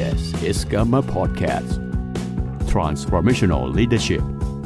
[0.00, 1.72] This is Gamma Podcast
[2.72, 4.24] Transformational Leadership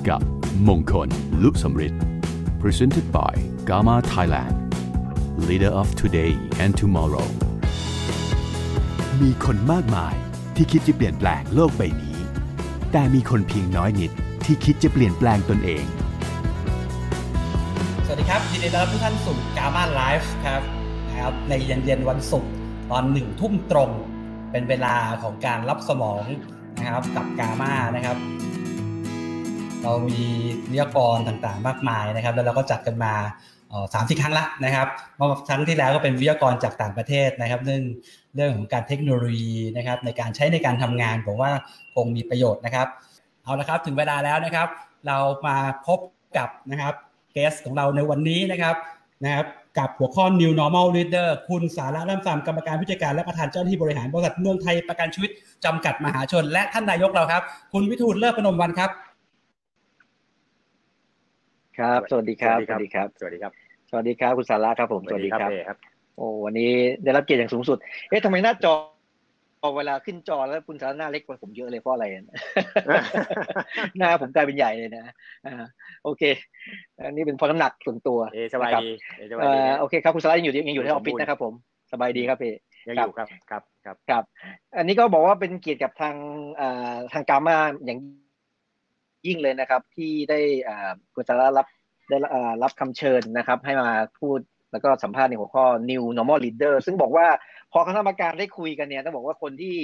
[0.08, 0.20] กับ
[0.68, 1.08] มงคล
[1.42, 2.02] ลุสมฤทธิ์
[2.62, 3.34] Presented by
[3.68, 4.54] Gamma Thailand
[5.48, 7.28] Leader of Today and Tomorrow
[9.20, 10.14] มีคนมากมาย
[10.56, 12.18] ที่คิดจะเปลี่ยนแปลงโลกใบนี้
[12.92, 14.12] แต่มีคนเพียงน้อยนิด
[14.44, 15.84] ที่คิดจะเปลี่ยนแปลงตนเอง
[18.06, 20.62] สวัสดีครับ ยินดีต้อนรับทุกท่านสู่กา m าไลฟ์ครับ
[21.08, 22.50] นะครับในเย็นเย็นๆวันศุกร์
[22.90, 23.92] ตอนหนึ่งทุ่มตรง
[24.50, 26.24] เป็นเวลาของการรับสมอง
[26.78, 28.16] นะครับกับกา m านะครับ
[29.82, 30.22] เรามี
[30.70, 33.14] วิทยากรต่างๆ มากมายนะครับ แล้วเราก็จัดกันมา
[33.94, 37.82] สามสี่ครั้งละนะครับเมื่อครั้งที่แล้วก็เป็นวิทยากรจากต่างประเทศนะครับ เรื่อง
[38.34, 41.52] เรื่องของการเทคโนโลยีนะครับ ในการใช้ในการทำงานผมว่า
[41.94, 42.88] คงมีประโยชน์นะครับ
[43.42, 44.68] เอาละครับถึงเวลาแล้วนะครับ
[45.06, 45.56] เรามา
[45.86, 45.98] พบ
[46.36, 46.94] กับนะครับ
[47.32, 48.76] เกสของเราในวันนี้นะครับ
[49.24, 49.46] นะครับ
[49.78, 55.30] กับหัวข้อ New Normal Leader คุณสาระร่ำซำกรรมการผู้จัดการและประธานเจ้าหน้าที่บริหารบริษัทเมืองไทยประกันชีวิต
[55.64, 58.90] จำกัดมหาชน และท่านนายกเราครับ คุณวิทูลเลิศพนมวันครับ
[61.78, 63.52] ครับ สวัสดีครับสวัสดีครับสวัสดีครับ
[63.90, 65.78] สวัสดีครับคุณสาระครับผมสวัสดีครับครับ
[66.16, 66.70] โอ้วันนี้
[67.04, 67.78] ได้รับเกียรติอย่างสูงสุด
[68.08, 68.74] เอ๊ะทำไมหน้าจอ
[69.76, 72.06] เวลาขึ้นจอแล้วคุณสาระหน้าเล็กกว่าผมเยอะเลยเพราะอะไร
[73.98, 75.14] หน้าผมกลายเป็นใหญ่เลยนะ
[75.46, 75.54] อ่า
[76.04, 76.22] โอเค
[76.98, 78.88] อันนี้เป็นเพราะน้ำหนักส่วนตัวเอสบายดี
[79.32, 81.52] สบายดีโอเคครับคุณสาระยังอยู่ยังอยู่ในออฟฟิศนะครับผม
[81.92, 82.54] สบายดีครับพี่
[82.88, 84.24] ยังอยู่ครับครับครับครับ
[84.76, 86.16] อันนี้ก็บอกว่าเป็นเกียรติกับทาง
[87.12, 87.98] ทางกามาอย่าง
[89.26, 90.40] ยิ่งเลยนะครับ ที่ได้
[91.14, 91.66] คุณสาระรับ
[92.08, 92.16] ได้
[92.62, 94.40] รับคำเชิญนะครับ ให้มาพูด
[94.72, 97.26] แล้วก็สัมภาษณ์ในหัวข้อ New Normal Leader ซึ่งบอกว่า
[97.72, 99.76] พอคณะกรรมการได้คุยกันเนี่ยต้องบอกว่าคนที่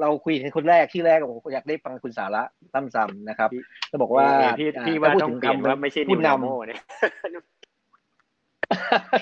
[0.00, 2.42] เราคุยกันคนแรกที่แรกผมอยากได้ฟังคุณสาระ
[2.74, 3.48] ตั้มซ้ำนะครับ
[3.90, 4.26] จะบอกว่า
[4.58, 6.80] พี่พี่ว่าต้องเปลี่ยนว่าไม่ใช่ New Normal เนี่ย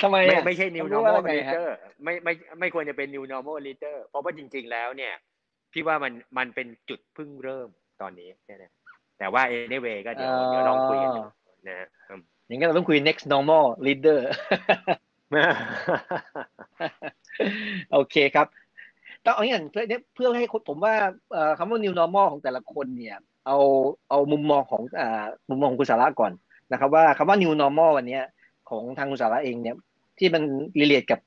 [0.03, 1.69] ทำไมไม่ไม่ใช่ New Normal Leader
[2.05, 5.15] ไม่ไม่ไม่ควรจะเป็น New Normal Leader เพราะว่าจริง ๆ แล้วเนี่ย
[5.73, 7.69] พี่ว่ามันมันเป็นจุดเพิ่งเริ่ม
[8.03, 8.73] ตอนนี้เนี่ย
[9.19, 11.11] แต่ว่า anyway ก็เดี๋ยวเดี๋ยวลองคุยกัน
[11.69, 11.89] นะ
[12.49, 14.21] อย่างนั้นเราต้องคุย next normal leader
[17.93, 18.47] โอเคครับ
[19.25, 20.95] ต้องเอาอย่างเพื่อเพื่อให้ผมว่า
[21.59, 23.17] คำว่า new normal ของแต่ละคนเนี่ย
[23.47, 23.59] เอา
[24.11, 24.83] เอามุมมองของ
[25.49, 26.33] มุมมองคุณสาระก่อน
[26.73, 28.21] นะครับว่าคำว่า new normal วันนี้
[28.71, 29.77] ของทางคุณสาระเองเนี่ย
[30.19, 30.43] ที่มัน
[30.81, 31.21] รีเลทกับ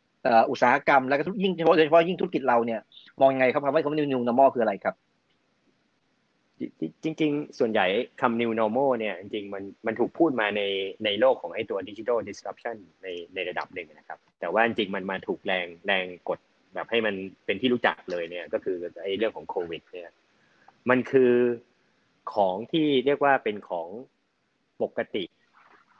[0.49, 2.79] อุตสาหกรรม แล้วก็ยิ่งเฉพาะโดยเฉพาะยิ่งธุรกิจเราเนี่ย
[3.19, 4.95] มองยังไงครับคำว่าคำว่า new normal คืออะไรครับ
[7.03, 7.85] จริง ๆ ส่วนใหญ่
[8.21, 10.61] คำ new normal เนี่ยจริงๆมันมันถูกพูดมาใน
[11.05, 16.39] ในโลกของไอ้ตัว digital disruption ในในระดับหนึ่งนะครับ แต่ว่าจริงๆมันมาถูกแรงแรงกด
[16.73, 20.09] แบบให้มันเป็นที่รู้จักเลยเนี่ยก็คือไอ้เรื่องของโควิดเนี่ย
[20.89, 21.33] มันคือ
[22.33, 23.87] ของที่เรียกว่าเป็นของ
[24.83, 25.23] ปกติ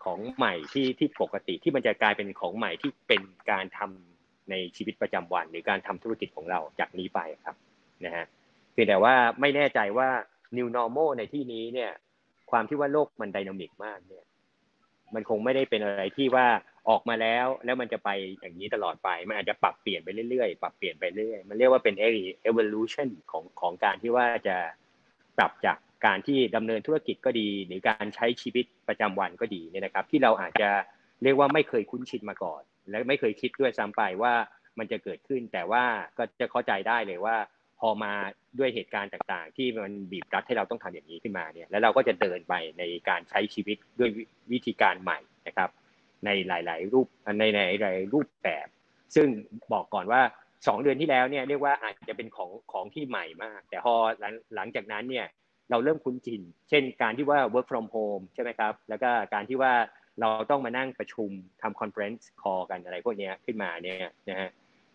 [0.03, 3.21] ของใหม่ที่ที่ปกติที่มันจะกลายเป็นของใหม่ที่เป็น
[3.51, 7.55] การทำในชีวิตประจำวัน หรือการทำธุรกิจของเราจากนี้ไปครับ
[8.05, 8.25] นะฮะ
[8.71, 10.09] เพียงแต่ว่าไม่แน่ใจว่า
[10.57, 11.91] new normal ในที่นี้เนี่ย
[12.51, 14.25] ความที่ว่าโลกมันดินามิกมากเนี่ย
[15.13, 16.47] มันคงไม่ได้เป็นอะไรที่ว่า
[16.89, 21.95] ออกมาแล้วแล้วมันจะไปอย่างนี้ตลอดไป มันอาจจะปรับเปลี่ยนไปเรื่อยๆ ปรับเปลี่ยนไปเรื่อยมันเรียกว่าเป็น
[22.49, 24.57] evolution ของของการที่ว่าจะ
[25.37, 30.69] ปรับจากการที่ดำเนินธุรกิจก็ดี หรือการใช้ชีวิตประจำวันก็ดีเนี่ยนะครับ ที่เราอาจจะ
[31.23, 34.33] เรียกว่าไม่เคยคุ้นชินมาก่อน และไม่เคยคิดด้วยซ้ำไปว่า
[34.79, 35.83] มันจะเกิดขึ้นแต่ว่า
[36.17, 37.35] ก็จะเข้าใจได้เลยว่า
[37.81, 38.13] พอมา
[38.59, 44.09] ด้วยเหตุการณ์ต่างๆ ที่มันบีบรัดให้เราต้องทำอย่างนี้ขึ้นมาเนี่ยแล้วเราก็จะเดินไปในการใช้ชีวิตด้วย
[44.51, 45.69] วิธีการใหม่นะครับ
[46.25, 47.07] ในหลาย ๆ รูป
[47.39, 48.67] ในหลายๆรูปแบบ
[49.15, 49.27] ซึ่ง
[49.73, 50.21] บอกก่อนว่า
[50.67, 55.27] สองเดือนที่แล้วเนี่ยเรียกว่าอาจจะเป็นของของที่ใหม่มาก แต่พอหลังหลังจากนั้นเนี่ย
[55.69, 59.73] เราเริ่มคุ้นชิน เช่น การที่ว่า work from home ใช่ไหมครับ แล้วก็การที่ว่า
[60.19, 61.29] เราต้องมานั่งประชุม
[61.61, 63.97] ทำ conference call กันอะไรพวกนี้ขึ้นมาเนี่ย
[64.29, 64.49] นะฮะ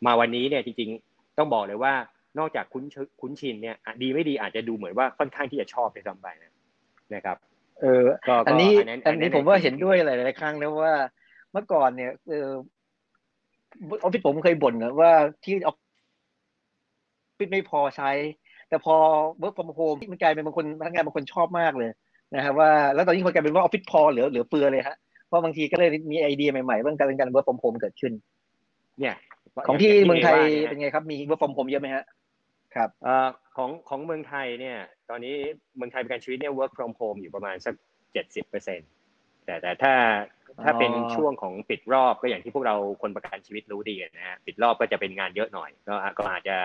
[0.06, 1.94] มาวันนี้เนี่ยจริงๆ ต้องบอกเลยว่า
[2.38, 2.84] นอกจากคุ้น
[3.20, 6.52] คุ้นชินเนี่ยดีไม่ดีอาจจะดูเหมือนว่าค่อนข้างที่จะชอบไปซ้ำไปนะ
[7.14, 7.36] นะครับ
[7.80, 8.06] เออ
[8.46, 8.72] อันนี้
[9.06, 10.94] อันนี้ผมว่าเห็นด้วยหลายๆครั้งนะว่า
[11.52, 12.50] เมื่อก่อนเนี่ยเออ
[13.90, 15.12] ออฟฟิศผมเคยบ่นนะว่า
[15.44, 15.76] ที่ออฟ
[17.38, 18.10] ฟิศไม่พอใช้
[18.68, 18.94] แต่พอ
[19.40, 21.90] work from home มันกลายเป็นบางคนพนักงานบางคนชอบมากเลย
[22.34, 24.96] นะครับว่าแล้วตอนนี้คนกลายเป็นว่าออฟฟิศพอเหลือเหลือเฟือเลยฮะ
[25.26, 28.12] เพราะบางทีก็เลยมีไอเดียใหม่ๆเรื่องการการ work from home เกิดขึ้น
[29.00, 29.14] เนี่ย
[29.68, 30.38] ของที่เมืองไทย
[30.68, 32.04] เป็นไงครับมี work from home เยอะไหมฮะ
[32.76, 32.90] ครับ
[33.56, 34.78] ของของเมืองไทยเนี่ย
[35.10, 35.34] ตอนนี้
[35.76, 37.74] เมืองไทยประกันชีวิตเนี่ย work from home อยู่ประมาณสัก
[38.12, 38.80] เจ็ดสิบเปอร์เซ็น
[39.46, 39.94] แต่แต่ถ้า
[40.64, 46.56] ถ้าเป็นช่วงของปิดรอบก็อย่างที่พวกเราคนประกันชีวิตรู้ดีนะฮะปิดรอบก็จะเป็นงานเยอะหน่อย ก็ก็อาจจะ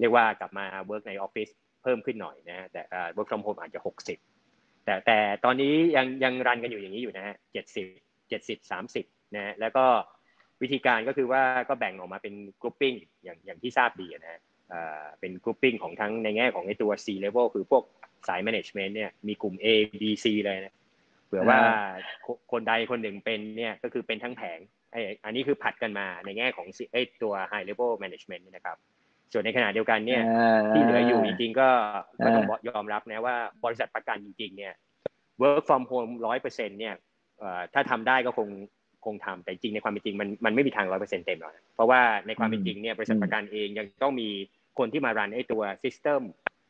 [0.00, 1.48] เรียกว่ากลับมา work ในออฟฟิศ
[1.82, 2.82] เพิ่มขึ้นหน่อยนะแต่
[3.16, 4.18] work from home อาจจะหกสิบ
[4.84, 7.86] แต่แต่ตอนนี้ยังยังรันกันอยู่อย่างนี้อยู่นะฮะเจ็ดสิบ
[8.28, 9.04] เจ็ดสิบสามสิบ
[9.36, 9.84] นะแล้วก็
[10.62, 12.94] วิธีการก็คือว่าก็แบ่งออกมาเป็นกรุ๊ปปิ้ง
[13.24, 14.40] อย่างอย่างที่ทราบดีนะฮะ
[15.18, 17.82] เป็เป็น grouping ของทั้งในแง่ของไอ้ตัว C level คือพวก
[18.28, 19.66] สาย management เนี่ยมีกลุ่ม A
[20.02, 20.74] B C เลยนะ
[21.26, 21.58] เผื่อว่า
[22.52, 24.58] คนใดคนหนึ่งเป็นเนี่ยก็คือเป็นทั้งแผง
[24.92, 28.76] ไอ้อันนี้คือผัดกันมาในแง่ของไอ้ตัว high level management นะครับ
[29.32, 30.22] ส่วนในขณะเดียวกันเนี่ย
[30.72, 31.68] ที่เหลืออยู่จริงๆก็
[32.24, 34.74] ก็ต้องยอมรับนะว่าบริษัทประกันจริงๆเนี่ย
[35.42, 36.94] work from home ร้อยเปอร์เซ็นต์เนี่ย
[37.74, 38.48] ถ้าทำได้ก็คง
[39.06, 44.28] คงทำแต่จริงในความเป็นจริงมันมันไม่มีทางร้อยเปอร์เซ็นต์เต็มหรอกเพราะว่าในความเป็นจริงเนี่ยบริษัทประกันเองยังต้องมี
[44.78, 46.22] คนที่มารันไอ้ตัว system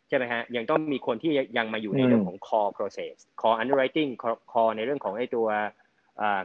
[0.09, 4.11] ใช่ไหมฮะยังต้องมีคนที่ยังมาอยู่ในเรื่องของ core process core underwriting
[4.53, 5.47] core ในเรื่องของไอ้ตัว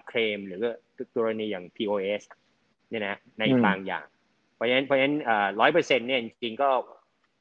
[0.07, 0.61] เคลมหรือ
[1.15, 2.21] กรณีอย่าง POS
[2.89, 4.05] เนี่ยนะในบางอย่าง
[4.55, 5.15] เพราะฉะนั้นเพราะฉะนั้น
[5.59, 6.69] ร้อยเปอร์เซ็นต์เนี่ยจริงก็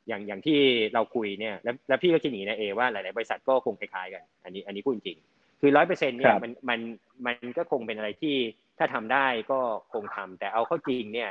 [0.08, 0.58] อย่างอย่างที่
[0.94, 5.18] เราคุยเนี่ยแล้วแล้วพี่ก็คิดหนีนะเอว่าหลาย ๆ บริษัทก็คงคล้ายๆกัน อันนี้อันนี้พูดจริง
[5.60, 6.80] คือร้อยเปอร์เซ็นต์เนี่ยมันมัน
[7.26, 8.36] มันก็คงเป็นอะไรที่
[8.78, 9.60] ถ้าทำได้ก็
[9.92, 11.30] คงทำแต่เอาเข้าจริงเนี่ย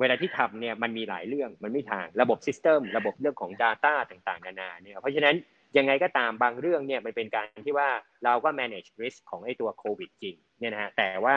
[0.00, 5.36] เวลาที่ทำเนี่ยมันมีหลายเรื่องมันไม่ทางระบบซิสเต็มระบบเรื่องของ Data ต่างๆ นานาเนี่ยเพราะฉะนั้น
[5.78, 7.88] ยังไงก็ตามบางเรื่องเนี่ยมันเป็นการที่ว่า
[8.24, 11.36] เราก็ manage risk ของไอ้ตัวโควิดจริงเนี่ยนะฮะแต่ว่า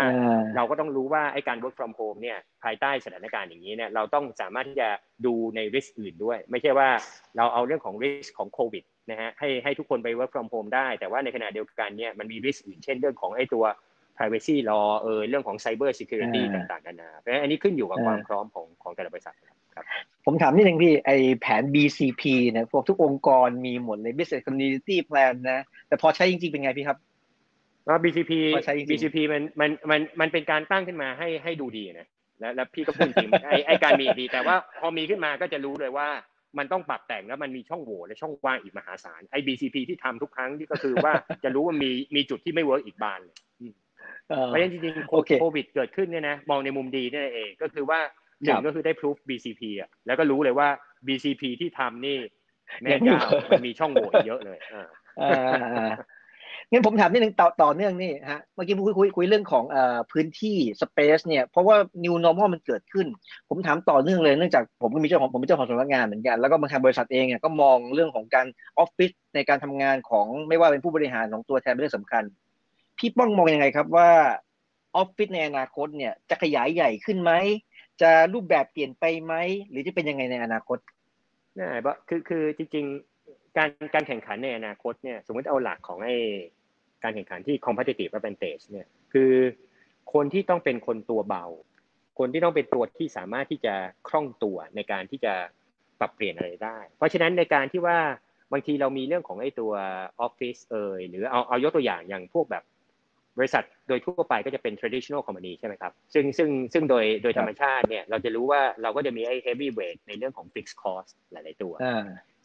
[0.56, 4.90] เราก็ต้องรู้ว่าไอ้การ work from home เนี่ยภายใต้สถานการณ์อย่างนี้เนี่ยเราต้องสามารถที่จะ
[5.26, 6.90] ดูใน risk อื่นด้วย ไม่ใช่ว่า
[7.38, 13.64] เราเอาเรื่องของ risk ของโควิด นะฮะให้ให้ทุกคนไป work from home ได้ แต่ว่าในขณะเดียวกันเนี่ยมันมี risk อื่น เช่นเรื่องของไอ้ตัว
[14.18, 19.36] privacy law เออเรื่องของ cyber security ต่างๆนานาเพราะฉะนั้นอันนี้ขึ้นอยู่กับความพร้อมของของแต่ละบริษัท
[19.76, 19.86] ครับ
[20.26, 26.98] ผมถามนิดนึงพี่ไอแผน BCP เนี่ยพวกทุกองค์กรมีหมดเลย business community plan นะ แต่พอใช้จริงๆเป็นไงพี่ครับ
[27.90, 28.32] ว่า BCP
[28.90, 32.08] BCP มันมันมันมันเป็นการตั้งขึ้นมาให้ให้ดูดีนะ
[32.40, 36.10] แล้วแล้วพี่ก็พูดจริงไอไอการมีดี แต่ว่าพอมีขึ้นมาก็จะรู้เลยว่า
[36.58, 41.14] มันต้องปรับแต่งแล้วมันมีช่องโหว่และช่องว่างอีกมหาศาลไอ BCP ที่ทำทุกครั้งที่ก็คือว่า
[41.44, 43.36] จะรู้ว่ามีมีจุดที่ไม่เวิร์กอีกบานเลย
[44.28, 45.08] เพราะฉะนั้นจริงๆ
[45.40, 48.00] โควิดเกิดขึ้นเนี่ยนะมองในมุมดีนี่เองก็คือว่า
[48.44, 50.68] หนึ่งก็คือได้พิสูจ BCP อะแล้วก็รู้เลยว่า
[51.08, 52.18] BCP ที่ทำนี่
[52.82, 54.88] แม่ยาวมันมีช่องโหว่เยอะเลยอ่า
[56.72, 63.08] งั้นผมถามนิดนึงต่อต่อเนื่องนี่ฮะเมื่อกี้คุยคุยคุยเรื่องของเอ่อพื้นที่ space เนี่ยเพราะว่า new normal มันเกิดขึ้น
[63.50, 68.48] ผมถามต่อเนื่องเลยเนื่องจากผมก็มีเจ้าของผมเป็นเจ้าของสำนักงานเหมือนกันแล้วก็บางทางบริษัทเองเนี่ยก็มองเรื่องของการ
[68.80, 72.24] ออฟฟิศในการทำงานของไม่ว่าเป็นผู้บริหารของตัวแทนเป็นเรื่องสำคัญ
[72.98, 74.10] พี่ป้องมองยังไงครับว่า
[74.96, 77.32] ออฟฟิศในอนาคตเนี่ยจะขยายใหญ่ขึ้นไหม
[78.02, 79.34] จะรูปแบบเปลี่ยนไปไหม
[79.70, 80.78] หรือจะเป็นยังไงในอนาคต
[81.58, 82.86] นี่เพราะคือคือจริง
[83.58, 86.18] การการแข่งขันในอนาคตเนี่ยสมมติเอาหลักของไอ้
[87.04, 89.34] การแข่งขันที่ competitive advantage เนี่ยคือ
[90.14, 91.46] คนที่ต้องเป็นคนตัวเบา
[92.20, 93.74] คนที่ต้องเป็นตัวที่สามารถที่จะ
[94.08, 95.34] คล่องตัวในการที่จะ
[96.00, 97.98] ปรับเปลี่ยนอะไรได้ เพราะฉะนั้นในการที่ว่า
[98.54, 99.72] บางทีเรามีเรื่องของไอ้ตัว
[100.22, 102.64] ออฟฟิศเอ่ยหรือเอาเอายกตัวอย่างอย่างพวกแบบ
[103.38, 111.74] บริษัทโดยทั่วไปก็จะเป็น traditional company ใช่ไหมครับ ซึ่งซึ่งซึ่งโดยโดยธรรมชาติเนี่ยเราจะรู้ว่าเราก็จะมีไอ้ heavy weight ในเรื่องของ fixed cost หลาย ๆ ตัว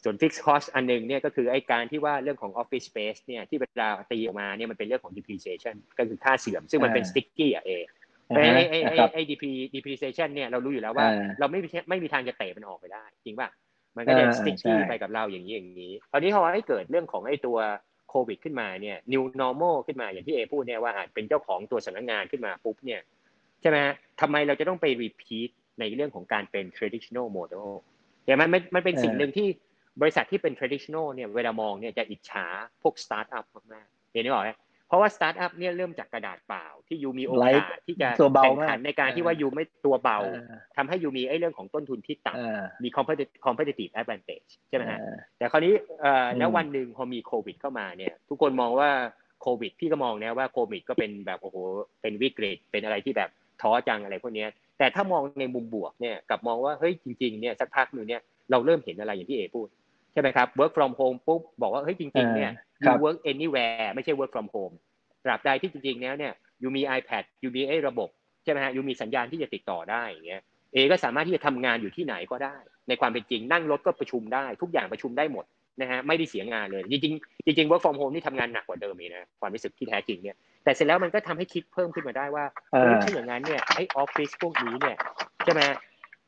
[0.03, 7.71] ส่วน fixed cost อันนึงเนี่ยก็คือไอ้การที่ว่าเรื่องของ office space เนี่ยที่เวลาตีออกมาเนี่ยมันเป็นเรื่องของ depreciation ก็คือค่าเสื่อม ซึ่งมันเป็น sticky อะเอ
[8.35, 9.21] ไอ้ไอ้ไอ้ไอ้
[9.75, 11.07] depreciation เนี่ยเรารู้อยู่แล้วว่า
[11.39, 11.59] เราไม่
[11.89, 13.49] ไม่มีทางจะเตะมันออกไปได้ จริงป่ะ
[13.97, 17.57] มันก็จะ sticky ไปกับเราอย่างนี้อย่างนี้คราวนี้พอให้เกิดเรื่องของไอ้ตัว
[18.09, 23.01] โควิดขึ้นมาเนี่ย new normal ขึ้นมาอย่างที่เอพูดเนี่ยว่าอาจเป็นเจ้าของตัวสำนักงานขึ้นมาปุ๊บเนี่ย
[23.61, 23.77] ใช่ไหม
[24.21, 27.67] ทำไมเราจะต้องไป repeat ในเรื่องของการเป็น traditional model
[28.25, 29.47] อย่างมันมันเป็นสิ่งหนึ่งที่
[30.01, 32.45] บริษัทที่เป็น traditional เนี่ยเวลามองเนี่ยจะอิจฉา
[32.81, 34.51] พวก startup มากๆเห็นไหมบอกไหมเพ
[34.93, 38.09] ราะว่าสตาร์ทอัพเนี่ยเริ่มจากกระดาษเปล่า ที่ you มีโอกาสที่จะ
[38.43, 40.19] แข่งขันในการที่ว่า you ไม่ตัวเบา
[40.77, 42.89] ทำให้ you มีไอ้เรื่องของต้นทุนที่ต่ำมี
[43.45, 44.99] competitive advantage ใช่ไหมฮะ
[45.37, 45.73] แต่คราวนี้
[46.37, 48.89] แล้ววันหนึ่งพอมีโควิดเข้ามาเนี่ยทุกคนมองว่า
[49.41, 51.57] โควิดพี่ก็มองนะว่าโควิดก็เป็นแบบโอ้โห
[52.01, 53.29] เป็นวิกฤตเป็นอะไรที่แบบ
[53.61, 54.45] ท้อจังอะไรพวกนี้
[54.77, 59.67] แต่ถ้ามองในมุมบวกเนี่ยกับมองว่าเฮ้ยจริงๆเนี่ยสักพักหนึ่งเนี่ยเราเริ่มเห็นอะไรอย่างที่เอพูด
[60.13, 62.51] ใช่ไหมครับ work from home ปุ๊บบอกว่าเฮ้ยจริงๆเนี่ย
[62.85, 64.75] you work anywhere ไม่ใช่ work from home
[65.23, 68.09] ตราบใดที่จริงๆแล้วเนี่ยยูมี iPad ยูมีไอ้ระบบ
[68.43, 70.41] ใช่ไหมฮะยูมีสัญญาณที่จะติดต่อได้อย่างเงี้ย
[70.73, 72.55] เอก็สามารถที่จะทำงานอยู่ที่ไหนก็ได้
[72.87, 75.45] ในความเป็นจริงนั่งรถก็ประชุมได้ ทุกอย่างประชุมได้หมด
[75.81, 84.97] นะฮะไม่ได้เสียงานเลย จริงๆจริงๆ work from home นี่ทำงานหนักกว่าเดิมอีกนะความรู้สึกที่แท้จริงเนี่ยแต่เสร็จแล้วมันก็ทำให้คิดเพิ่มขึ้นมาได้ว่าเออถ้าอย่างนั้นเนี่ยไอ้ออฟฟิศพวกนี้เนี่ย
[85.45, 85.61] ใช่ไหม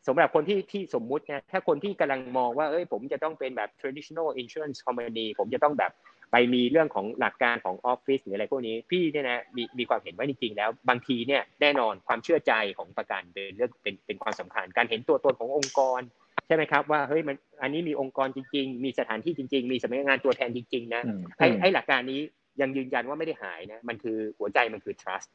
[0.08, 5.92] สำหรับคนที่ที่สมมุติเนี่ยถ้าคนที่กำลังมองว่าเอ้ยผมจะต้องเป็นแบบ traditional insurance company ผมจะต้องแบบ
[6.32, 16.02] ไปมีเรื่องของหลักการของออฟฟิศหรืออะไรพวกนี้พี่เนี่ยนะมีมีความเห็นว่าจริงๆแล้ว บางทีเนี่ยแน่นอนความเชื่อใจของประกันเป็นเรื่องเป็นเป็นความสำคัญ การเห็นตัวตนขององค์กร
[16.48, 21.02] ใช่ไหมครับว่าเฮ้ยมันอันนี้มีองค์กรจริง ๆ มีสถานที่จริง ๆ มีสำนักงานตัวแทนจริง ๆ นะ
[21.38, 22.20] ไอ้ไอ้หลักการนี้
[22.62, 25.28] ยังยืนยันว่าไม่ได้หายนะมันคือหัวใจมันคือ trust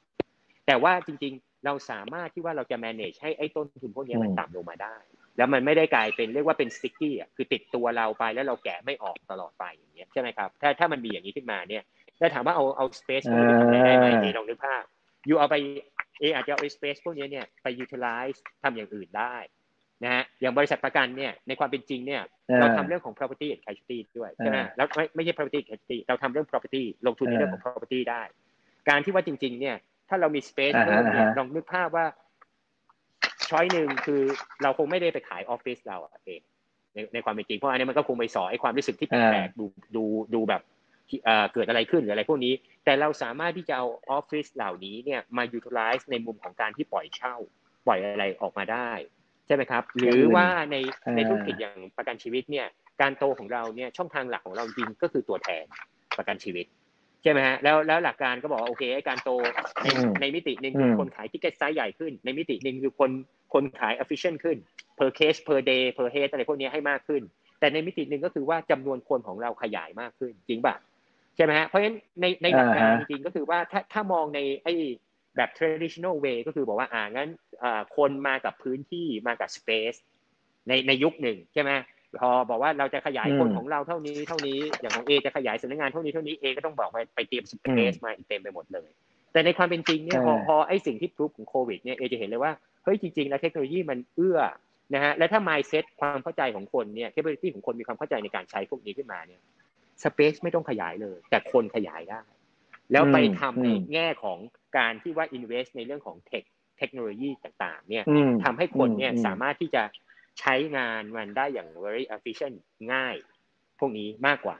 [0.66, 4.96] แต่ว่าจริงๆ เราสามารถที่ว่าเราจะ manage ให้ไอ้ต้นทุนพวกนี้มันต่ำลงมาได้
[5.36, 11.82] แล้วมันไม่ได้กลายเป็นเรียกว่าเป็นสติ๊กกี้อะคือติดตัวเราไปแล้วเราแกะไม่ออกตลอดไปอย่างเงี้ยใช่ไหมครับถ้าถ้ามันมีอย่างนี้ขึ้นมาเนี่ย
[12.18, 14.84] แล้วถามว่าเอาเอาสเปซพวกนี้ไปทำอะไรได้ไหมเอลองนึกภาพ
[15.26, 15.56] อยู่เอาไป
[16.20, 19.36] เออาจจะเอาสเปซพวกนี้เนี่ยไปยูทิลไลซ์ทำอย่างอื่นได้
[20.04, 22.22] นะฮะอย่างบริษัทประกันเนี่ยในความเป็นจริงเนี่ย
[22.60, 28.22] เราทำเรื่องของ property and casualty ด้วยใช่ไหมแล้วไม่ไม่ใช่ property and casualty เราทำเรื่อง property ลงทุนในเรื่องของ property ได้
[28.88, 29.76] การที่ว่าจริง ๆ เนี่ย
[30.10, 32.06] ถ้าเรามี space เพิ่มเนี่ยลองนึกภาพว่า
[33.50, 34.22] ช้อยหนึ่งคือ
[34.62, 36.40] เราคงไม่ได้ไปขายออฟฟิศเราเอง
[36.94, 40.62] ในในความเป็นจริงเพราะอันนี้มันก็คงไปสอไอ้ความรู้สึกที่แปลกๆดูดูดูแบบ
[41.52, 42.52] เกิดอะไรขึ้นหรืออะไรพวกนี้
[42.84, 47.34] แต่เราสามารถที่จะเอาออฟฟิศเหล่านี้เนี่ยมา utilize ในมุมของการที่ปล่อยเช่า
[47.86, 48.90] ปล่อยอะไรออกมาได้
[49.46, 50.76] ใช่ไหมครับ หรือว่าใน
[51.16, 52.66] ในธุรกิจอย่างประกันชีวิตเนี่ย
[53.00, 55.64] การโตของเราเนี่ยช่องทางหลักของเราจริงก็คือตัวแทน
[56.18, 56.66] ประกันชีวิต
[57.22, 59.30] ใช่ไหมฮะแล้วแล้วหลักการก็บอกโอเคการโต
[59.82, 59.88] ใน
[60.20, 63.10] ในมิติหนึ่งคือคนขายที่ get size ใหญ่ขึ้น ในมิติหนึ่งคือคน
[63.54, 64.56] คนขาย efficient ขึ้น
[64.98, 67.22] per case per day per head อะไรพวกนี้ให้มากขึ้น
[67.60, 70.74] แต่ในมิติหนึ่งก็คือว่าจำนวนคนของเราขยายมากขึ้นจริงป่ะ
[71.36, 74.74] ใช่ไหมฮะเพราะฉะนั้นในในหลักการจริงๆก็คือว่าถ้าถ้ามองในไอ้
[75.36, 77.30] แบบ traditional way ก็คือบอกว่าอ่างั้น
[77.96, 79.98] คนมากับพื้นที่มากับ space
[80.68, 81.70] ในในยุคหนึ่งใช่ไหม
[82.20, 88.88] พอบอกว่าเราจะขยายคนของเราเท่านี้เท่านี้อย่างของเอจะขยายสำนักงานเท่านี้เท่านี้เอก็ต้องบอกไปไปเตรียมสเปซมาอีกเต็มไปหมดเลย
[89.32, 92.52] แต่ในความเป็นจริงเนี่ยพอพอไอ้สิ่งที่พรูฟของโควิดเนี่ยเอจะเห็นเลยว่า
[92.84, 94.38] เฮ้ยจริงๆแล้วเทคโนโลยีมันเอื้อ
[94.94, 99.40] นะฮะและถ้า mindset ความเข้าใจของคนเนี่ย capability ของคนมีความเข้าใจในการใช้พวกนี้ขึ้นมาเนี่ย
[100.02, 102.22] สเปซไม่ต้องขยายเลย แต่คนขยายได้
[102.92, 104.38] แล้วไปทำในแง่ของ
[104.78, 106.44] การที่ว่า invest ในเรื่องของเทค
[106.78, 108.04] เทคโนโลยีต่างๆ เนี่ย
[108.44, 109.82] ทำให้คนเนี่ยสามารถที่จะ
[110.40, 112.56] ใช้งานมันได้อย่าง very efficient
[112.92, 113.14] ง่าย
[113.78, 114.56] พวกนี้มากกว่า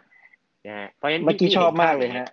[0.67, 2.29] นะฮะเพราะฉะนั้นเมื่อกี้ชอบมากเลยฮะ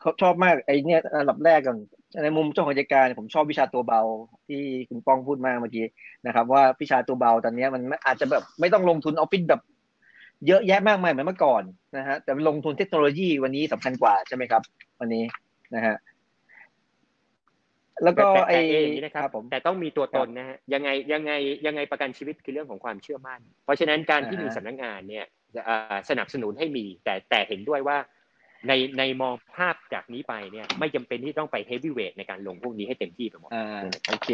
[0.00, 1.78] เขาชอบมากไอ้นี่อันดับแรกก่อน
[2.24, 4.00] ในมุมเจ้าของกิจการผมชอบวิชาตัวเบา
[4.48, 5.86] ที่คุณป้องพูดมากเมื่อกี้
[6.26, 9.60] นะครับ ว่าวิชาตัวเบาตอนนี้มันอาจจะแบบไม่ต้องลงทุนออฟฟิศแบบ
[10.46, 11.62] เยอะแยะมากมายเหมือนเมื่อก่อน
[11.96, 14.62] นะฮะแต่ลงทุนเทคโนโลยีวันนี้สำคัญกว่าใช่ไหมครับ
[15.00, 15.24] วันนี้
[15.74, 15.96] นะฮะ
[18.04, 18.60] แล้วก็ไอ้
[19.04, 21.32] นะครับผมแต่ต้องมีตัวตนนะฮะยังไงยังไง
[21.66, 25.26] ยังไงประกันชีวิตคือเรื่องของความเชื่อมั่น เพราะฉะนั้นการที่มีสำนักงานเนี่ย
[26.10, 27.98] สนับสนุนให้มี แต่แต่เห็นด้วยว่า
[28.68, 33.50] ในในมองภาพจากนี้ไปเนี่ย ไม่จำเป็นที่ต้องไปเฮฟวี่เวทในการลงพวกนี้ให้เต็มที่ไปหมด
[34.08, 34.28] โอเค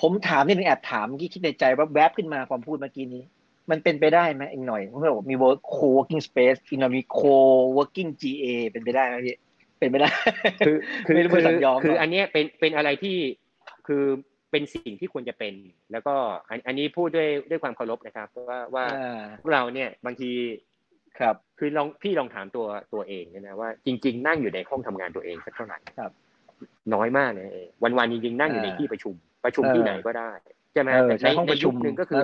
[0.00, 3.22] ผมถามนิดนึงแอบถามที่คิดในใจว่าแวบขึ้นมาความพูดเมื่อกี้นี้
[3.70, 9.36] มันเป็นไปได้ไหมอีกหน่อยเพราะว่ามี work co-working space อีกหน่อยมี co-working GA เป็นไปได้ไหมพี่
[9.80, 10.10] เป็นไม่ได้
[10.66, 13.16] คือคือคือคืออันนี้เป็นเป็นอะไรที่
[13.86, 14.04] คือ
[14.50, 15.54] เป็นสิ่งที่ควรจะเป็น
[15.92, 16.14] แล้วก็
[16.66, 18.84] อันนี้พูดด้วยด้วยความเคารพนะครับว่าว่า
[19.40, 20.30] พวกเราเนี่ยบางที
[21.18, 26.12] ครับ คือลองพี่ลองถามตัวตัวเองนะว่าจริง ๆ นั่งอยู่ในห้องทำงานตัวเองสักเท่าไหร่ครับ
[26.94, 27.48] น้อยมากเลย
[27.82, 30.30] วันวันจริงๆนั่งอยู่ในที่ประชุม ประชุมที่ไหนก็ได้
[30.72, 32.22] ใช่ไหมแต่ในในยุคหนึ่งก็คือ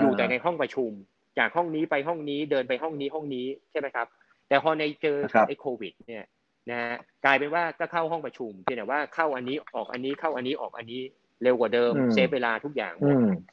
[0.00, 0.90] อยู่แต่ในห้องประชุม
[1.38, 4.06] จากห้องนี้ไปห้องนี้เดินไปห้องนี้ห้องนี้ใช่ไหมครับ
[4.48, 5.16] แต่พอในเจอ
[5.48, 6.24] ไอ้โควิด เนี่ย
[6.70, 6.94] นะฮะ
[7.24, 11.02] กลายเป็นว่าก็เข้าห้องประชุมเพียงแต่ว่าเข้าอันนี้ออกอันนี้เข้าอันนี้ออกอันนี้
[11.42, 12.92] เร็วกว่าเดิมเซฟเวลาทุกอย่าง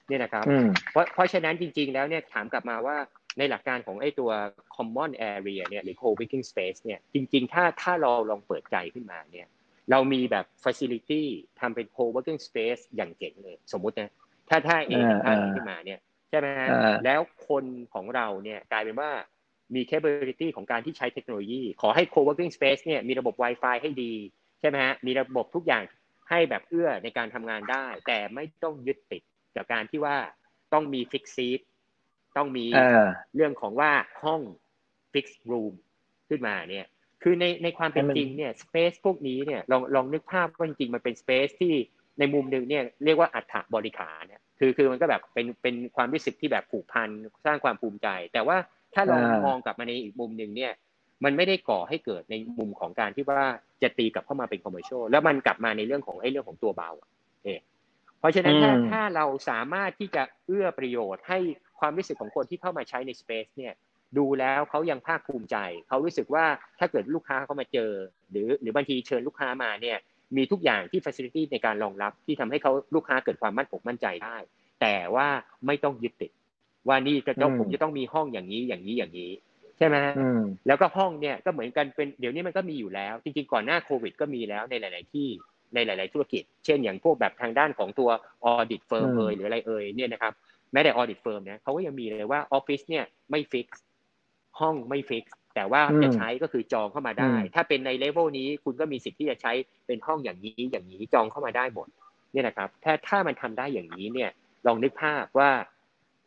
[0.07, 0.45] เนี่ยนะครับ
[0.91, 2.97] เพราะเพราะฉะนั้นจริง ๆ แล้วเนี่ยถามกลับมาว่า
[3.37, 4.31] ในหลักการของไอ้ตัว
[4.75, 9.47] common area เนี่ยหรือ co-working space เนี่ยจริง ๆ ถ้าถ้าเราลองเปิดใจขึ้นมาเนี่ย
[9.91, 11.23] เรามีแบบ facility
[11.59, 14.11] ทำเป็น co-working space อย่างเจ๋งเลย สมมุตินะ
[14.49, 15.99] ถ้าถ้าเองทำขึ้นมาเนี่ย
[16.29, 16.47] ใช่ไหม
[17.05, 19.11] แล้วคนของเราเนี่ยกลายเป็นว่า
[19.75, 24.13] มี capability ของการที่ใช้เทคโนโลยี ขอให้ co-working space เนี่ยมีระบบ Wi-Fi ให้ดี
[24.59, 25.83] ใช่ไหมฮะ มีระบบทุกอย่าง
[26.29, 29.23] ให้แบบเอื้อในการทำงานได้ แต่ไม่ต้องยึดติด
[29.55, 30.17] กับการที่ว่า
[30.73, 31.59] ต้องมี fix seat
[32.37, 32.65] ต้องมี
[33.35, 33.91] เรื่องของว่า
[34.23, 34.41] ห้อง
[35.13, 35.73] fix room
[36.29, 36.87] ขึ้นมาเนี่ย
[37.23, 41.73] คือในในความเป็นจริงเนี่ย space พวกนี้เนี่ยลองลองนึกภาพว่าจริงๆมันเป็น space ที่
[42.19, 47.09] ในมุมหนึ่งเนี่ยเรียกว่าอัฐบริขารเนี่ยคือคือมันก็แบบเป็นเป็นความรู้สึกที่แบบผูกพัน
[47.45, 48.57] สร้างความภูมิใจ แต่ว่า
[48.93, 49.17] ถ้าเรา
[49.47, 50.73] มองกลับมาในอีกมุมหนึ่งเนี่ย
[51.23, 53.41] มันไม่ได้ก่อให้เกิดในมุมของการที่ว่า
[53.83, 56.91] จะตีกลับเข้ามาเป็นคอมเมอร์เชลแล้วมันกลับมาในเรื่องของไอ้เรื่องของตัวเบา
[57.43, 57.47] เอ
[58.19, 61.39] เพราะฉะนั้นถ้าถ้าเราสามารถที่จะเอื้อประโยชน์ให้
[61.79, 63.73] ความรู้สึกของคนที่เข้ามาใช้ในสเปซเนี่ย
[64.17, 65.57] ดูแล้วเขายังภาคภูมิใจ
[65.87, 66.45] เขารู้สึกว่า
[66.79, 67.91] ถ้าเกิดลูกค้าเขามาเจอ
[68.31, 69.97] หรือหรือบางทีเชิญลูกค้ามาเนี่ย
[70.37, 74.37] มีทุกอย่างที่ฟัซิลิตี้ในการรองรับที่ทำให้เขาลูกค้าเกิดความมั่นอกมั่นใจได้
[74.81, 75.27] แต่ว่า
[75.65, 76.31] ไม่ต้องยึดติด
[76.87, 79.31] ว่านี่จะต้องผมจะต้องมีห้องอย่างนี้อย่างนี้อย่างนี้
[79.77, 79.97] ใช่ไหม
[80.67, 85.27] แล้วก็ห้องเนี่ยก็เหมือนกันเป็นเดี๋ยวนี้มันก็มีอยู่แล้ว จริงๆก่อนหน้าโควิด ก็มีแล้วในหลาย ๆ ที่
[85.75, 88.09] ในหลาย ๆ ธุรกิจ เช่นอย่างพวกแบบทางด้านของตัว
[88.45, 90.33] audit firm เอยหรืออะไรเอยเนี่ยนะครับ
[90.73, 93.67] แม้แต่ audit firm เนี่ยเขาก็ยังมีเลยว่าออฟฟิศเนี่ยไม่ fix
[94.59, 99.53] ห้องไม่ fix แต่ว่าจะใช้ก็คือจองเข้ามาได้ ถ้าเป็นในเลเวลนี้คุณก็มีสิทธิ์ที่จะใช้
[99.87, 101.87] เป็นห้องอย่างนี้อย่างนี้จองเข้ามาได้หมด
[102.31, 104.29] เนี่ยนะครับ ถ้าถ้ามันทำได้อย่างนี้เนี่ย
[104.67, 105.49] ลองนึกภาพว่า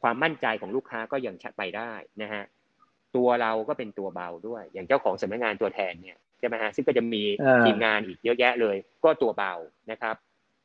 [0.05, 1.93] ความมั่นใจของลูกค้าก็ยังชัดไปได้
[2.23, 2.45] นะฮะ
[3.17, 7.23] ตัวเราก็เป็นตัวเบาด้วย อย่างเจ้าของสำนักงานตัวแทนเนี่ยใช่ไหมฮะซึ่งก็จะมี
[7.65, 9.55] ทีมงานอีกเยอะแยะเลย ก็ตัวเบา
[9.91, 10.17] นะครับ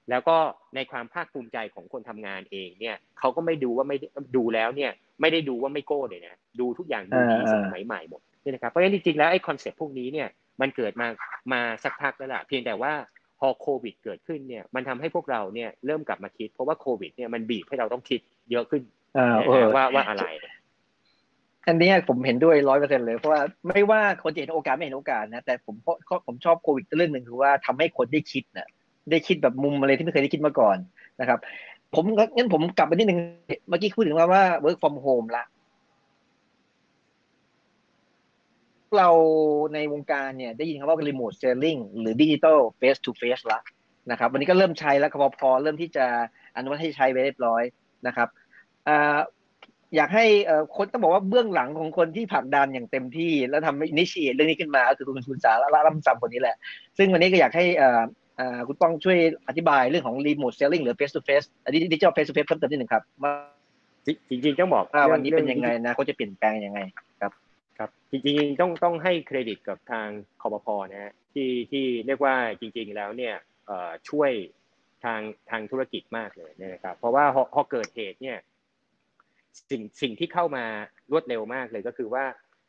[0.09, 0.37] แล้วก็
[0.75, 3.97] ในความภาคภูมิใจของคนทำงานเองเนี่ยเขาก็ไม่ดูว่าไม่
[4.37, 4.91] ดูแล้วเนี่ย
[5.21, 10.27] ไม่ได้ดูว่าไม่โก้เลยนะดูทุกอย่างดูดีสมัยใหม่หมดนี่นะครับเพราะฉะนั้นจริงๆแล้วไอ้ concept พวกนี้เนี่ย
[10.61, 11.07] มันเกิดมา
[11.53, 12.93] มาสักพักแล้วล่ะเพียงแต่ว่า
[13.39, 18.19] พอโควิดเกิดขึ้นเนี่ยมันทำให้พวกเราเนี่ยเริ่มกลับมาคิด เพราะว่าโควิดเนี่ยมันบีบให้เราต้องคิด
[18.51, 18.81] เยอะขึ้น
[19.75, 20.25] ว่าว่าอะไร
[21.67, 25.97] อันนี้ผมเห็นด้วยร้อยเปอร์เซ็นเลย เพราะว่าไม่ว่าคนจะเห็นโอกาสไม่เห็นโอกาสนะแต่ผมเพราะ
[26.27, 28.67] ผมชอบโควิดเรื่องหนึ่งคือว่าทำให้คนได้คิดนะ
[29.11, 30.77] ได้คิดแบบมุมอะไรที่ไม่เคยได้คิดมาก่อน
[31.21, 31.39] นะครับ
[31.95, 32.03] ผม
[32.35, 33.19] งั้นผมกลับไปนิดนึง
[33.69, 35.43] เมื่อกี้พูดถึงว่าว่า work from home ละ
[38.97, 39.09] เรา
[39.73, 43.59] ในวงการเนี่ยได้ยินคำว่า remote selling หรือ digital face to face ละ
[44.11, 46.05] นะครับ วันนี้ก็เริ่มใช้แล้วพอพอเริ่มที่จะ
[46.55, 47.63] อนุมัติให้ใช้ไปเรียบร้อย
[48.07, 48.27] นะครับ
[49.95, 50.25] อยากให้
[50.77, 56.55] คนต้องบอกว่าเบื้องหลังของคนที่ผลักดันอย่างเต็มที่ แล้วทำอินิชิเอเรื่องนี้ขึ้นมาก็คือคุณคุณสาระรัมซัมคนนี้แหละ
[56.97, 57.65] ซึ่งวันนี้ก็อยากให้
[58.67, 59.17] คุณต้องช่วย
[59.47, 63.03] อธิบายเรื่องของ remote selling หรือ face to face อันนี้ digital face to face เพิ่มเติมนิดหนึ่งครับ
[64.29, 66.79] จริงๆต้องบอกวันนี้เป็นยังไงนะเขาจะเปลี่ยนแปลงยังไง
[67.21, 67.31] ครับ
[67.77, 70.07] ครับจริงๆต้องต้องให้เครดิตกับทาง
[70.41, 73.35] คอปพอนะฮะที่ที่เรียกว่าจริง ๆแล้วเนี่ย
[74.09, 74.31] ช่วย
[75.03, 75.19] ทาง
[75.49, 78.37] ทางธุรกิจมากเลยนะครับเพราะว่าพอเกิดเหตุเนี่ย
[79.69, 80.65] สิ่งสิ่งที่เข้ามา
[81.11, 82.23] รวดเร็วมากเลยก็คือว่า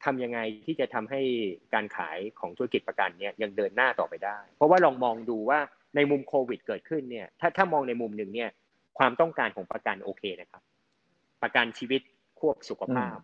[0.04, 1.20] ทำยังไงที่จะทำให้
[1.74, 5.58] การขายของธุรกิจประกันเนี่ยยังเดินหน้าต่อไปได้ เพราะว่าลองมองดูว่า
[5.96, 8.50] ในมุมโควิดเกิดขึ้นเนี่ยถ้าถ้ามองในมุมหนึ่งเนี่ย
[8.98, 10.62] ความต้องการของประกันโอเคนะครับ
[11.42, 12.00] ประกันชีวิต
[12.40, 13.16] ควบสุขภาพ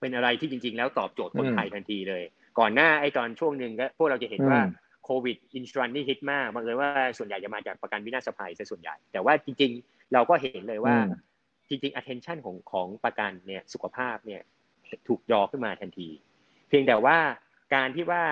[0.00, 2.22] เป็นอะไรที่จริง ๆ แล้วตอบโจทย์คนไทยทันทีเลย
[2.58, 4.60] ก่อนหน้าไอ้ตอนช่วงหนึ่งก็พวกเราจะเห็นว่า
[5.04, 10.94] โควิดอินชันนี่ฮิตมากบังเอิญว่าส่วนใหญ่จะมาจากประกันวินาศภัยซะส่วนใหญ่ แต่ว่าจริง ๆ เราก็เห็นเลยว่า
[11.68, 14.42] จริงๆ attention ของของประกันเนี่ยสุขภาพเนี่ย
[15.08, 16.08] ถูกยอขึ้นมาทันที
[16.68, 17.16] เพียงแต่ว่า
[17.74, 18.24] การที่ว่า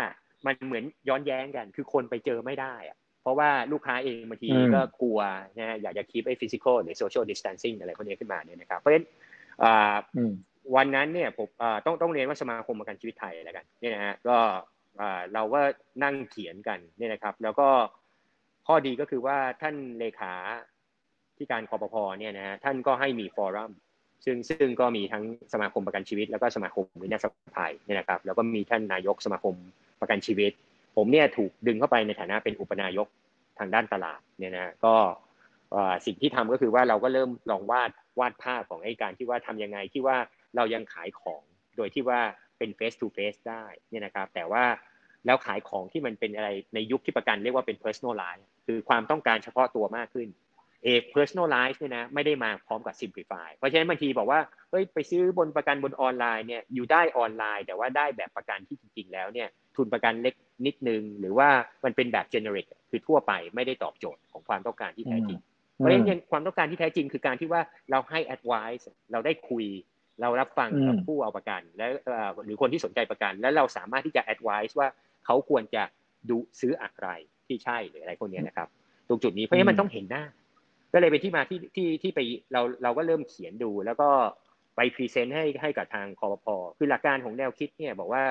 [0.46, 5.20] มันเหมือนย้อนแย้งกัน คือคนไปเจอไม่ได้อะเพราะว่าลูกค้าเองบางทีก็กลัว
[5.58, 9.06] นะอยากจะ keep ไอ้ physical หรือ social distancing อะไรพวกนี้ขึ้นมาเนี่ยนะครับเพราะฉะนั้น
[10.76, 11.48] วันนั้นเนี่ยผม
[11.86, 14.38] ต้องต้องเรียนว่าสมาคมประกันชีวิตไทยแล้วกันเนี่ยนะฮะก็
[15.34, 15.60] เราก็
[16.04, 17.68] นั่งเขียนกันเนี่ยนะครับ แล้วก็
[18.66, 20.34] ข้อดีก็คือว่าท่านเลขา
[21.42, 23.72] ที่การคอปพอเนี่ยนะฮะท่านก็ให้มี forum
[24.24, 27.26] ซึ่งซึ่งก็มีทั้งสมาคมประกันชีวิต แล้วก็สมาคมวินาศ
[27.56, 29.54] ภัยเนี่ยนะครับแล้วก็มีท่านนายกสมาคม
[30.00, 30.52] ประกันชีวิต
[30.96, 33.06] ผมเนี่ยถูกดึงเข้าไปในฐานะเป็นอุปนายก
[33.58, 34.94] ทางด้านตลาดเนี่ยนะก็
[36.06, 40.16] สิ่งที่ทำก็คือว่าเราก็เริ่มลองวาดวาดภาพของไอ้การที่ว่าทํำยังไงที่ว่า
[40.56, 41.42] เรายังขายของ
[41.76, 42.20] โดยที่ว่า
[42.58, 44.64] เป็น face to face ได้เนี่ยนะครับแต่ว่า
[45.26, 50.28] แล้วขายของที่มันเป็นอะไรในยุคที่ประกันเรียกว่าเป็น personalize คือความต้องการเฉพาะตัวมากขึ้น
[50.84, 54.40] เอก personalize เนี่ยนะไม่ได้มาพร้อมกับ simplify เพราะฉะนั้นบางทีบอกว่า
[54.70, 60.34] เฮ้ยไปซื้อบนประกันบนออนไลน์เนี่ยอยู่ได้ออนไลน์ แต่ว่าได้แบบประกันที่จริง ๆ แล้วเนี่ยทุนประกันเล็ก
[60.66, 61.48] นิดนึง หรือว่า
[61.84, 65.38] มันเป็นแบบ generic คือทั่วไปไม่ได้ตอบโจทย์ของความต้องการที่แท้จริง
[65.76, 69.66] เพราะฉะนั้นความต้องการที่แท้จริงคือการที่ว่าเราให้ advice เราได้คุย
[70.20, 71.86] เรารับฟังกับผู้เอาประกัน และ
[72.44, 74.88] หรือคนที่สนใจประกัน แล้วเราสามารถที่จะ advice ว่า
[75.26, 75.82] เขาควรจะ
[76.30, 77.08] ดูซื้ออะไร
[77.46, 78.68] ที่ใช่หรืออะไรพวกนี้นะครับ
[79.08, 80.24] ตรงจุดนี้เพราะฉะนั้นมันต้องเห็นหน้า
[80.92, 82.20] ก็เลยเป็นที่มาที่ที่ที่ไป
[82.52, 84.08] เราเราก็เริ่มเขียนดู แล้วก็
[84.76, 88.22] ไปพรีเซนต์ให้ให้กับทางคอพอคือหลักการของแนวคิดเนี่ยบอกว่า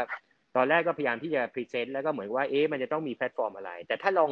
[0.55, 4.31] ตอนแรกก็พยายามที่จะ present แล้วก็เหมือนว่าเอ๊ะมันจะต้องมีแพลตฟอร์มอะไร แต่ถ้าลอง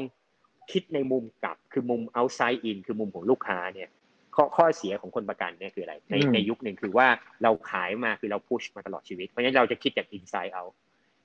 [0.71, 3.89] คิดในมุมกลับคือมุม outside in คือมุมของลูกค้าเนี่ย
[4.35, 7.07] ข้อข้อเสียของคนประกันเนี่ยคืออะไร ในในยุคหนึ่งคือว่า
[7.43, 10.73] เราขายมาคือเรา push มาตลอดชีวิต เพราะฉะนั้นเราจะคิดจาก inside out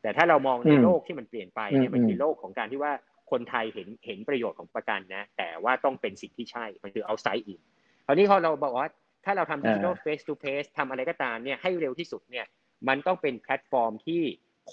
[0.02, 2.92] แต่ถ้าเรามองในโลกที่มันเปลี่ยนไปเนี่ยมันคือโลกของการที่ว่า
[3.30, 7.60] คนไทยเห็นเห็นประโยชน์ของประกันนะ แต่ว่าต้องเป็นสิ่งที่ใช่มันคือ outside in
[8.06, 8.90] คราวนี้พอเราบอกว่า
[9.24, 12.46] ถ้าเราทำ digital face to face ทำอะไรก็ตามเนี่ยให้เร็วที่สุดเนี่ย
[12.88, 14.22] มันต้องเป็นแพลตฟอร์มที่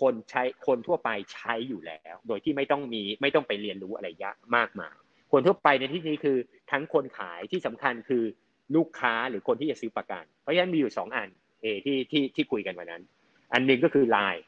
[0.02, 4.96] คนใช้คนทั่วไปใช้อยู่แล้ว โดยที่ไม่ต้องมีไม่ต้องไปเรียนรู้อะไรเยอะมากมาย
[5.32, 6.38] คนทั่วไปในที่นี้คือ
[6.72, 8.24] ทั้งคนขายที่สำคัญคือ
[8.76, 11.30] ลูกค้าหรือคนที่จะซื้อประกัน เพราะฉะนั้นมีอยู่สองอัน
[11.62, 13.04] เอที่ที่ที่คุยกันวันนั้น
[13.54, 14.44] อันหนึ่งก็คือไลน์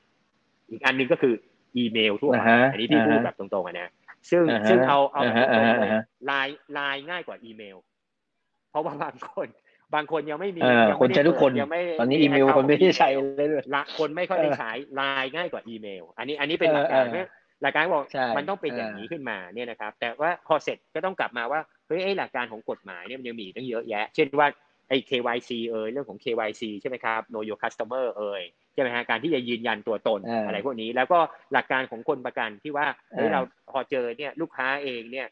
[0.69, 1.33] อีกอันหนึ่งก็คือ
[1.77, 3.89] อีเมลทั่วไปอันนี้ที่พูดแบบตรงๆนะ
[4.31, 5.21] ซึ่งซึ่งเอาเอา
[6.25, 7.77] ไลน์ไลน์ง่ายกว่าอีเมล
[8.69, 9.47] เพราะว่าบางคน
[9.95, 10.61] บางคนยังไม่มี
[11.01, 17.05] คนใช้ทุกคนยังไม่ตอนนี้อีเมลคนไม่ได้ใช้เลยละคนไม่ค่อยได้ใช้ไลน์ง่ายกว่าอีเมล อันนี้อันนี้เป็นหลักการ
[17.61, 18.03] หลักการบอก
[18.37, 24.47] มันต้องเป็นอย่างนี้ขึ้นมาเนี่ยนะครับ แต่ว่าพอเสร็จก็ต้องกลับมาว่าเฮ้ยไอ้หลักการของกฎหมายเนี่ยมันยังมีตั้งเยอะแยะ เช่นว่า
[24.93, 28.41] ไอ้ KYC เอ่ยเรื่องของ KYC ใช่ไหมครับ Know Your Customer เอ่ย
[28.73, 31.19] ใช่ไหมฮะการที่จะยืนยันตัวตนอะไรพวกนี้ แล้วก็
[31.53, 35.27] หลักการของคนประกันที่ว่าเฮ้ยเราพอเจอเนี่ยลูกค้าเองเนี่ย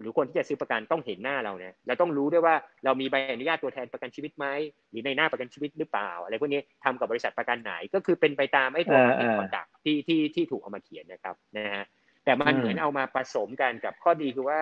[0.00, 4.46] หรือคนที่จะซื้อประกันต้องเห็นหน้าเราเนี่ยเราต้องรู้ด้วยว่าเรามีใบอนุญาตตัวแทนประกันชีวิตไหม
[4.90, 8.98] หรือในหน้าประกันชีวิตหรือเปล่า อะไรพวกนี้ทำกับบริษัทประกันไหนก็คือเป็นไปตามไอ้ตัว
[9.38, 11.84] คอนดักที่ที่ที่ถูกเอามาเขียนนะครับนะฮะ
[12.24, 14.60] แต่มันเหมือนเอามาผสมกันกับข้อดีคือว่า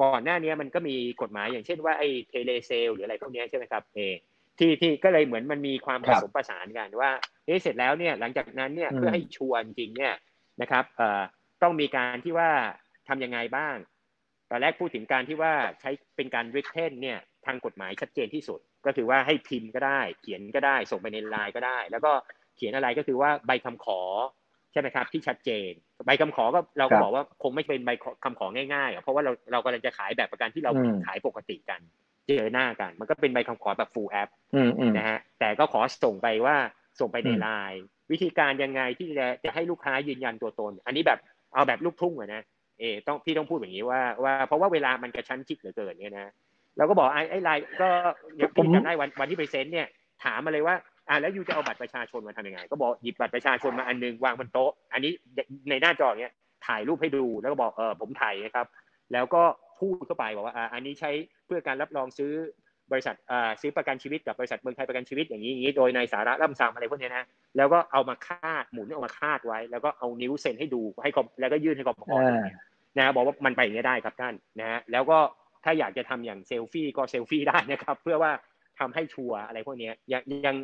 [0.00, 3.98] ก่อนหน้านี้มันก็มีกฎหมายอย่างเช่นว่าไอ้เทเลเซลหรืออะไรพวกนี้ใช่ไหมครับเอ
[4.58, 7.10] ที่ที่ก็เลยเหมือนมันมีความผสมประสานกันว่า
[7.46, 10.14] เอ๊เสร็จแล้วเนี่ยหลังจากนั้นเนี่ยเพื่อให้ชัวร์จริงเนี่ย
[10.62, 11.22] นะครับเอ่อ
[11.62, 12.50] ต้องมีการที่ว่า
[13.08, 13.76] ทํำยังไงบ้าง
[14.50, 22.12] ตอนแรกพูดถึงการที่ว่าใช้เป็นการ written เนี่ยทางกฎหมายชัดเจนที่สุด ก็คือว่าให้พิมพ์ก็ได้ เขียนก็ได้ ส่งไปในไลน์ก็ได้ แล้วก็
[22.56, 24.00] เขียนอะไรก็คือว่าใบคำขอ
[24.72, 25.70] ใช่ไหมครับ ที่ชัดเจน
[26.06, 27.90] ใบคำขอก็เราก็บอกว่าคงไม่เป็นใบ
[28.24, 30.72] คำของ่ายๆเพราะว่าเราเรากำลังจะขายแบบประกันที่เรา
[31.06, 31.80] ขายปกติกัน
[32.28, 34.30] เจอหน้ากัน มันก็เป็นใบคำขอแบบ full app
[34.98, 36.56] นะฮะแต่ก็ขอส่งไปว่า
[37.00, 41.18] ส่งไปในไลน์วิธีการยังไงที่จะจะให้ลูกค้ายืนยันตัวตน อันนี้แบบ
[41.54, 42.42] เอาแบบลูกทุ่งอะนะ
[42.80, 46.32] เอต้องพี่ต้องพูดอย่างนี้ว่าว่าเพราะว่าเวลามันกระชั้นชิดเหลือเกินเนี่ยนะ
[46.76, 47.88] เราก็บอกไอ้ไอ้ไลน์ก็
[48.36, 49.88] อย่างที่จำได้วันวันที่ไปเซ็นเนี่ย
[50.24, 50.74] ถามมาเลยว่า
[51.08, 55.12] อ่าแล้วยูจะเอาบัตรประชาชนมาทำยังไง ก็บอกหยิบบัตรประชาชนมาอันนึงวางบนโต๊ะ อันนี้
[55.70, 56.32] ในหน้าจอเนี้ย
[56.66, 58.66] ถ่ายรูปให้ดูแล้วก็บอกเออผมถ่ายนะครับ
[59.12, 59.42] แล้วก็
[59.80, 61.10] พูดเข้าไปบอกว่าอ่าอันนี้ใช้
[61.46, 62.32] เพื่อการรับรองซื้อ
[62.92, 67.24] บริษัทอ่าซื้อประกันชีวิตกับบริษัทเมืองไทยประกันชีวิตอย่างนี้อย่างนี้โดยในสาระล่ำซ้ำอะไรพวกนี้นะ
[67.56, 72.14] แล้วก็เอามาคาดหมุนเอามาคาดไว้ แล้วก็เอานิ้วเซ็นให้ดูให้คอมแล้วก็ยื่นให้กรมอ
[72.98, 75.18] นะบอกว่ามันไปอย่างนี้ได้ครับท่านนะฮะแล้วก็
[75.64, 78.32] ถ้าอยากจะทำอย่างเซลฟี่ก็เซลฟี่ได้นะครับ เพื่อว่า
[78.78, 80.56] ทำให้ชัวร์อะไรพวกนี้ยังยัง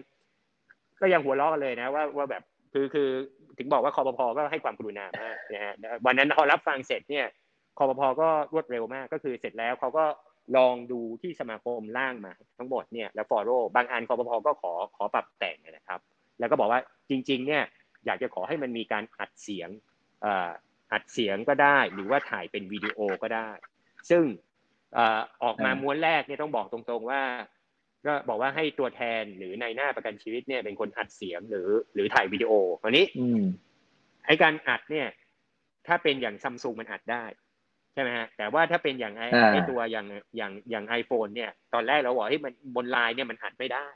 [1.01, 3.09] ก็ยังหัวเราะกันเลยนะว่าว่าแบบคือคือ
[3.59, 5.75] ถึงบอกว่าคอปพอก็ให้ความกรุณามากนะฮะ
[6.07, 7.27] วันนั้นพอรับฟังเสร็จเนี่ย
[7.79, 10.05] คอปพอก็รวดเร็วมากก็คือเสร็จแล้วเขาก็
[10.57, 16.01] ลองดูที่สมาคมล่างมาทั้งหมดเนี่ยแล้วฟอโร่บางอันคอปพอก็ขอขอปรับแต่งนะครับ
[16.39, 16.81] แล้วก็บอกว่า
[17.11, 17.63] จริง ๆ เนี่ย
[18.07, 19.69] อยากจะขอให้มันมีการอัดเสียง
[20.93, 23.49] อัดเสียงก็ได้ หรือว่าถ่ายเป็นวิดีโอก็ได้
[24.11, 24.23] ซึ่ง
[25.45, 27.23] ออกมาม้วนแรกเนี่ยต้องบอกตรงๆว่า
[28.07, 33.07] ก็บอกว่าให้ตัวแทนหรือในหน้าประกันชีวิตเนี่ยเป็นคนอัดเสียงหรือหรือถ่ายวิดีโออันนี้
[34.27, 35.09] ไอการอัดเนี่ย
[35.87, 37.25] ถ้าเป็นอย่างซัมซุงมันอัดได้
[37.93, 43.87] ใช่ไหมฮะแต่ว่าถ้าเป็นอย่างไอไอตัวอย่างอย่างอย่างไอโฟนเนี่ย ตอนแรกเราบอกให้มันบนไลน์เนี่ยมันอัดไม่ได้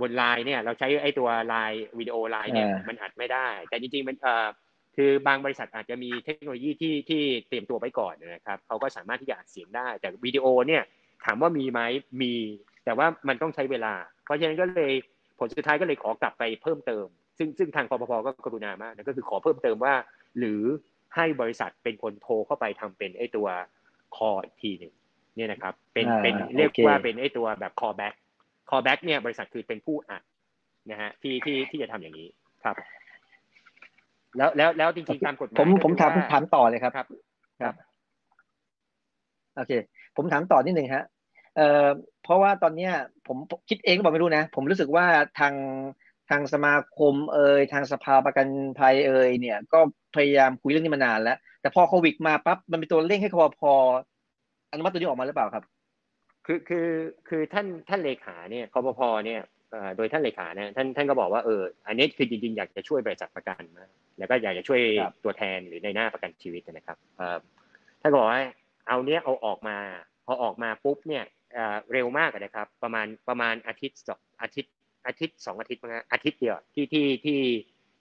[0.00, 4.48] บนไลน์เนี่ย เราใช้ไอตัวไลน์วิดีโอไลน์เนี่ยมันอัดไม่ได้ แต่จริงๆมันเอ่อ
[4.96, 10.82] คือบางบริษัทอาจจะมีเทคโนโลยีที่ที่เตรียมตัวไปก่อนนะครับเขาก็สามารถที่จะอัดเสียงได้ แต่วิดีโอเนี่ย
[11.24, 11.80] ถามว่ามีไหม
[12.22, 12.32] มี
[12.84, 13.94] แต่ว่ามันต้องใช้เวลา
[14.24, 14.92] เพราะฉะนั้นก็เลย
[15.38, 17.06] ผลสุดท้ายก็เลยขอกลับไปเพิ่มเติม
[17.38, 19.94] ซึ่งซึ่งทางปปพก็กรุณามากนะก็คือขอเพิ่มเติมว่า
[20.38, 20.62] หรือ
[21.16, 23.48] ให้บริษัทเป็นคนโทรเข้าไปทำเป็นไอ้ตัว
[24.16, 24.92] คออีกทีหนึ่ง
[25.36, 28.14] เนี่ยนะครับเป็นเป็นเรียกว่าเป็นไอ้ตัวแบบ call back
[28.70, 30.22] call back เนี่ยบริษัทคือเป็นผู้อัด
[30.90, 32.28] นะฮะที่ที่ที่จะทำอย่างนี้
[32.64, 32.76] ครับ
[34.36, 37.06] แล้วแล้วแล้วจริงๆตามกฎหมายผมผมถามถามต่อเลยครับ ครับ
[37.62, 37.74] ครับ
[39.56, 39.72] โอเค
[40.16, 41.04] ผมถามต่อนิดหนึ่งฮะ
[41.56, 41.88] เอ่อ
[42.24, 42.92] เพราะว่าตอนเนี้ย
[43.26, 43.36] ผม
[43.68, 45.06] คิดเองก็บอกไม่รู้นะ ผมรู้สึกว่า
[45.38, 45.54] ทาง
[46.30, 48.46] ทางสมาคมเอ่ยทางสภาประกัน
[48.78, 49.80] ภัยเอ่ยเนี่ยก็
[50.14, 53.72] พยายามคุยเรื่องนี้มานานแล้ว แต่พอโควิดมาปั๊บมันเป็นตัวเร่งให้คอพอ
[54.70, 55.64] อนุมัติตัวนี้ออกมาหรือเปล่าครับ
[56.46, 56.88] คือคือ
[57.28, 59.40] คือท่านท่านเลขาเนี่ยคอพอเนี่ย
[59.96, 63.84] โดยท่านเลขาเนี่ยท่านท่านก็บอกว่าเอออันนี้คือจริงๆอยากจะช่วยบริษัทประกันมา
[64.18, 64.80] แล้วก็อยากจะช่วย
[65.24, 66.96] ตัวแทนหรือนายหน้าประกันชีวิตนะครับ
[68.00, 68.42] ท่านบอกว่า
[68.88, 69.76] เอาเนี้ยเอาออกมา
[70.26, 71.24] พอออกมาปุ๊บเนี่ย
[71.92, 74.72] เร็วมากนะครับ ประมาณประมาณอาทิตย์สองอาทิตย์
[75.06, 77.40] อาทิตย์สองอาทิตย์นะอาทิตย์เดียวที่ที่ที่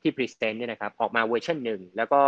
[0.02, 2.22] ที่ present เนี่ยนะครับออกมาเวอร์ชันหนึ่งแล้วก็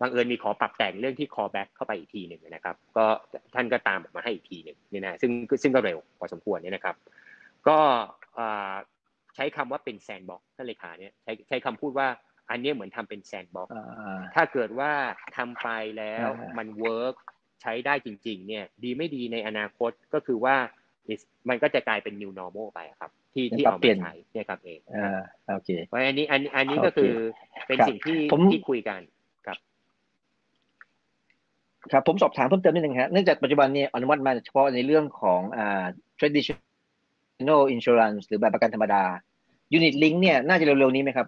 [0.00, 3.06] บังเอิญมีขอปรับแต่งเรื่องที่ callback เข้าไปอีกทีหนึ่งนะครับ ก็
[3.54, 5.30] ท่านก็ตามออกมาให้อีกทีหนึ่งเนี่ยนะซึ่ง
[5.62, 6.96] ซึ่งก็เร็วพอสมควรเนี่ยนะครับ
[7.68, 7.78] ก็
[9.34, 12.08] ใช้คำว่าเป็น sandbox ท่านเลขาเนี่ยใช้ใช้คำพูดว่า
[12.50, 13.68] อันนี้เหมือนทำเป็น sandbox
[14.34, 14.92] ถ้าเกิดว่า
[15.36, 17.16] ทำไปแล้วมัน work
[17.62, 20.56] ใช้ได้จริง ๆ เนี่ย ดีไม่ดีในอนาคตก็คือว่า
[21.48, 25.22] มันก็จะกลายเป็น new normal ไปครับ ที่ที่เอามาใช้เนี่ยครับเองอ่า
[25.54, 27.12] โอเคเพราะอันนี้อันอันนี้ก็คือ
[27.66, 28.18] เป็นสิ่งที่
[28.52, 29.00] ที่คุยกัน
[29.46, 29.58] ครับ
[31.92, 35.84] ครับ ผมสอบถามเพิ่มเติมนิดนึงครับเนื่องจากปัจจุบันนี้อนุมัติมาเฉพาะในเรื่องของอ่า
[36.18, 39.02] traditional insurance หรือแบบประกันธรรมดา
[39.76, 41.26] unit link เนี่ยน่าจะเร็วๆนี้ไหมครับ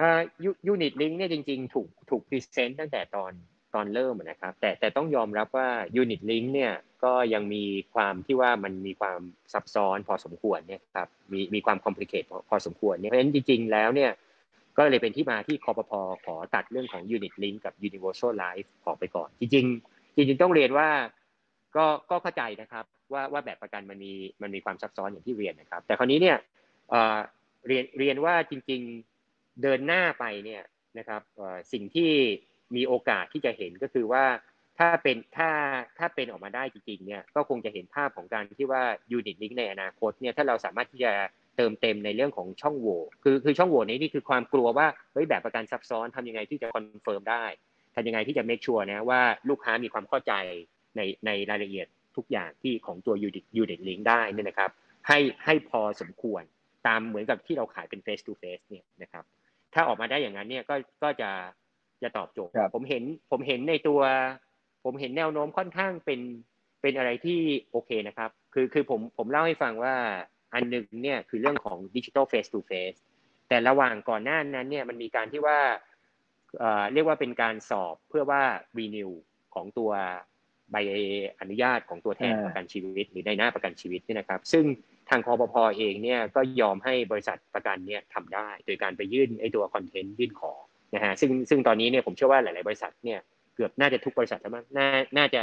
[0.00, 0.20] อ่า
[0.72, 3.32] unit link เนี่ยจริง ๆ ถูกถูก present ตั้งแต่ตอน
[3.76, 5.68] ตอนเริ่มนะครับ แต่แต่ต้องยอมรับว่า
[6.02, 6.72] Unit Link เนี่ย
[7.04, 9.20] ก็ยังมีความที่ว่ามันมีความ
[9.52, 14.10] ซับซ้อนพอสมควรเนี่ยครับมีมีความ complicate พอสมควรเนี่ยเพราะฉะนั้นจริง ๆ แล้วเนี่ย
[14.76, 20.88] ก็เลยเป็นที่มาที่คอปพอขอตัดเรื่องของ Unit Link กับ Universal Life ออกไปก่อน จริง ๆ จริง ๆ ต้องเรียนว่า
[21.76, 24.12] ก็ก็เข้าใจนะครับว่าว่าแบบประกันมันมี
[24.42, 26.36] มันมีความซับซ้อนอย่างที่เรียนนะครับ แต่คราวนี้เนี่ย
[27.66, 28.80] เรียนเรียนว่าจริง
[29.22, 30.62] ๆเดินหน้าไปเนี่ย
[30.98, 31.22] นะครับ
[31.72, 32.12] สิ่งที่
[32.76, 34.24] มีโอกาสที่จะเห็นก็คือว่า
[34.78, 35.50] ถ้าเป็นถ้า
[35.98, 41.12] ถ้าเป็นออกมาได้จริงๆเนี่ยก็คงจะเห็นภาพของการที่ว่ายูนิตลิงในอนาคตเนี่ยถ้าเราสามารถที่จะ
[41.56, 47.44] เติมเต็มในเรื่องของช่องโหว่คือคือช่องโหว่นี้นี่คือความกลัวว่าเฮ้ยแบบประกันซับซ้อนทำยังไงที่จะ confirm ได้
[47.94, 50.32] ทำยังไงที่จะ make sure นะว่าลูกค้ามีความเข้าใจ
[50.96, 54.70] ในในรายละเอียดทุกอย่างที่ของตัว unit unit link ได้นี่นะครับ
[55.08, 56.42] ให้ให้พอสมควร
[56.86, 59.24] ตามเหมือนกับที่เราขายเป็น face to face เนี่ยนะครับ
[59.74, 61.30] ถ้าออกมาได้อย่างนั้นเนี่ยก็ก็จะ
[62.02, 64.00] จะตอบโจทย์ผมเห็นผมเห็นในตัว
[64.84, 66.20] ผมเห็นแนวโน้มค่อนข้างเป็น
[66.82, 67.40] เป็นอะไรที่
[67.72, 69.94] โอเคนะครับ คือคือผมผมเล่าให้ฟังว่า
[70.54, 72.94] อันหนึ่งเนี่ยคือเรื่องของ digital face to face
[73.48, 75.58] แต่ระหว่างก่อนหน้านั้นเนี่ยมันมีการที่ว่า
[76.92, 78.42] เรียกว่าเป็นการสอบเพื่อว่า
[78.78, 79.10] renew
[79.54, 79.90] ของตัว
[80.72, 80.76] ใบ
[81.40, 84.64] อนุญาตของตัวแทนประกันชีวิต หรือนายหน้าประกันชีวิตนี่นะครับ ซึ่ง
[85.08, 90.52] ทางคอปพอเองเนี่ยก็ยอมให้บริษัทประกันเนี่ยทำได้ โดยการไปยื่นไอ้ตัว content ยื่นขอ
[90.96, 93.20] นะฮะซึ่งซึ่งตอนนี้เนี่ยผมเชื่อว่าหลาย ๆ บริษัทเนี่ย
[93.54, 95.42] เกือบน่าจะทุกบริษัทแล้วมั้งน่าน่าจะ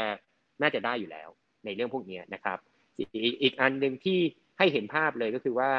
[0.61, 1.29] น่าจะได้อยู่แล้ว
[1.65, 2.57] ในเรื่องพวกนี้นะครับ
[3.43, 4.19] อีกอันหนึ่งที่
[4.57, 5.71] ให้เห็นภาพเลยก็คือว่า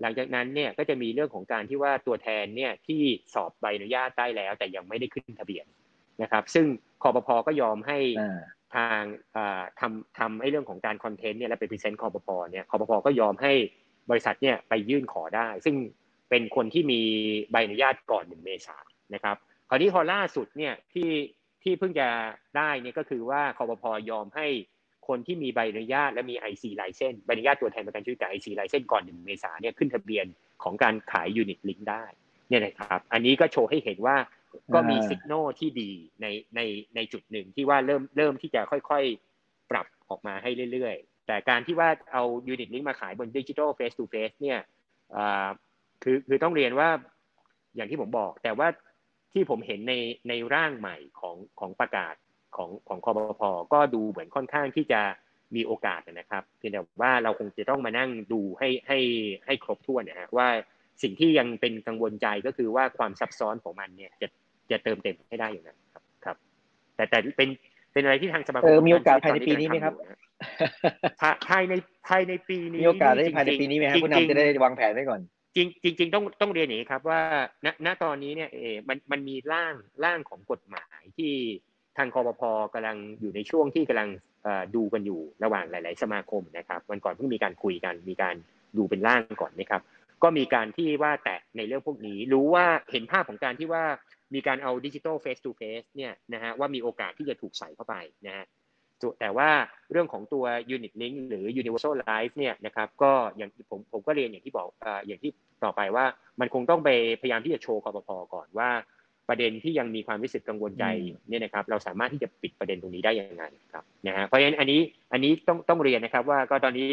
[0.00, 3.02] หลังจากนั้นเนี่ยก็จะมีเรื่องของการที่ว่าตัวแทนเนี่ยที่
[3.34, 5.66] สอบใบอนุญาตได้แล้ว แต่ยังไม่ได้ขึ้นทะเบียน
[6.22, 6.66] นะครับ ซึ่ง
[7.02, 7.98] คอปพอก็ยอมให้
[8.74, 9.02] ทาง
[9.80, 12.36] ทำทำให้เรื่องของการ content เนี่ยและไป present คปภ.
[12.50, 12.96] เนี่ย คปภ.
[13.06, 13.52] ก็ยอมให้
[14.10, 15.76] บริษัทเนี่ยไปยื่นขอได้ ซึ่ง
[16.30, 17.00] เป็นคนที่มี
[17.50, 19.36] ใบอนุญาตก่อนหนึ่งเมษาย นนะครับ
[19.68, 21.10] คราวนี้พอล่าสุดเนี่ยที่
[21.62, 22.08] ที่เพิ่งจะ
[22.56, 24.46] ได้เนี่ยก็คือว่าคอปพอยอมให้
[25.08, 30.26] คนที่มีใบอนุญาตและมี IC ไลเซนใบอนุญาตตัวแทนประกันชีวิตกับ IC ไลเซนก่อนหนึ่งเมษาเนี่ยขึ้นทะเบียน
[30.62, 32.04] ของการขาย unit link ได้
[32.48, 34.16] เนี่ยนะครับ อันนี้ก็โชว์ให้เห็นว่า
[34.74, 35.90] ก็มีสัญญาณที่ดี
[36.22, 36.60] ในใน
[36.94, 44.58] ในจุดหนึ่งที่ว่าเริ่มเริ่มที่จะค่อยๆ ปรับออกมาให้เรื่อยๆ แต่การที่ว่าเอา unit link มาขายบน digital face to face เนี่ย
[46.02, 46.88] คือคือต้องเรียนว่า
[47.76, 48.68] อย่างที่ผมบอก แต่ว่า
[49.32, 49.94] ที่ผมเห็นใน
[50.28, 52.14] ในร่างใหม่ของของประกาศ
[52.56, 55.00] ของของคอปพอก็ดูเหมือนค่อนข้างที่จะ
[55.56, 58.98] มีโอกาสนะครับเพียงแต่ว่าเราคงจะต้องมานั่งดูให้ให้
[59.46, 60.48] ให้ครบถ้วนนะฮะว่า
[61.02, 64.28] สิ่งที่ยังเป็นกังวลใจก็คือว่าความซับซ้อนของมันเนี่ยจะ
[64.70, 66.36] จะเติมเต็มให้ได้อยู่นะครับครับ
[66.96, 67.48] แต่แต่เป็น
[67.92, 69.94] เป็นอะไรที่ทางสมาคมมีโอกาสภายในปีนี้ไหมครับ
[71.48, 71.72] ภายใน
[72.08, 75.20] ภายในปีนี้มีโอกาสได้ภายในปีนี้ไหมครับคุณนำจะได้วางแผนไว้ก่อน
[75.56, 77.20] จริงจริงต้องต้องเรียนอย่างนี้ครับว่า
[77.64, 78.58] ณณตอนนี้เนี่ยเอ
[78.88, 81.32] มันมันมีร่างร่างของกฎหมายที่
[81.98, 84.08] ทางคอปพอกำลังอยู่ในช่วงที่กำลัง
[84.74, 88.34] ดูกันอยู่ระหว่างหลาย ๆ สมาคมนะครับวันก่อนเพิ่งมีการคุยกันมีการ
[88.76, 89.82] ดูเป็นร่างก่อนนะครับ
[90.22, 93.84] ก็มีการที่ว่าแตะในเรื่องพวกนี้ รู้ว่าเห็นภาพของการที่ว่า
[94.34, 97.94] มีการเอาดิจิทัลเฟสทูเฟสเนี่ยนะฮะว่ามีโอกาสที่จะถูกใส่เข้าไป
[98.26, 98.44] นะฮะ
[99.20, 99.50] แต่ว่า
[99.90, 100.44] เรื่องของตัว
[100.76, 104.68] Unit Link หรือ Universal Life เนี่ยนะครับก็อย่างผมผมก็เรียนอย่างที่บอก
[105.06, 105.30] อย่างที่
[105.64, 106.04] ต่อไปว่า
[106.40, 108.70] มันคงต้องไปพยายามที่จะโชว์คอปพอก่อนว่า
[109.28, 110.84] ประเด็นที่ยังมีความวิสิตกังวลใจ
[111.28, 114.80] เนี่ยนะครับเราสามารถที่จะปิดประเด็นตรงนี้ได้ยังไงครับนะฮะเพราะฉะนั้นอันนี้
[115.12, 116.90] อันนี้ต้องต้องเรียนนะครับว่าก็ตอนนี้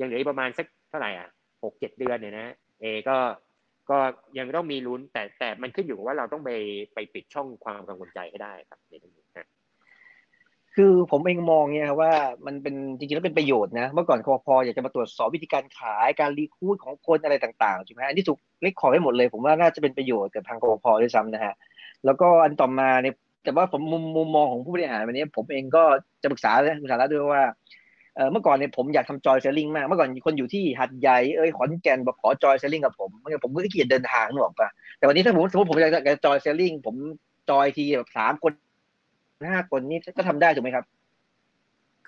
[0.00, 1.28] ยังเหลือประมาณสักเท่าไหร่อะ
[1.64, 3.16] หกเจ็ดเดือนเนี่ยนะเอก็
[3.90, 3.98] ก็
[4.38, 6.50] ยังต้องมีลุ้นแต่แต่มันขึ้นอยู่กับว่าเราต้องไป
[6.94, 9.19] ไปปิดช่องความกังวลใจให้ได้ครับในตรงนี้
[10.76, 12.12] คือผมเองมองเนี่ยครับว่า
[12.46, 21.54] มันเป็นจริงๆแล้วเป็นประโยชน์นะ เมื่อก่อนคอพออยากจะมาตรวจสอบวิธีการขายการรีคูดของคนอะไรต่างๆใช่ไหมอันนี้ถูกเล็กขอให้หมดเลย ผมว่าน่าจะเป็นประโยชน์กับทางคอพอด้วยซ้ำนะฮะ
[22.04, 25.82] แล้วก็อันต่อมาเนี่ยแต่ว่าผมมุมมุมมองของผู้บริหารวันนี้ ผมเองก็
[26.22, 26.52] จะปรึกษา
[26.82, 27.42] ปรึกษาแล้วด้วยว่า
[28.32, 36.96] เมื่อก่อนเนี่ยผมอยากทำจอยเซลลิงมาก เมื่อก่อนคนอยู่ที่หัดใหญ่เอ้ยขอนแก่นบอกขอจอยเซลลิงกับผมเมื่อผมก็ขี้เกียจเดินทางนึกออกปะแต่วันนี้ถ้าผมสมมติผมอยากจะจอยเซลลิงผม
[37.50, 38.52] จอยทีแบบสามคน
[39.48, 40.84] ห้าคนนี่ก็ทำได้ถูกไหมครับ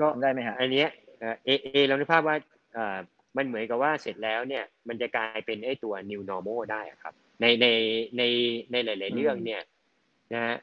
[0.01, 0.85] ก็ได้ไหมฮะอันนี้
[1.45, 2.37] เอเอเรานึกภาพว่า
[3.37, 7.67] มันเหมือนกับว่าเสร็จแล้วเนี่ย มันจะกลายเป็นไอ้ตัว new normal ได้ครับ ในใน
[8.19, 8.23] ใน
[8.73, 9.61] ในหลาย ๆ เรื่องเนี่ย
[10.35, 10.57] นะฮะ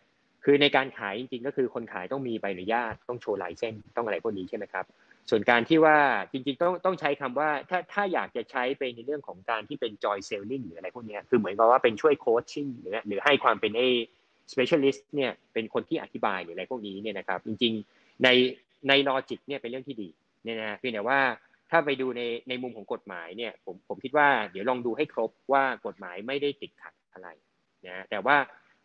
[0.43, 4.85] คือในการขายจริงๆ ก็คือคนขายต้องมีใบอนุญาตต้องโชว์ลายเส้นต้องอะไรพวกนี้ใช่ไหมครับ
[5.29, 5.97] ส่วนการที่ว่า
[6.31, 13.87] จริงๆต้องต้องใช้คำว่าถ้าถ้าอยากจะใช้ไปในเรื่องของการที่เป็น joy selling หรืออะไรพวกนี้คือเหมือนกับว่าเป็นช่วยโคชชิ่งหรือหรือให้ความเป็นไอ้
[14.51, 18.29] specialist เนี่ยเป็นคนที่อธิบายหรืออะไรพวกนี้เนี่ยนะครับจริงๆใน
[18.87, 20.09] ใน logic เนี่ยเป็นเรื่องที่ดี
[20.43, 21.19] เนี่ยนะเพียงแต่ว่า
[21.71, 27.27] ถ้าไปดูในในมุมของกฎหมายเนี่ยผมผมคิดว่าเดี๋ยวลองดูให้ครบว่ากฎหมายไม่ได้ติดขัดอะไร
[27.87, 28.37] นะแต่ว่า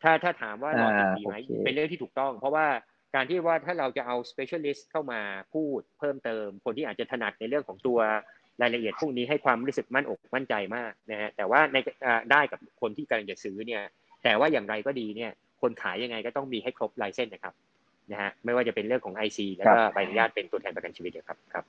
[0.03, 2.67] ถ้าถ้าถามว่า logic ดีไหมเป็นเรื่องที่ถูกต้อง เพราะว่า
[3.15, 5.21] การที่ว่าถ้าเราจะเอา specialist เข้ามา
[5.55, 7.99] พูดเพิ่มเติม คนที่อาจจะถนัดในเรื่องของตัว
[8.63, 11.77] รายละเอียดพวกนี้ให้ความรู้สึกมั่นอกมั่นใจมากนะฮะแต่ว่าใน
[12.31, 13.83] ได้กับคนที่กำลังจะซื้อเนี่ย
[14.25, 15.33] แต่ว่าอย่างไรก็ดีเนี่ย
[15.65, 17.55] คนขายยังไงก็ต้องมีให้ครบ license นะครับ
[18.13, 21.65] นะฮะไม่ว่าจะเป็นเรื่องของ IC แล้วก็ใบอนุญาตเป็นตัวแทนประกันชีวิตครับครับ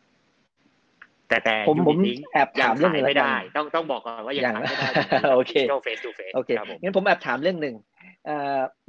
[1.30, 1.98] แต่แต่ผมผม
[2.34, 4.88] แอบถามเรื่องไม่ได้ ต้องต้องบอกก่อนว่ายังขายไม่ได้
[5.36, 5.54] โอเค
[5.84, 6.50] face to face โอเค
[6.82, 7.76] งั้นผมแอบถามเรื่องหนึ่ง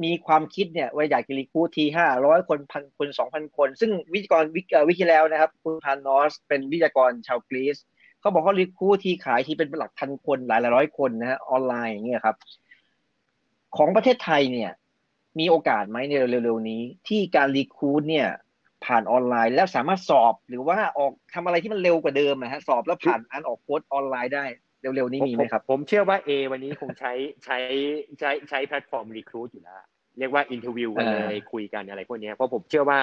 [0.05, 4.45] มีความคิดเนี่ยว่าอยากจะ recruit ทีห้าร้อยคนพันคนสองพันคน ซึ่งวิทยากร
[4.89, 7.77] week แล้วนะครับ คุณพานนอสเป็นวิทยากรชาวกรีซ
[8.21, 12.37] เขาบอกเขา recruit ทีขายที่เป็นหลักพันคนหลายหลายร้อยคนนะฮะออนไลน์อย่างเงี้ยครับ
[13.77, 14.73] ของประเทศไทยเนี่ย
[15.39, 18.29] มีโอกาสไหมในเร็วๆนี้ ที่การ recruit เนี่ย
[18.85, 24.45] ผ่านออนไลน์แล้วสามารถสอบหรือว่าออกทำอะไรที่มันเร็วกว่าเดิมนะฮะสอบแล้วผ่านอันออกโค้ดออนไลน์ได้
[24.81, 27.13] เร็วๆนี้มีไหมครับ ผมเชื่อว่า A วันนี้คงใช้
[27.45, 27.59] ใช้
[28.19, 29.77] ใช้ใช้แพลตฟอร์ม recruit อยู่แล้ว
[30.19, 32.99] เรียกว่า interview กันเลยคุยกันอะไรพวกนี้เพราะผมเชื่อว่า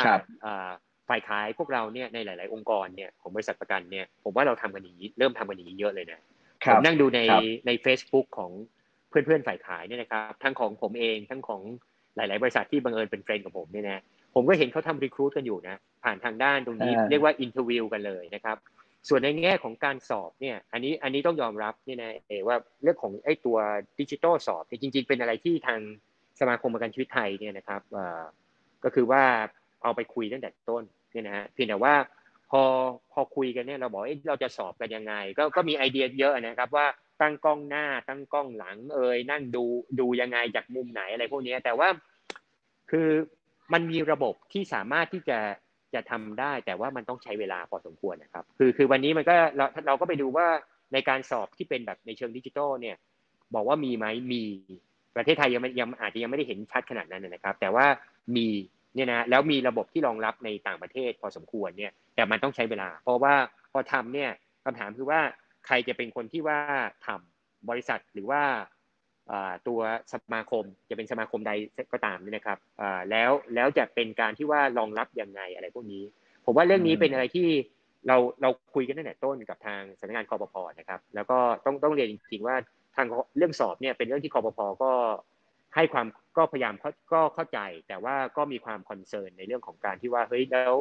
[1.09, 6.19] ฝ่ายขายพวกเราเนี่ยในหลาย ๆ องค์กรเนี่ยของบริษัทประกันเนี่ยผมว่าเราทำกันอย่างนี้เริ่มทำกันอย่างนี้เยอะเลยนะ
[6.71, 7.19] ผมนั่งดูใน
[7.67, 8.51] ใน Facebook ของ
[9.09, 11.61] เพื่อน ๆ ฝ่ายขายเนี่ยนะครับทั้งของผมเองทั้งของ
[12.15, 14.01] หลาย ๆ บริษัทที่บังเอิญเป็น friend กับผมเนี่ยนะ
[14.35, 18.57] ผมก็เห็นเขาทำ recruit กันอยู่นะผ่านทางด้านตรงนี้เรียกว่า interview กันเลยนะครับ
[19.09, 23.57] ส่วนในแง่ของการสอบเนี่ย อันนี้อันนี้ต้องยอมรับนี่นะเอว่าเรื่องของไอ้ตัว
[23.99, 25.79] ดิจิทัลสอบจริง ๆ เป็นอะไรที่ทาง
[26.39, 27.81] สมาคมประกันชีวิตไทยเนี่ยนะครับ
[28.83, 29.23] ก็คือว่า
[29.83, 31.93] เอาไปคุยตั้งแต่ต้นเนี่ยนะฮะเพียงแต่ว่า
[32.51, 32.61] พอ
[33.11, 36.85] พอคุยกันเนี่ยเราบอกเราจะสอบกันยังไง ก็ก็มีไอเดียเยอะนะครับว่า
[37.21, 39.63] ตั้งกล้องหน้า ตั้งกล้องหลัง เอ่ยนั่งดู
[39.99, 41.89] ดูยังไงจากมุมไหนอะไรพวกนี้แต่ว่า
[42.91, 43.09] คือ
[43.73, 45.39] มันมีระบบที่สามารถที่จะ
[45.93, 50.47] จะทำได้ แต่ว่ามันต้องใช้เวลาพอสมควรนะครับ คือคือวันนี้มันก็เราเราก็ไปดูว่า
[50.93, 52.95] ในการสอบที่เป็นแบบในเชิงดิจิทัลเนี่ย
[53.55, 54.43] บอกว่ามีไหมมี
[55.15, 57.85] ประเทศไทยยังยังอาจจะยังไม่ได้เห็นชัดขนาดนั้นนะครับ แต่ว่า
[58.35, 58.47] มี
[58.95, 63.33] เนี่ยนะแล้วมีระบบที่รองรับในต่างประเทศพอสมควรเนี่ย แต่มันต้องใช้เวลา เพราะว่า
[63.71, 64.31] พอทำเนี่ย
[64.63, 65.21] คำถามคือว่า
[65.67, 66.59] ใครจะเป็นคนที่ว่า
[67.05, 68.41] ทำบริษัทหรือว่า
[69.67, 69.79] ตัว
[70.13, 71.51] สมาคมจะเป็นสมาคมใด
[71.93, 72.57] ก็ตามนี่นะครับ
[73.11, 76.03] แล้วแล้วจะเป็นการที่ว่ารองรับยังไงอะไรพวกนี้
[76.45, 77.47] ผมว่าเรื่องนี้เป็นอะไรที่
[78.07, 82.55] เราเราคุยกันตั้งแต่ต้นกับทางสำนักงานคอปพอนะครับ แล้วก็ต้องต้องเรียนจริงๆว่า
[82.95, 84.91] ทางเรื่องสอบเนี่ยเป็นเรื่องที่คอปพอก็
[85.75, 86.73] ให้ความก็พยายาม
[87.13, 90.73] ก็เข้าใจ แต่ว่าก็มีความคอนเซิร์นในเรื่องของการที่ว่าเฮ้ยแล้ว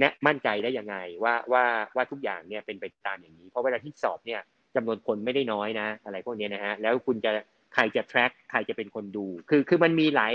[0.00, 1.64] แน่มั่นใจได้ยังไงว่าว่า
[1.96, 4.40] ว่าทุกอย่างเนี่ยเป็นไปตามอย่างนี้ เพราะเวลาที่สอบเนี่ย
[4.76, 7.30] จำนวนคนไม่ได้น้อยนะ อะไรพวกนี้นะฮะแล้วคุณจะ
[7.74, 10.34] ใครจะ track ใครจะเป็นคนดู คือคือมันมีหลาย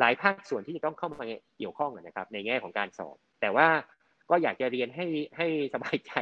[0.00, 1.24] หลายภาคส่วนที่จะต้องเข้ามา
[1.58, 3.68] เกี่ยวข้องนะครับ ในแง่ของการสอบ แต่ว่า
[4.30, 5.06] ก็อยากจะเรียนให้
[5.36, 6.12] ให้สบายใจ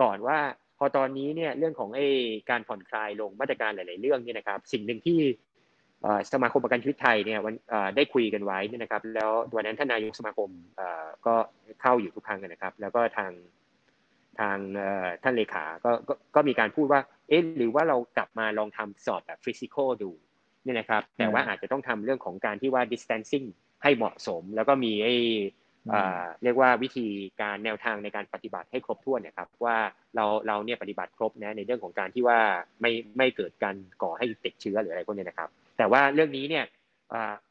[0.00, 0.38] ก่อนว่า
[0.78, 2.06] พอตอนนี้เนี่ยเรื่องของไอ้
[2.50, 5.18] การผ่อนคลายลงมาตรการหลาย ๆ เรื่องเนี่ยนะครับ สิ่งหนึ่งที่
[6.32, 7.54] สมาคมประกันชีวิตไทยเนี่ยวัน
[7.96, 10.50] ได้คุยกันไว้นี่นะครับ แล้ววันนั้นท่านนายกสมาคม
[11.26, 11.34] ก็
[11.82, 13.32] เข้าอยู่ทุกครั้งนะครับ แล้วก็ทาง
[14.40, 14.58] ทาง
[15.22, 15.90] ท่านเลขาก็
[16.34, 20.10] ก็มีการพูดว่า เอ๊ะหรือว่าเรากลับมาลองทำสอบแบบฟิสิกอลดู
[20.64, 23.46] นี่นะครับ แต่ว่าอาจจะต้องทำเรื่องของการที่ว่า distancing
[23.82, 25.14] ให้เหมาะสม แล้วก็มีไอ้
[26.42, 27.06] เรียกว่าวิธี
[27.42, 29.76] การแนวทางในการปฏิบัติให้ครบถ้วนนะครับ ว่า
[30.16, 32.38] เราเราเนี่ยปฏิบัติครบนะในเรื่องของการที่ว่า
[32.80, 36.64] ไม่ไม่เกิดการก่อให้ติดเชื้อหรืออะไรพวกนี้นะครับ แต่ว่าเรื่องนี้เนี่ย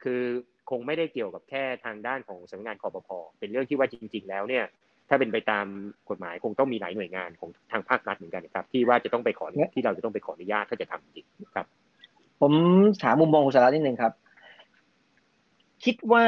[0.03, 0.21] คือ
[0.69, 4.65] คงไม่ได้เกี่ยวกับแค่ทางด้านของสำนักงานคอปพอเป็นเรื่องที่ว่าจริง ๆ แล้วเนี่ย
[5.09, 5.65] ถ้าเป็นไปตาม
[6.09, 11.65] กฎหมายคงต้องมีหลายหน่วยงานของทางภาครัฐเหมือนกันนะครับ ที่ว่าจะต้องไปขอที่เราจะต้องไปขออนุญาตถ้าจะทำจริงครับ
[12.41, 12.53] ผม
[13.03, 14.13] ถามมุมมองคุณสาระนิดนึงครับ
[15.85, 16.25] คิดว่า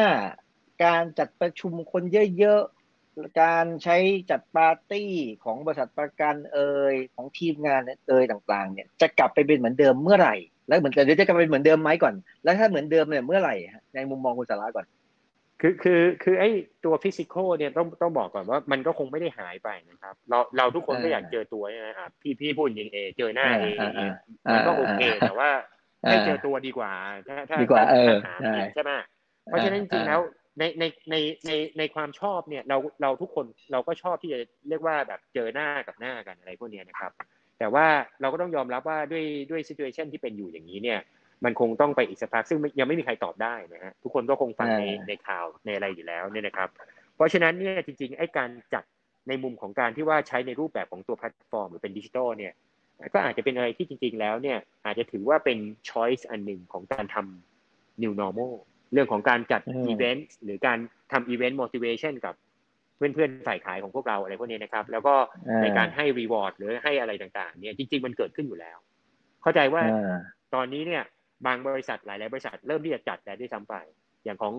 [0.84, 2.04] การจัดประชุมคน
[2.40, 3.98] เยอะๆการใช้
[4.32, 5.12] จัดปาร์ตี้
[5.44, 10.36] ของบริษัทประกันเอ่ยของทีมงานเอ่ยต่าง ๆ เนี่ย จะกลับไปเป็นเหมือนเดิมเมื่อไหร่
[10.72, 13.56] แล้วเหมือนกันเดี๋ยวจะกลับไปเหมือนเดิมไหมก่อน แล้วถ้าเหมือนเดิมเนี่ยเมื่อไหร่
[13.96, 14.86] ในมุมมองคุณสาระก่อน
[15.62, 16.50] คือคือคือไอ้
[16.86, 23.66] ตัว physical เนี่ยต้องต้องบอกก่อนว่ามันก็คงไม่ได้หายไปนะครับ เราเราทุกคนก็อยากเจอตัวใช่ไหมครับพี่พี่พูดจริงเอเจอหน้าเอ
[24.54, 25.50] มันก็โอเคแต่ว่า
[26.08, 26.92] ให้เจอตัวดีกว่า
[27.28, 28.14] ถ้าถ้าดีกว่าเออ
[28.74, 28.92] ใช่ไหม
[29.46, 30.20] เพราะฉะนั้นจริงแล้ว
[30.60, 31.16] ในในใน
[31.48, 37.12] ในในความชอบเนี่ยเราเราทุกคนเราก็ชอบที่จะเรียกว่าแบบเจอหน้ากับหน้ากันอะไรพวกนี้นะครับ
[37.62, 37.88] แต่ว่า
[38.22, 41.00] เราก็ต้องยอมรับว่าด้วยด้วย situation ที่เป็นอยู่อย่างนี้เนี่ย
[41.46, 46.70] มันคงต้องไปอีกสักพักซึ่งยังไม่มีใครตอบได้นะฮะทุกคนก็คงฟังในในข่าวในอะไรอยู่แล้วเนี่ยนะครับ
[47.16, 48.84] เพราะฉะนั้นเนี่ยจริงๆไอ้การจัด
[49.28, 52.54] ในมุมของการที่ว่าใช้ในรูปแบบของตัวแพลตฟอร์ม หรือเป็นดิจิทัลเนี่ย
[53.14, 55.58] ก็อาจจะเป็นอะไรที่จริง ๆ แล้วเนี่ยอาจจะถือว่าเป็น
[55.90, 58.54] choice อันหนึ่งของการทำ new normal
[58.94, 60.78] เรื่องของการจัดอีเวนต์หรือการ
[61.12, 62.36] ทำอีเวนต์ motivation กับ
[63.14, 65.16] เพื่อนๆฝ่ายขายของพวกเราอะไรพวกนี้นะครับ แล้วก็
[65.62, 68.78] ในการให้ reward หรือให้อะไรต่างๆ เนี่ยจริง ๆ มันเกิดขึ้นอยู่แล้ว
[69.42, 69.84] เข้าใจว่า
[70.54, 71.04] ตอนนี้เนี่ย
[71.46, 73.76] บางบริษัทหลายๆบริษัทเริ่มที่จะจัดแล้วด้วยซ้ำไป
[74.24, 74.54] อย่างของ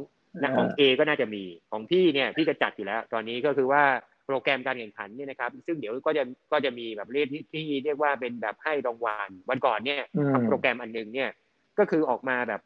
[0.57, 3.83] ของเอก็น่าจะมีของพี่เนี่ยพี่จะจัดอยู่แล้ว ตอนนี้ก็คือว่า
[4.27, 11.31] โปรแกรมการแข่งขันเนี่ยนะครับ ซึ่งเดี๋ยวก็จะก็จะมีแบบเรียกที่เรียกว่าเป็นแบบให้รางวัลวันก่อนเนี่ยทำโปรแกรมอันนึงเนี่ย
[11.79, 12.61] ก็คือออกมาแบบ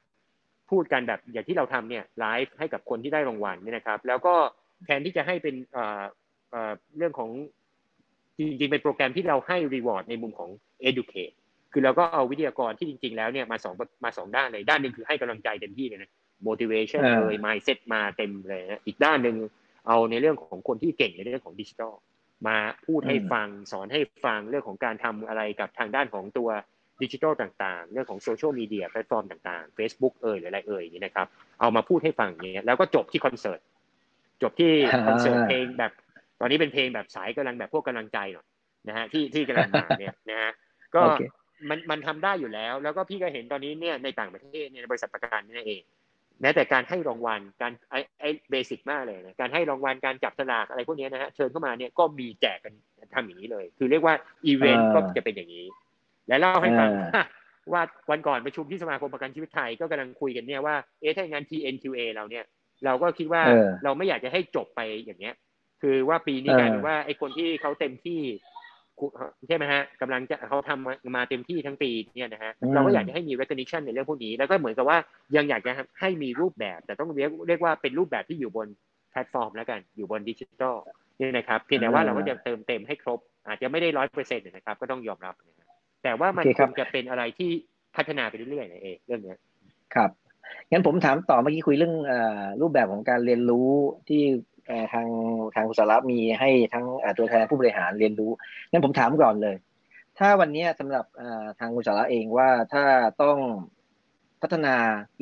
[0.70, 4.35] พูดกันแบบอย่างที่เราทำเนี่ยไลฟ์ให้กับคนที่ได้รางวัลเนี่ยนะครับ แล้วก็
[4.85, 6.03] แทนที่จะให้เป็นเอ่อ
[6.51, 7.31] เอ่อเรื่องของ
[8.39, 10.51] จริงๆ เป็นโปรแกรมที่เราให้รีวอร์ดในมุมของ
[10.89, 11.35] educate
[11.72, 13.74] คือเราก็เอาวิทยากรที่จริง ๆ แล้วเนี่ยมาสอง
[14.05, 16.11] มาสองด้านเลย ด้านหนึ่งคือให้กำลังใจเต็มที่เลยนะ
[16.49, 19.37] motivation เลย mindset มาเต็มเลยนะอีกด้านหนึ่ง
[19.87, 21.93] เอาในเรื่องของคนที่เก่งในเรื่องของดิจิทัล
[22.49, 22.57] มา
[22.87, 26.49] พูดให้ฟังสอนให้ฟังเรื่องของการทำอะไรกับทางด้านของตัว
[27.03, 31.27] ดิจิทัลต่างๆ เรื่องของโซเชียลมีเดียแพลตฟอร์มต่างๆ Facebook เอ่ยหรืออะไรเอ่ยนี่นะครับ
[31.61, 33.61] เอามาพูดให้ฟังอย่างเงี้ยแล้วก็จบที่คอนเสิร์ต
[34.43, 34.72] จบที่
[35.07, 35.93] คอนเสิร์ตเพลงแบบ
[36.41, 38.47] ตอนนี้เป็นเพลงแบบสายกำลังแบบพวกกำลังใจหน่อย
[38.89, 40.53] นะฮะที่ที่กำลังมาเนี่ยนะฮะ
[40.95, 41.01] ก็
[41.68, 45.82] มันมันทำได้อยู่แล้ว แล้วก็พี่ก็เห็นตอนนี้เนี่ยในต่างประเทศเนี่ยบริษัทประกันนี่เอง
[46.41, 52.74] แม้แต่การให้รางวัลการไอ้ไอ้เบสิกมากเลยนะการให้รางวัลการจับสลากอะไรพวกนี้นะฮะเชิญเข้ามาเนี่ยก็มีแจกกัน
[53.14, 54.14] ทำอย่างนี้เลย คือเรียกว่า
[54.47, 55.66] อีเวนต์ก็จะเป็นอย่างนี้
[56.28, 56.91] และเล่าให้ฟัง
[57.72, 62.45] ว่าวันก่อนประชุมที่สมาคมประกันชีวิตไทยก็กำลังคุยกันเนี่ยว่าเอ๊ะถ้างาน TNQA เราเนี่ย
[62.85, 63.43] เราก็คิดว่า
[63.85, 65.35] เราไม่อยากจะให้จบไปอย่างเนี้ย
[65.83, 68.20] คือว่าปีนี้กลายเป็นว่าไอ้คนที่เขาเต็มที่
[69.49, 74.99] ใช่ไหมฮะกำลังจะเขาทำมาเต็มที่ทั้งปีเนี่ยนะฮะเราก็อยากจะให้มี recognition ในเรื่องพวกนี้ แล้วก็เหมือนกับว่า
[75.37, 78.66] ยังอยากจะให้มีรูปแบบ แต่ต้องเรียกเรียกว่าเป็นรูปแบบที่อยู่บน
[79.11, 80.77] แพลตฟอร์มแล้วกันอยู่บนดิจิทัล
[81.20, 85.68] นี่นะครับเพียงแต่ว่าเราก็จะเติมเต็มให้ครบ อาจจะไม่ได้ร้อยเปอร์เซ็นต์นะครับ ก็ต้องยอมรับนะ
[86.03, 87.51] แต่ว่ามันควรจะเป็นอะไรที่
[87.97, 89.35] พัฒนาไปเรื่อยๆนะเองเรื่องนี้
[89.95, 90.11] ครับ
[90.70, 91.94] งั้นผมถามต่อเมื่อกี้คุยเรื่อง
[92.61, 93.68] รูปแบบของการเรียนรู้
[94.09, 94.22] ที่
[94.92, 95.09] ทาง
[95.55, 96.86] ทางคุณสาระมีให้ทั้ง
[97.18, 98.30] ตัวแทนผู้บริหารเรียนรู้
[98.70, 99.57] งั้นผมถามก่อนเลย
[100.18, 101.05] ถ้าวันนี้สำหรับ
[101.59, 102.84] ทางคุณสาระเองว่าถ้า
[103.22, 103.38] ต้อง
[104.42, 104.74] พัฒนา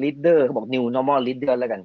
[0.02, 1.80] leader เขาบอก new normal leader แล้วกัน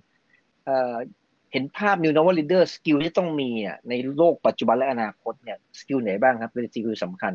[1.52, 3.50] เห็นภาพ new normal leader สกิลที่ต้องมี
[3.90, 7.34] ในโลกปัจจุบันและอนาคตเนี่ย skill ไหนบ้างครับเป็น skill สำคัญ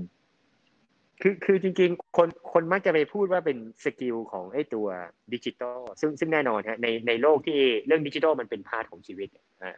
[1.27, 4.87] คือคือจริงๆ คนคนมักจะไปพูดว่าเป็น skill ของไอ้ตัว
[5.35, 9.29] ดิจิตอลซึ่งซึ่งแน่นอนฮะในในโลกที่เรื่องดิจิทัลมันเป็น part ของชีวิต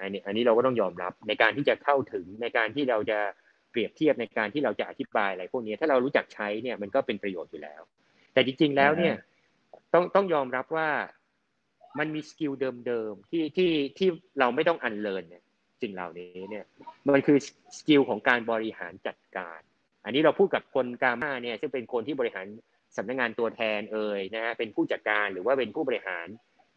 [0.01, 3.19] อันนี้อันนี้เราก็ต้องยอมรับในการที่จะเข้าถึงในการที่เราจะ
[3.71, 7.81] เปรียบเทียบในการที่เราจะอธิบายอะไรพวกนี้ถ้าเรารู้จักใช้เนี่ยมันก็เป็นประโยชน์อยู่แล้ว
[8.33, 9.15] แต่จริงๆแล้วเนี่ย
[9.95, 10.89] ต้องต้องยอมรับว่า
[11.99, 12.53] มันมี skill
[12.87, 14.09] เดิมๆที่ที่ที่
[14.41, 15.43] เราไม่ต้อง unlearn เนี่ย
[15.83, 16.65] สิ่งเหล่านี้เนี่ย
[17.15, 17.39] มันคือ
[17.79, 19.61] skill ของการบริหารจัดการ
[20.07, 22.47] อันนี้เราพูดกับคน GAMA เนี่ยซึ่งเป็นคนที่บริหาร
[22.97, 26.27] สำนักงานตัวแทนเอ่ยนะฮะเป็นผู้จัดการหรือว่าเป็นผู้บริหาร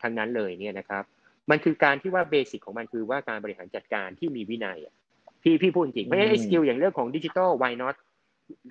[0.01, 1.03] ทั้งนั้นเลยเนี่ยนะครับ
[1.49, 4.79] มันคือการที่ว่า basic ของมันคือว่าการบริหารจัดการที่มีวินัย
[5.43, 7.95] พี่พี่พูดจริงไม่ใช่ skill อย่างเรื่องของดิจิทัล why not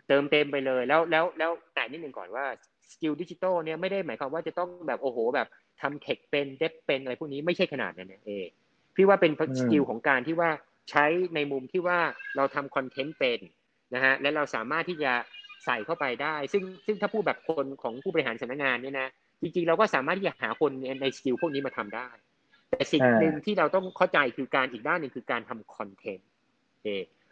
[0.09, 2.44] เติมเต็มไปเลยแล้วแล้วแล้วแต่นิดหนึ่งก่อนว่า
[2.92, 5.48] skill ดิจิทัลเนี่ยไม่ได้หมายความว่าจะต้องแบบโอ้โห แบบ
[5.80, 8.48] ทำ tech เป็น dev เป็นอะไรพวกนี้ไม่ใช่ขนาดนั้นเอง
[8.96, 10.50] พี่ว่าเป็น skill ของการที่ว่า
[10.90, 11.04] ใช้
[11.34, 11.98] ในมุมที่ว่า
[12.36, 13.40] เราทำคอนเทนต์เป็น
[13.95, 15.12] นะฮะและเราสามารถที่จะ
[15.64, 19.09] ใส่เข้าไปได้ ซึ่งซึ่งถ้าพูดแบบคนของผู้บริหารสำนักงานเนี่ยนะ
[19.43, 20.70] จริงๆเราก็สามารถที่จะหาคน
[21.01, 22.09] ใน skill พวกนี้มาทำได้
[22.70, 26.28] แต่สิ่งหนึ่งที่เราต้องเข้าใจคือการอีกด้านหนึ่งคือการทำคอนเทนต์
[26.82, 26.89] เอ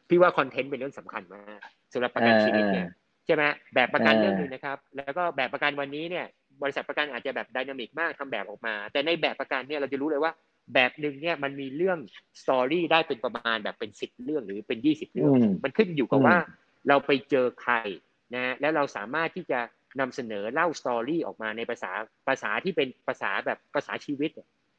[0.09, 1.61] พี่ว่าคอนเทนต์เป็นเรื่องสำคัญมาก
[1.93, 2.87] สำหรับประกันชีวิตเนี่ย
[3.27, 3.45] ใช่ไหม
[3.75, 6.27] แบบประกันเรื่องนึงนะครับ แล้วก็แบบประกันวันนี้เนี่ย
[6.63, 10.33] บริษัทประกันอาจจะแบบ dynamic มากทำแบบออกมา แต่ในแบบประกันเนี่ยเราจะรู้เลยว่า
[10.75, 11.99] แบบหนึ่งเนี่ยมันมีเรื่อง
[12.43, 15.31] story ได้เป็นประมาณแบบเป็นสิบเรื่องหรือเป็นยี่สิบเรื่อง
[15.65, 16.37] มันขึ้นอยู่กับว่า
[16.89, 17.75] เราไปเจอใคร
[18.35, 19.61] นะแล้วเราสามารถที่จะ
[20.01, 21.91] นำเสนอเล่าสตอรี่ออกมาในภาษา
[22.29, 24.31] ภาษาที่เป็นภาษาแบบภาษาชีวิต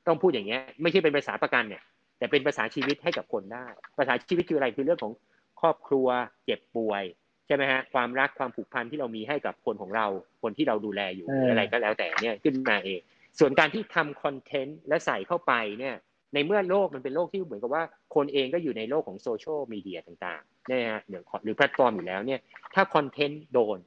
[0.08, 1.84] ต้องพูดอย่างเงี้ยไม่ใช่เป็นภาษาประกันเนี่ย
[2.18, 3.66] แต่เป็นภาษาชีวิตให้กับคนได้
[3.98, 5.14] ภาษาชีวิตคืออะไรคือเรื่องของ
[5.62, 6.08] ครอบครัว
[6.46, 7.04] เจ็บป่วย
[7.48, 10.06] ใช่ไหมฮะความรักความผูกพันที่เรามีให้กับคนของเรา
[10.42, 13.00] คนที่เราดูแลอยู่อะไรก็แล้วแต่เนี่ยขึ้นมาเอง
[13.40, 15.96] ส่วนการที่ทำคอนเทนต์และใส่เข้าไปเนี่ย
[16.34, 17.84] ในเมื่อโลกมันเป็นโลกที่เหมือนกับว่า
[18.16, 22.40] คนเองก็อยู่ในโลกของโซเชียลมีเดียต่างๆเนี่ยหรือหรือแพลตฟอร์มอยู่แล้วเนี่ย
[22.76, 23.80] ถ้าคอนเทนต์โดน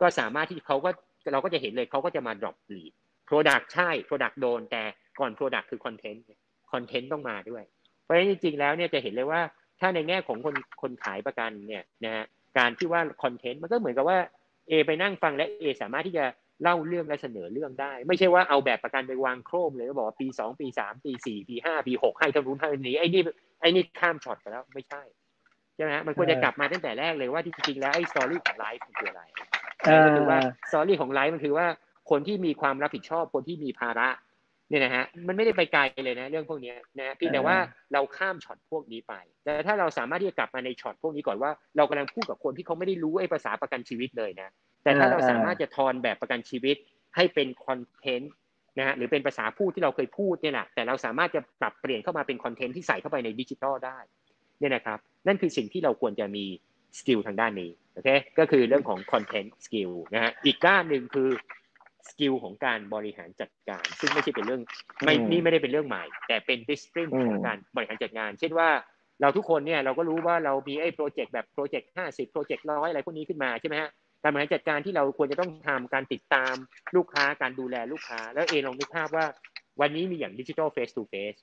[0.00, 0.90] ก็สามารถที่เขาก็
[1.32, 2.92] เราก็จะเห็นเลยเขาก็จะมา drop lead
[3.28, 4.82] product ใช่ product โดน แต่
[5.20, 6.24] ก่อน product คือคอนเทนต์
[6.72, 7.62] คอนเทนต์ต้องมาด้วย
[8.02, 9.40] เพราะฉะนั้นจริงๆแล้วเนี่ยจะเห็นเลยว่า
[9.80, 12.24] ถ้าในแง่ของคนคนขายประกันเนี่ยนะฮะ
[12.58, 14.18] การที่ว่าคอนเทนต์มันก็เหมือนกับว่า
[14.68, 16.24] เอไปนั่งฟังและเอสามารถที่จะ
[16.62, 23.22] เล่าเรื่องและเสนอเรื่องได้ ไม่ใช่ว่าเอาแบบประกันไปวางโครมเลยก็บอกว่าปีสองปีสามปีสี่ปีห้าปีหกให้เท่านู้นเท่านี้ไอ้นี่
[23.60, 25.02] ไอ้นี่ข้ามช็อตไปแล้วไม่ใช่
[25.76, 29.22] ใช่ไหมมันควรจะกลับมาตั้งแต่แรกเลยว่าที่จริงแล้วไอ้ story ของ life มันคืออะไร
[30.04, 30.38] ก็คือว่า
[30.70, 31.66] story ของ life มันคือว่า
[32.10, 34.08] คนที่มีความรับผิดชอบคนที่มีภาระ
[34.68, 37.56] เนี่ยนะฮะมันไม่ได้ไปไกลเลยนะ เรื่องพวกนี้นะเพียงแต่ว่า
[37.92, 44.48] เราข้ามช็อตพวกนี้ไปแต่ถ้าเราสามารถที่จะกลับมาในช็อตพวกนี้ก่อนว่าเรากำลังพูดกับคนที่เขาไม่ได้รู้ไอ้ภาษาประกันชีวิตเลยนะ
[44.86, 46.76] แต่ถ้าเราสามารถจะทอนแบบประกันชีวิต
[47.16, 48.32] ให้เป็นคอนเทนต์
[48.78, 53.98] นะฮะหรือเป็นภาษาพูดที่เราเคยพูดเนี่ยแหละแต่เราสามารถจะปรับเปลี่ยนเข้ามาเป็นคอนเทนต์ที่ใส่เข้าไปในดิจิทัลได้
[54.58, 56.44] เนี่ยนะครับนั่นคือสิ่งที่เราควรจะมี
[56.98, 58.08] skill ทางด้านนี้โอเค
[58.38, 61.30] ก็คือเรื่องของ content skill นะฮะอีกด้านหนึ่งคือ
[62.08, 64.62] skill ของการบริหารจัดการ ซึ่งไม่ใช่เป็นเรื่อง
[65.04, 68.68] ไม่นี่ไม่ได้เป็นเรื่องใหม่ แต่เป็น discipline ของการบริหารจัดการเช่นว่า
[69.20, 73.90] เราทุกคนเนี่ยเราก็รู้ว่าเรามีไอ้โปรเจกต์แบบโปรเจกต์ห้าสิบโปรเจกต์ร้อยอะไรพวกนี้ขึ้นมาใช่ไหมฮะ
[74.26, 76.54] การบริหารจัดการที่เราควรจะต้องทำการติดตาม
[76.96, 79.26] ลูกค้าการดูแลลูกค้า แล้วเอลองนึกภาพว่า
[79.80, 81.34] วันนี้มีอย่าง digital face to face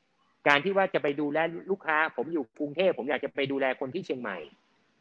[0.47, 1.37] การที่ว่าจะไปดูแล
[1.71, 4.37] ลูกค้า ผมอยู่กรุงเทพผมอยากจะไปดูแลคนที่เชียงใหม่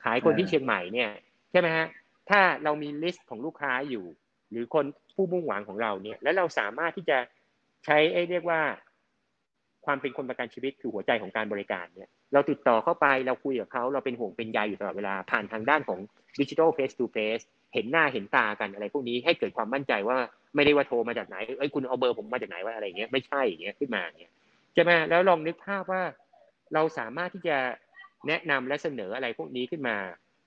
[0.05, 1.11] ขายคนที่เชียงใหม่เนี่ย
[1.51, 1.87] ใช่ไหมฮะ
[2.31, 4.05] ถ้าเรามีลิสต์ของลูกค้าอยู่
[4.51, 7.19] หรือคนผู้มุ่งหวังของเราเนี่ย แล้วเราสามารถที่จะ
[7.85, 8.61] ใช้ไอ้เรียกว่า
[9.87, 15.99] ความเป็นคนประกันชีวิตคือหัวใจของการบริการเนี่ยเราติดต่อเข้าไปเราคุยกับเขาเราเป็นห่วงเป็นใยอยู่ตลอดเวลาผ่านทางด้านของ
[16.41, 17.41] digital face to face
[17.75, 20.19] เห็นหน้าเห็นตากันอะไรพวกนี้ให้เกิดความมั่นใจว่า
[20.55, 24.33] ไม่ได้ว่าโทรมาจากไหนเอ้ยคุณเอาเบอร์ผมมาจากไหนว่าอะไรเงี้ยไม่ใช่อย่างเงี้ยขึ้นมาเนี่ย
[24.75, 26.03] ใช่ไหมแล้วลองนึกภาพว่า
[26.75, 27.59] เราสามารถที่จะ
[28.29, 29.97] แนะนำและเสนออะไรพวกนี้ขึ้นมา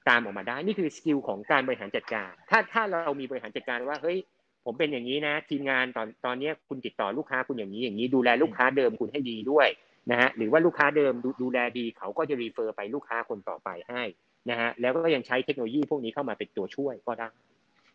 [0.09, 4.17] ตามออกมาได้นี่คือ skill ของการบริหารจัดการ ถ้าถ้าเรามีบริหารจัดการว่าเฮ้ย
[4.65, 9.67] ผมเป็นอย่างนี้นะ ทีมงานตอนตอนนี้คุณติดต่อลูกค้าคุณอย่างนี้อย่างนี้ดูแลลูกค้าเดิมคุณให้ดีด้วย
[10.11, 14.03] นะฮะหรือว่าลูกค้าเดิมดดูแลดีเขาก็จะ refer ไปลูกค้าคนต่อไปให้
[14.49, 17.29] นะฮะแล้วก็ยังใช้เทคโนโลยีพวกนี้เข้ามาเป็นตัวช่วยก็ได้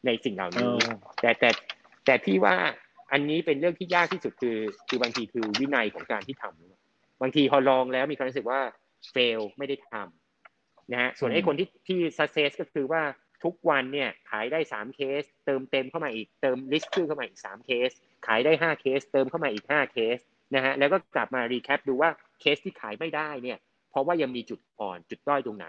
[0.06, 0.72] ในสิ่งเหล่านี้
[1.20, 1.50] แต่แต่
[2.06, 2.54] แต่พี่ว่า
[3.12, 8.60] อันนี้เป็นเรื่องที่ยากที่สุดคือ คือบางทีคือวินัยของการที่ทำบางทีพอลองแล้วมีความรู้สึกว่า
[9.10, 13.02] fail ไม่ได้ทำนะฮะส่วนไอ้คนที่ที่ success ก็คือว่า
[13.44, 17.90] ทุกวันเนี่ยขายได้สามเคส เติมเต็มเข้ามาอีกเติมลิสต์ชื่อเข้ามาอีกสามเคส
[18.26, 20.18] ขายได้ห้าเคส เติมเข้ามาอีกห้าเคส
[20.54, 23.58] นะฮะแล้วก็กลับมา recap ดูว่าเคสที่ขายไม่ได้เนี่ย
[23.90, 25.68] เพราะว่ายังมีจุดอ่อนจุดด้อยตรงไหน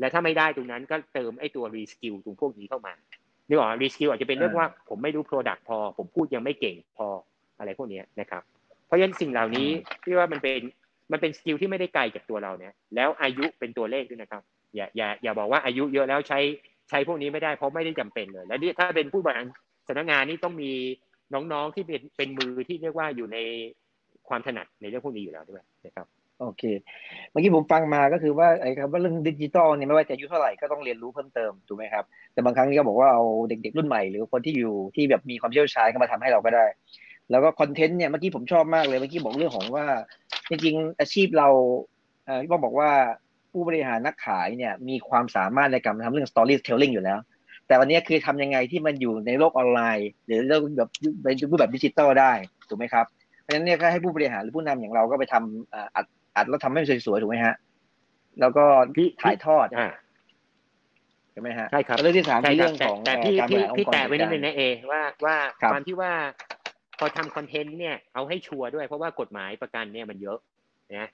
[0.00, 2.92] และถ้าไม่ได้ตรงนั้นก็เติมไอ้ตัว reskill ตรงพวกนี้เข้ามา
[3.48, 7.06] นึกออก reskill อาจจะเป็นเรื่องว่าผมไม่รู้ Product พอ ผมพูดยังไม่เก่งพอ
[7.58, 8.42] อะไรพวกนี้นะครับ
[8.86, 9.68] เพราะฉะนั้นสิ่งเหล่านี้
[10.04, 10.60] ที่ว่ามันเป็น
[11.12, 14.42] มันเป็น skill ที่ไม่ได้ไกลจากตัวเราเนี่ยแล้วอายุเป็นตัวเลขด้วยนะครับ
[14.76, 16.40] อย่าอย่าอย่าบอกว่าอายุเยอะแล้วใช้
[16.90, 19.46] ใช้พวกนี้ไม่ได้เพราะไม่ได้จำเป็นเลย และนี่ถ้าเป็นผู้บริหาร
[19.88, 20.72] สำนักงานนี่ต้องมี
[21.34, 23.38] น้องๆที่เป็นเป็นมือที่เรียกว่าอยู่ใน
[24.28, 26.06] ความถนัดในเรื่องพวกนี้อยู่แล้วด้วยนะครับ
[26.40, 26.62] โอเค
[27.30, 36.64] เมื่อกี้ผมฟังมาก็คือว่าไอ้คำว่าเรื่องดิจิตอลเนี่ยไม่ว่าจะอายุเท่าไหร่ก็ต้องเรียนรู้เพิ่มเติมถูกไหมครับ แต่บางครั้งนี่ก็บอกว่าเอาเด็กๆรุ่นใหม่หรือคนที่อยู่ที่แบบมีความเชี่ยวชาญเข้ามาทำให้เราก็ได้
[37.30, 39.84] แล้วก็คอนเทนต์เนี่ยเมื่อกี้ผมชอบมากเลยเมื่อกี้บอกเรื่องของว่า
[40.48, 41.48] จริงๆอาชีพเรา
[42.42, 42.90] พี่บอกบอกว่า
[43.52, 47.18] ผู้บริหารนักขายเนี่ยมีความสามารถในการทำเรื่อง storytelling อยู่แล้ว
[47.66, 50.90] แต่วันนี้คือทำยังไงที่มันอยู่ในโลกออนไลน์ หรือเรื่องแบบ
[51.22, 52.32] เป็นรูปแบบดิจิตอลได้
[52.68, 53.06] ถูกไหมครับ
[53.40, 56.06] เพราะฉะนั้นเนี่ยก็ให้ผู้บริหารหรือผู้นำอย่างเราก็ไปทำอัด
[56.36, 57.54] อัดแล้วทำให้สวยๆถูกไหมฮะ
[58.40, 58.64] แล้วก็
[59.22, 59.66] ถ่ายทอด
[61.32, 65.36] ใช่ไหมฮะใช่ครับเรื่องที่สามคือเรื่องของแต่พี่พี่พี่แตะไว้นิดนึงนะเอว่าว่า
[65.72, 66.12] ความที่ว่า
[66.98, 70.38] พอทำคอนเทนต์เนี่ยเอาให้ชัวร์ด้วยเพราะว่ากฎหมายประกันเนี่ยมันเยอะ
[70.98, 71.08] นะ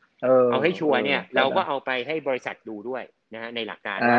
[0.50, 3.02] เอาให้ชัวร์เนี่ย เราก็เอาไปให้บริษัทดูด้วย
[3.34, 4.18] นะฮะในหลักการว่า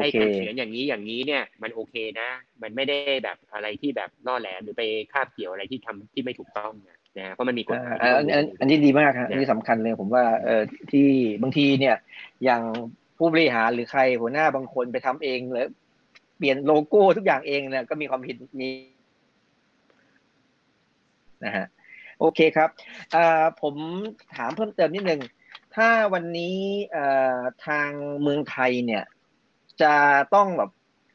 [0.00, 2.28] ไอ้การเขียนอย่างนี้อย่างนี้เนี่ย มันโอเคนะ
[2.62, 4.82] มันไม่ได้แบบอะไรที่แบบล่อแหลมหรือไป
[5.12, 7.76] คาบเกี่ยวอะไรที่ทำที่ไม่ถูกต้องนะ นะเพราะมันมีกฎ
[8.60, 11.08] อันนี้ดีมากครับอันนี้สำคัญเลยผมว่าเออที่
[11.42, 11.96] บางทีเนี่ย
[12.44, 12.62] อย่าง
[13.16, 15.68] ผู้บริหารหรือใครหัวหน้าบางคนไปทำเองแล้ว
[16.38, 18.68] เปลี่ยนโลโก้ทุกอย่างเองเนี่ยก็มีความผิดมี
[21.44, 21.66] นะฮะ
[22.20, 22.70] โอเคครับ
[23.62, 23.74] ผม
[24.36, 25.20] ถามเพิ่มเติมนิดนึง
[25.76, 26.56] ถ้าวันนี้
[27.66, 27.90] ทาง
[28.22, 29.02] เมืองไทยเนี่ย
[29.82, 29.94] จะ
[30.34, 30.70] ต้องแบบ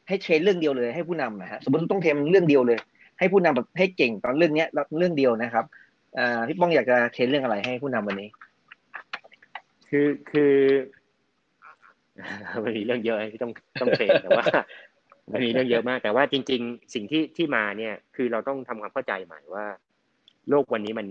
[0.08, 2.78] ให้ train เรื่องเดียวเลยให้ผู้นำนะฮะสมมติต้อง train เรื่องเดียวเลย
[3.18, 4.68] ให้ผู้นำแบบให้เก่งตอนเรื่องเนี้ย
[4.98, 5.64] เรื่องเดียวนะครับ
[6.48, 8.28] พี่ป้องอยากจะ train เรื่องอะไรให้ผู้นำวันนี้
[9.88, 10.54] คือคือ
[12.64, 14.44] มันมีเรื่องเยอะที่ต้องต้อง train แต่ว่า
[15.32, 19.66] มันมีเรื่องเยอะมาก แต่ว่าจริง ๆ สิ่งที่ที่มาเนี่ย คือเราต้องทำความเข้าใจใหม่ว่า
[20.50, 21.06] โลกวันนี้มัน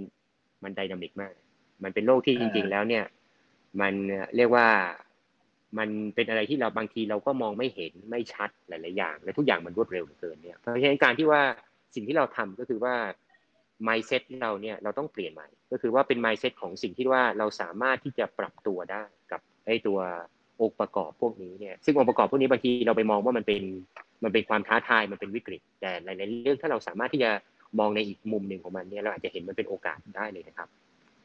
[0.64, 1.34] มันไดนามิกมาก
[1.84, 3.06] มันเป็นโลกที่จริง ๆ แล้วเนี่ย
[3.82, 3.94] มัน
[4.36, 4.68] เรียกว่า
[5.78, 11.42] มันเป็นอะไรที่เราบางทีเราก็มองไม่เห็นไม่ชัดหลาย ๆ อย่าง และทุกอย่างมันรวดเร็วเกินเนี่ยเพราะฉะนั้นการที่ว่า
[11.96, 12.96] สิ่งที่เราทำก็คือว่า
[13.88, 20.00] mindset เราเนี่ยเราต้องเปลี่ยนใหม่ ก็คือว่าเป็น mindset ของสิ่งที่ว่าเราสามารถที่จะปรับตัวได้กับไอ้ตัว
[20.62, 23.62] องค์ประกอบพวกนี้เนี่ยซึ่งองค์ประกอบพวกนี้บางทีเราไปมองว่ามันเป็น
[24.24, 27.32] มันเป็นความท้าทายมันเป็นวิกฤต แต่ในในเรื่องถ้าเราสามารถที่จะ
[27.80, 30.70] มองในอีกมุมหนึ่งของมันเนี่ยเราอาจจะเห็นมันเป็นโอกาสได้เลยนะครับ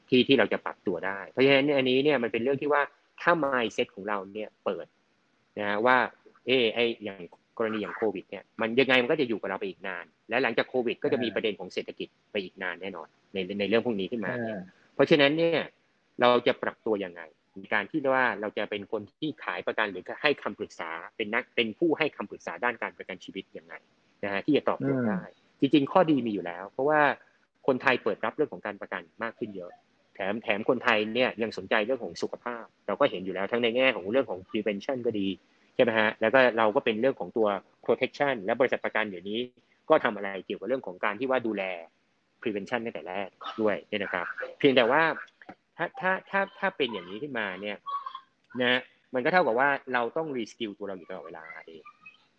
[0.09, 2.82] ที่ที่เราจะปรับตัวได้ เพราะฉะนั้นอันนี้เนี่ยมันเป็นเรื่องที่ว่า
[3.20, 4.86] ถ้า mindset ของเราเนี่ยเปิด
[5.59, 5.96] นะว่า
[6.46, 7.20] เออไออย่าง
[7.59, 14.61] กรณีอย่างโควิดเนี่ยมันยังไงมันก็จะอยู่กับเราไปอีกนาน และหลังจากโควิด ก็จะมีประเด็นของเศรษฐกิจไปอีกนานแน่นอนในในเรื่องพวกนี้ขึ้นมาเนี่ย
[14.94, 15.62] เพราะฉะนั้นเนี่ย
[16.20, 17.22] เราจะปรับตัวยังไง
[17.59, 23.74] ในการที่ว่าเราจะเป็นคนที่ขายประกันหรือให้คำปรึกษาเป็นนักเป็นผู้ให้คำปรึกษาด้านการประกันชีวิตยังไง
[24.24, 25.22] นะฮะที่จะตอบโจทย์ได้
[25.61, 27.01] จริง ๆ ข้อดีมีอยู่แล้ว เพราะว่า
[27.66, 29.72] คนไทยเปิดรับเรื่องของการประกันมากขึ้นเยอะ
[30.14, 35.28] แถมแถมคนไทยเนี่ยยังสนใจเรื่องของสุขภาพ เราก็เห็นอยู่แล้วทั้งในแง่ของเรื่องของ prevention ก็ดี
[35.75, 37.49] ใช่ไหมฮะแล้วก็เราก็เป็นเรื่องของตัว
[37.85, 39.39] protection และบริษัทประกันเดี๋ยวนี้
[39.91, 41.62] ก็ทำอะไรเกี่ยวกับเรื่องของการที่ว่าดูแล
[42.41, 43.29] prevention ตั้งแต่แรก
[43.61, 44.27] ด้วยเนี่ยนะครับ
[44.59, 45.03] เพียงแต่ว่า
[45.77, 47.77] ถ้าถ้าถ้าถ้าเป็นอย่างนี้ขึ้นมาเนี่ย
[48.62, 48.81] นะ
[49.14, 51.83] มันก็เท่ากับว่าเราต้อง reskill ตัวเราอยู่ตลอดเวลาเอง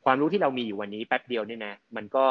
[0.06, 2.26] ความรู้ที่เรามีอยู่วันนี้แป๊บเดียวเนี่ยนะมันก็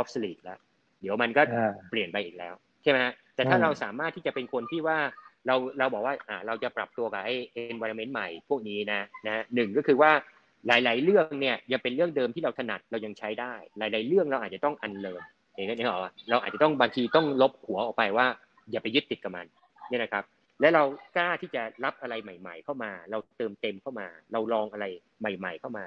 [0.00, 0.58] obsolete แล้ว
[1.00, 1.42] เดี๋ยวมันก็
[1.90, 2.98] เปลี่ยนไปอีกแล้วใช่ไหม
[3.34, 4.98] แต่ถ้าเราสามารถที่จะเป็นคนที่ว่า
[5.46, 7.34] เราเราบอกว่าอ่าเราจะปรับตัวกับไอ้
[7.72, 10.12] environment ใหม่พวกนี้นะนะหนึ่งก็คือว่า
[10.66, 15.22] หลาย ๆ เรื่องเนี่ยยังเป็นเรื่องเดิมที่เราถนัดเรายังใช้ได้ หลาย ๆ เรื่องเราอาจจะต้อง unlearn
[15.54, 18.26] เองนี่เหรอเราอาจจะต้องบางทีต้องลบหัวออกไปว่า
[18.70, 19.46] อย่าไปยึดติดกับมัน
[19.88, 20.24] เนี่ยนะครับ
[20.60, 20.82] และเรา
[21.16, 24.86] กล้าที่จะรับอะไรใหม่ ๆ เข้ามา เราเติมเต็มเข้ามา เราลองอะไร
[25.20, 25.86] ใหม่ ๆ เข้ามา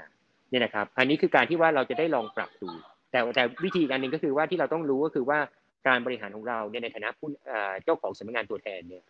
[0.50, 2.70] เนี่ยนะครับ อันนี้คือการที่ว่าเราจะได้ลองปรับดู
[3.12, 5.40] แต่แต่วิธีการหนึ่งก็คือว่าที่เราต้องรู้ก็คือว่า
[5.88, 7.30] การบริหารของเราเนี่ยในฐานะผู้
[7.84, 9.04] เจ้าของสำนักงานตัวแทนเนี่ย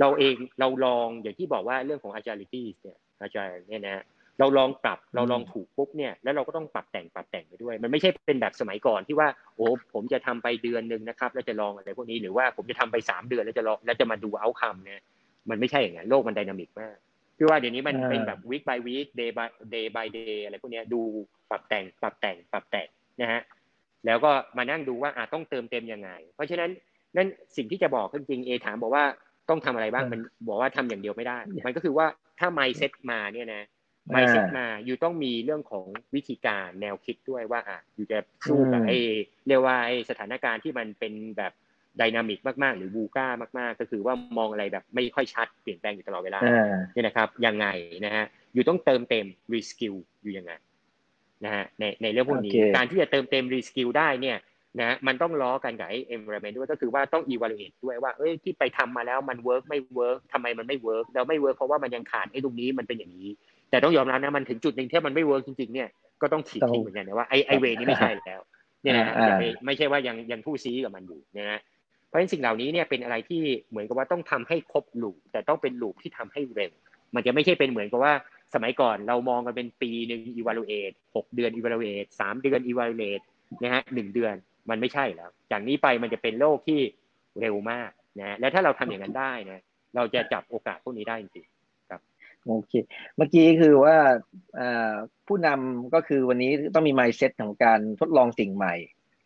[0.00, 4.04] เราเองเราลองอย่างที่บอกว่าเรื่องของ agility เนี่ย agile เนี่ยนะ
[4.38, 15.00] เราลองปรับเราลองถูกปุ๊บเนี่ยแล้วเราก็ต้องปรับแต่งปรับแต่งไปด้วย มันไม่ใช่เป็นแบบสมัยก่อนที่ว่าโอ้ผมจะทำไปเดือนหนึ่งนะครับแล้วจะลองอะไรพวกนี้หรือว่าผมจะทำไปสามเดือนแล้วจะลองแล้วจะมาดูเอาคำเนี่ย
[15.50, 16.96] มันไม่ใช่อย่างนั้นโลกมันดินามิกมาก
[17.38, 21.00] คือว่าเดี๋ยวนี้มันเป็นแบบ week by week day by day by day อะไรพวกนี้ดู
[21.50, 22.88] ปรับแต่งปรับแต่งปรับแต่ง
[23.20, 23.40] นะฮะ
[24.06, 26.70] แล้วก็มานั่งดูว่าอาต้องเติมเต็มยังไง เพราะฉะนั้น
[27.16, 29.04] นั่นสิ่งที่จะบอกจริงเอถามบอกว่า
[29.50, 32.06] ต้องทำอะไรบ้างมันบอกว่าทำอย่างเดียวไม่ได้ มันก็คือว่า
[32.38, 33.62] ถ้าไมเซ็ตมาเนี่ยนะ
[34.12, 38.98] ไมเซ็ตมาอยู่ต้องมีเรื่องของวิธีการแนวคิดด้วยว่าอะ you จะสู้กับไอ้
[39.48, 41.52] เรียกว่าไอ้สถานการณ์ที่มันเป็นแบบ
[42.00, 43.26] dynamic มากๆ หรือ VUCA
[43.58, 46.40] มากๆ ก็คือว่ามองอะไรแบบไม่ค่อยชัดเปลี่ยนแปลงอยู่ตลอดเวลา
[46.92, 47.66] เนี่ยนะครับยังไง
[48.06, 48.24] นะฮะ
[48.54, 50.52] you ต้องเติมเต็ม reskill อยู่ยังไง
[51.44, 54.36] นะฮะในในเรื่องพวกนี้การที่จะเติมเต็ม reskill ได้เนี่ย
[54.78, 63.28] นะมันต้องล้อกันกับไอ้ environment ด้วยก็คือว่าต้อง evaluate ด้วยว่าเอ้ยที่ไปทำมาแล้วมัน work ไม่ work ทำไมมันไม่ work แล้วไม่ work เพราะว่ามันยังขาดไอ้ตรงนี้มันเป็นอย่างนี้
[63.70, 65.88] แต่ต้องยอมรับนะมันถึงจุดหนึ่งที่มันไม่ work จริงๆเนี่ย
[66.22, 68.40] ก็ต้องขีดทิ้งเหมือนกันนะว่าไอ้ไอ้เวนี้ไม่ใช่แล้ว
[68.82, 69.14] เนี่ยนะ
[69.66, 71.58] ไม่ใช่ว่ายังยังผู้ซีกับมันอยู่นะ
[72.06, 76.72] เพราะฉะนั้นสิ่งเหล่านี้เนี่ยเป็นอะไรที่เหมือนกับว่าต้องทำให้ครบลูปแต่ต้องเป็นลูปที่ทำให้เร็ว
[77.14, 78.14] มันจะไม่ใช่เป็นเหมือนกับว่า
[78.54, 83.24] สมัยก่อนเรามองกันเป็นปีหนึ่ง evaluate หกเดือน evaluate สามเดือน evaluate
[83.62, 84.34] นะฮะหนึ่งเดือน
[84.70, 86.80] มันไม่ใช่แล้ว จากนี้ไปมันจะเป็นโลกที่
[87.40, 87.90] เร็วมาก
[88.20, 89.60] นะและถ้าเราทำอย่างนั้นได้นะ
[89.96, 91.46] เราจะจับโอกาสพวกนี้ได้จริง
[91.90, 92.00] ครับ
[92.46, 92.72] โอเค
[93.16, 93.96] เมื่อกี้คือว่า
[95.26, 98.74] ผู้นำก็คือวันนี้ต้องมี mindset ของการทดลองสิ่งใหม่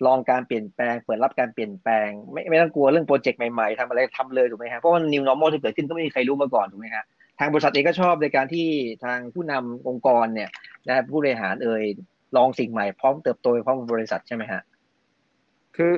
[0.07, 7.05] ลองการเปลี่ยนแปลง เปิดรับการเปลี่ยนแปลง ไม่ไม่ต้องกลัวเรื่องโปรเจกต์ใหม่ๆทำอะไรทำเลยถูกไหมครับเพราะว่า new normal ที่เกิดขึ้นก็ไม่มีใครรู้มาก่อนถูกไหมครับ
[7.41, 8.68] ทางบริษัทเองก็ชอบในการที่
[9.05, 10.51] ทางผู้นำองค์กรเนี่ย
[10.89, 11.85] นะผู้บริหารเอ่ย
[12.37, 14.62] ลองสิ่งใหม่พร้อมเติบโตพร้อมบริษัทใช่ไหมฮะ
[15.77, 15.93] คือ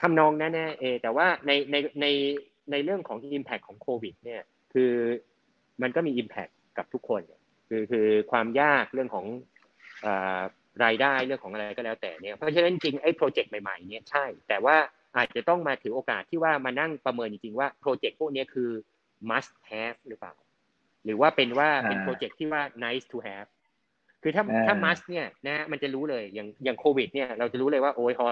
[0.00, 2.06] ทำนองนั้นนะเอ แต่ว่าในในใน
[2.70, 4.92] ในเรื่องของ Impact ของโควิด เนี่ย คือ
[5.82, 7.22] มันก็มี Impact กับทุกคน
[7.68, 9.26] คือคือความยากเรื่องของ
[10.84, 14.76] รายได้เรื่องของอะไรก็แล้วแต่เนี่ยเพราะฉะนั้นจริงไอ้โปรเจกต์ใหม่ๆเนี่ยใช่ แต่ว่า
[15.16, 18.70] อาจจะต้องมาถือโอกาสที่ว่ามานั่งประเมินจริงๆว่าโปรเจกต์พวกนี้คือ
[19.30, 20.34] must have หรือเปล่า
[21.04, 23.48] หรือว่าเป็นว่าเป็นโปรเจกต์ที่ว่า nice to have
[24.22, 28.26] คือถ้าถ้า must เนี่ยนะมันจะรู้เลยอย่างอย่างโควิดเนี่ยเราจะรู้เลยว่าโอ้ยพอ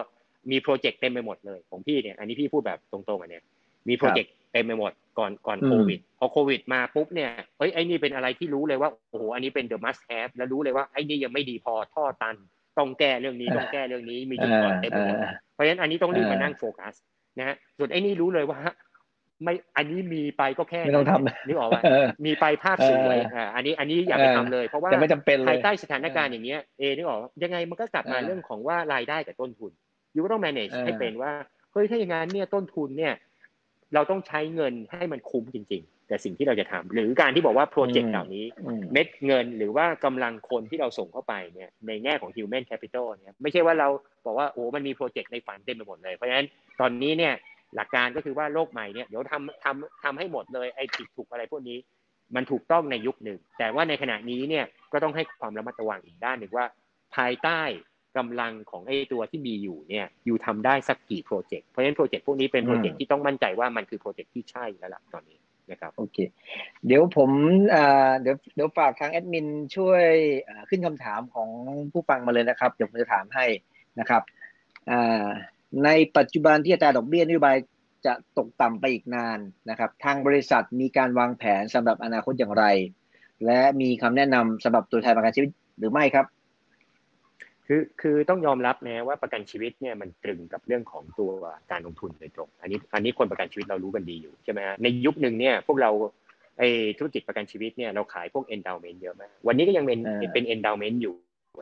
[0.50, 3.44] มีโปรเจกต์เต็มไปหมดเลยของพี่เนี่ยอันนี้พี่พูดแบบตรงๆอันเนี้ย
[3.88, 12.36] มีโปรเจกต์เต็มไปหมดก่อนก่อนโควิดพอโควิดมาปุ๊บเนี่ยเอ้ยไอ้นี่เป็นอะไรที่รู้เลยว่าโอ้โหอันนี้เป็น the must have แล้วรู้เลยว่าไอ้นี่ยังไม่ดีพอท่อตัน
[12.78, 15.18] ต้องแก้เรื่องนี้ต้องแก้เรื่องนี้มีจุดอ่อนเต็มไปหมด
[15.54, 16.94] เพราะฉะนั้นอันนี้ต้องรีบมานั่งโฟกัส
[17.38, 18.60] นะฮะส่วนไอ้นี่รู้เลยว่า
[19.44, 21.82] ไม่อันนี้มีไปก็แค่ไม่ต้องทำนึกออกว่า
[22.24, 24.90] มีไปภาพสวยอ่าอันนี้อันนี้อย่าไปทำเลย เพราะว่า
[25.48, 29.72] ภายใต้สถานการณ์อย่างเงี้ยเอนึกออกยังไงมันก็กลับมาเรื่องของว่ารายได้กับต้นทุน
[30.14, 31.32] ยูก็ต้อง manage ให้เป็นว่า
[31.72, 33.14] เฮ้ยถ้าอย่างนั้นเนี่ยต้นทุนเนี่ย
[33.94, 38.44] เราต้องใช้เงินให้มันคุ้มจริง ๆ แต่สิ่งที่เราจะทำหรือการที่บอกว่าโปรเจกต์เหล่านี้
[38.92, 43.88] เม็ดเงินหรือว่ากำลังคนที่เราส่งเข้าไปเนี่ยในแง่ของ human capital เนี่ยไม่ใช่ว่าเรา
[44.26, 46.46] บอกว่าโอ้มันมีโปรเจกต์ในฝันเต็มไปหมดเลยเพราะฉะนั้น
[46.80, 47.34] ตอนนี้เนี่ย
[47.76, 51.78] หลักการก็คือว่าโลกใหม่เนี่ยเดี๋ยวทำทำทำให้หมดเลยไอ้ผิดถูกอะไรพวกนี้
[52.34, 56.66] มันถูกต้องในยุคหนึ่ง แต่ว่าในขณะนี้เนี่ยก็ต้องให้ความระมัดระวังอีกด้านหนึ่งว่า
[57.14, 57.60] ภายใต้
[58.16, 65.38] กำลังของไอ้ตัวที่มีอยู่เนี่ย you ทำได้สักกี่โปรเจกต์เพราะฉะนั้นโปรเจกต์พวกนี้เป็นโปรเจกต์ที่ต้องมั่นใจว่ามันคือโปรเจกต์ที่ใช่แล้วล่ะตอนนี้
[65.70, 66.18] นะครับโอเค
[66.86, 67.30] เดี๋ยวผม
[68.20, 69.46] เดี๋ยวเดี๋ยวฝากทางแอดมิน
[69.76, 70.04] ช่วย
[70.68, 71.48] ขึ้นคำถามของ
[71.92, 73.46] ผู้ฟังมาเลยนะครับ เดี๋ยวผมจะถามให้
[74.00, 74.22] นะครับ
[75.84, 77.56] ในปัจจุบันที่อัตราดอกเบี้ยนโยบาย
[78.06, 79.38] จะตกต่ำไปอีกนาน
[79.70, 82.64] นะครับ ทางบริษัทมีการวางแผนสำหรับอนาคตอย่างไร
[83.46, 86.26] และมีคำแนะนำสำหรับตัวแทนประกันชีวิตหรือไม่ครับ
[87.66, 91.30] คือคือต้องยอมรับนะว่าประกันชีวิตเนี่ยมันตรึงกับเรื่องของตัว
[91.70, 95.90] การลงทุนโดยตรง อันนี้อันนี้คนประกันชีวิตเรารู้กันดีอยู่ใช่ไหมฮะในยุคหนึ่งเนี่ยพวกเรา
[96.58, 96.68] ไอ้
[96.98, 100.00] ธุรกิจประกันชีวิตเนี่ยเราขายพวก endowment เยอะมาก วันนี้ก็ยังเป็น
[100.34, 101.14] เป็น endowment อยู่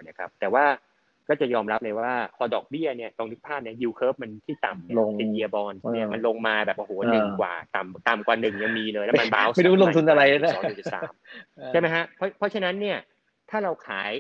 [0.08, 0.64] นะครับ แต่ว่า
[1.28, 11.12] ก็จะยอมรับเลยว่าพอดอกเบี้ยเนี่ยตรงที่ภาพเนี่ยยูเคิร์ฟมันที่ต่ำลงเป็นเยียบอลเนี่ยมันลงมาแบบโอ้โหหนึ่งกว่าต่ำต่ำกว่าหนึ่งยังมีเลยแล้วมันบ้าไม่รู้ลงทุนอะไรนะสองจุดสาม
[11.72, 12.98] ใช่ไหมฮะเพราะเพราะฉะนั้นเนี่ย
[13.50, 14.10] ถ้าเราขาย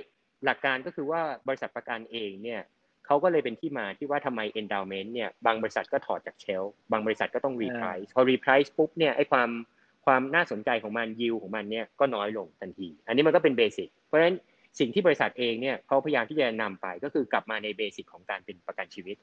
[0.44, 2.60] หลักการก็คือว่าบริษัทประกันเองเนี่ย
[3.06, 9.48] เขาก็เลยเป็นที่มาที่ว่าทำไม endowment เนี่ยบางบริษัทก็ถอดจากเชลบางบริษัทก็ต้อง reprice พอ reprice ปุ๊บเนี่ยไอ้ความ
[10.06, 14.36] ความน่าสนใจของมันยิวของมันเนี่ยก็น้อยลงทันที อันนี้มันก็เป็นเบสิกเพราะฉะนั้น
[14.78, 19.16] สิ่งที่บริษัทเองเนี่ยเขาพยายามที่จะนำไปก็คือกลับมาในเบสิกของการเป็นประกันชีวิต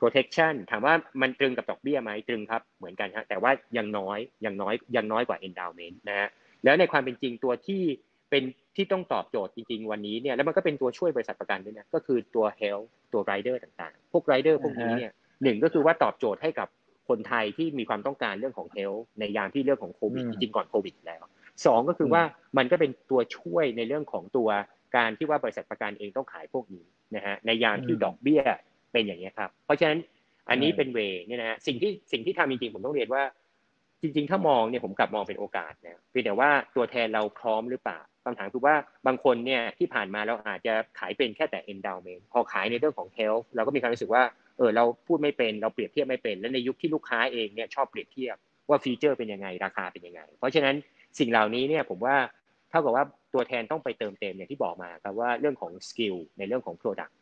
[0.00, 6.28] protection ถามว่ามันตรึงกับดอกเบี้ยไหมตรึงครับเหมือนกันฮะแต่ว่ายังน้อยยังน้อยยังน้อยกว่า endowment นะฮะ
[6.64, 7.82] แล้วในความเป็นจริงตัวที่
[8.30, 8.42] เป็น
[8.76, 15.12] ที่ต้องตอบโจทย์จริง ๆ วันนี้เนี่ยแล้วมันก็เป็นตัวช่วยบริษัทประกันด้วยนะก็คือตัว health ตัว rider ต่างๆ พวก rider พวกนี้เนี่ย
[15.42, 16.68] หนึ่งก็คือว่าตอบโจทย์ให้กับ
[17.08, 21.22] คนไทยที่มีความต้องการเรื่องของ health ในยามที่เรื่องของโควิดจริงๆก่อนโควิดแล้ว
[21.66, 22.22] สองก็คือว่า
[22.58, 24.48] มันก็เป็นตัวช่วยในเรื่องของตัว
[24.96, 26.86] การที่ว่าบริษัทประกันเองต้องขายพวกนี้
[27.16, 28.42] นะฮะในยามที่ดอกเบี้ย
[28.92, 29.98] เป็นอย่างนี้ครับ เพราะฉะนั้น
[30.50, 33.22] อันนี้เป็นเวเนี่ยนะฮะสิ่งที่สิ่งที่ทำจริงๆผมต้องเรียนว่า
[34.02, 38.74] จริง ๆ ถ้ามองเนี่ยผมกลับมองเป็นโอกาสนะเพียงแต่ว่าตัวแทนเราพร้อมหรือเปล่าคำถามคือว่า
[39.06, 44.22] บางคนเนี่ยที่ผ่านมาเราอาจจะขายเป็นแค่แต่ endowment พอขายในเรื่องของ health เราก็มีความรู้สึกว่า
[44.58, 48.36] เออเราพูดไม่เป็นเราเปรียบเทียบไม่เป็น และในยุคที่ลูกค้าเองเนี่ยชอบเปรียบเทียบ
[48.68, 50.74] ว่า feature เป็นยังไงราคาเป็นยังไง เพราะฉะนั้น
[51.18, 52.16] สิ่งเหล่านี้เนี่ยผมว่า
[52.70, 53.04] เท่ากับว่า
[53.34, 57.12] ตัวแทนต้องไปเติมเต็มอย่างที่บอกมาครับว่าเรื่องของ skill ในเรื่องของ Product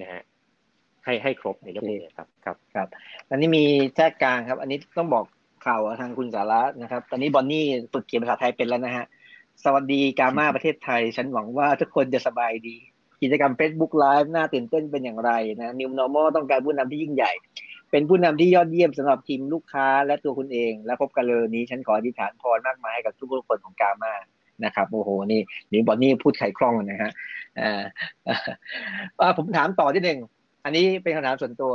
[0.00, 0.22] นะฮะ
[1.04, 2.88] ให้ให้ครบในเรื่องนี้ครับครับครับ
[3.30, 3.64] อันนี้มี
[3.96, 5.24] แทรกกลางครับ อันนี้ต้องบอก
[5.66, 9.06] ข่าวทางคุณสาระนะครับ ตอนนี้บอนนี่ฝึกเขียนภาษาไทยเป็นแล้วนะฮะ
[9.64, 12.76] สวัสดีกามาประเทศไทย ฉันหวังว่าทุกคนจะสบายดี
[13.22, 15.30] กิจกรรม Facebook Live น่าตื่นเต้นเป็นอย่างไร
[15.60, 17.32] นะ New Normal ต้องการผู้นำที่ยิ่งใหญ่
[17.90, 24.14] เป็นผู้นำที่ยอดเยี่ยมสำหรับทีมลูกค้าและตัวคุณเอง และพบกันเลยนี้ฉันขออธิษฐานพรมากมายให้กับทุกคนของกามา
[24.64, 25.40] นะครับโอ้โหนี่
[25.72, 27.12] นี่บอนนี่พูดไขคล่องนะฮะ
[27.60, 30.18] อ่าผมถามต่อที่หนึ่ง
[30.64, 31.72] อันนี้เป็นคำถามส่วนตัว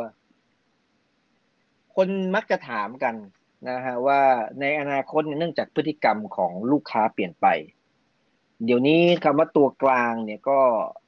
[1.96, 3.16] คนมักจะถามกัน
[3.70, 4.22] นะฮะว่า
[4.60, 7.48] ในอนาคตเนื่องจากพฤติกรรมของลูกค้าเปลี่ยนไป
[8.66, 10.60] เดี๋ยวนี้คำว่าตัวกลางเนี่ยก็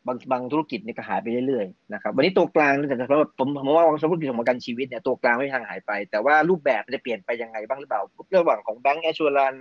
[0.07, 8.01] บางบางธุรกิจเนี่ยก็หายไปเรื่อยๆนะครับวันนี้ตัวกลางแต่สำหรับผมผมว่าธุรกิจของประกันชีวิตเนี่ยตัวกลางไม่ทางหายไป แต่ว่ารูปแบบจะเปลี่ยนไปยังไงบ้างหรือเปล่า
[8.37, 9.55] ระหว่างของ bancassurance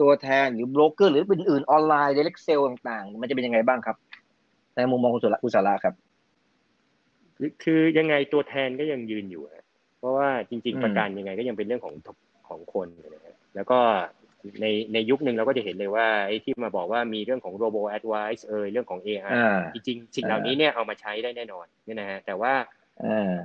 [0.00, 3.96] ตัวแทนหรือโบรกเกอร์หรือเป็นอื่นออนไลน์ direct sale ต่างๆ มันจะเป็นยังไงบ้างครับ
[4.74, 5.94] ในมุมมองคุณสุรคุณสาระครับ
[7.62, 9.42] คือยังไงตัวแทนก็ยังยืนอยู่
[9.98, 11.94] เพราะว่าจริง ๆ ประกันยังไงก็ยังเป็นเรื่องของ
[12.48, 13.78] ของคนนะแล้วก็
[14.62, 19.34] ในในยุคหนึ่งเราก็จะเห็นเลยว่าไอ้ที่มาบอกว่ามีเรื่องของ robo advice เอยเรื่องของ AI
[19.74, 22.54] จริงๆสิ่งเหล่านี้เนี่ยเอามาใช้ได้แน่นอนเนี่ยนะฮะแต่ว่า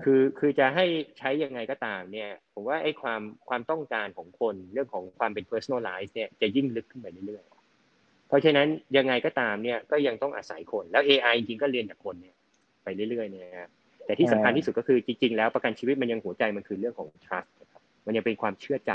[0.03, 0.85] คือคือจะให้
[1.19, 12.35] ใช้ยังไงก็ตามเนี่ย ผมว่าไอ้ความความต้องการของคนเรื่องของความเป็น personalize เนี่ยจะยิ่งลึกขึ้นไปเรื่อยๆเพราะฉะนั้นยังไงก็ตามเนี่ยก็ยังต้องอาศัยคนแล้ว AI จริงๆก็เรียนจากคนเนี่ย
[12.83, 13.67] ไปเรื่อยๆเนี่ย
[14.05, 18.93] แต่ที่สำคัญที่สุดก็คือจริง ๆ แล้วประกันชีวิตมันยังหัวใจมันคือเรื่องของ trust ครับมันยังเป็นความเชื่อใจ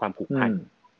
[0.00, 0.50] ความผูกพัน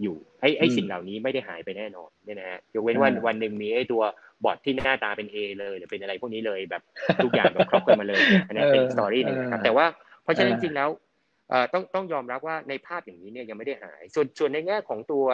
[0.02, 4.02] อยู่ไอ้ไอ้สิ่งเหล่านี้ไม่ได้หายไปแน่นอนเนี่ยนะฮะยกเว้นวันวันหนึ่งมีไอ้ตัว
[4.44, 6.82] bot ที่หน้าตาเป็น A เลยหรือเป็นอะไรพวกนี้เลยแบบ
[7.24, 9.86] ทุกอย่างแบบครอบกันมาเลยอันนี้เป็น story หนึ่งครับแต่ว่า
[10.22, 10.88] เพราะฉะนั้นจริงแล้ว
[11.72, 15.24] ต้องต้องยอมรับว่าในภาพอย่างนี้เนี่ยยังไม่ได้หาย ส่วนส่วนในแง่ของตัว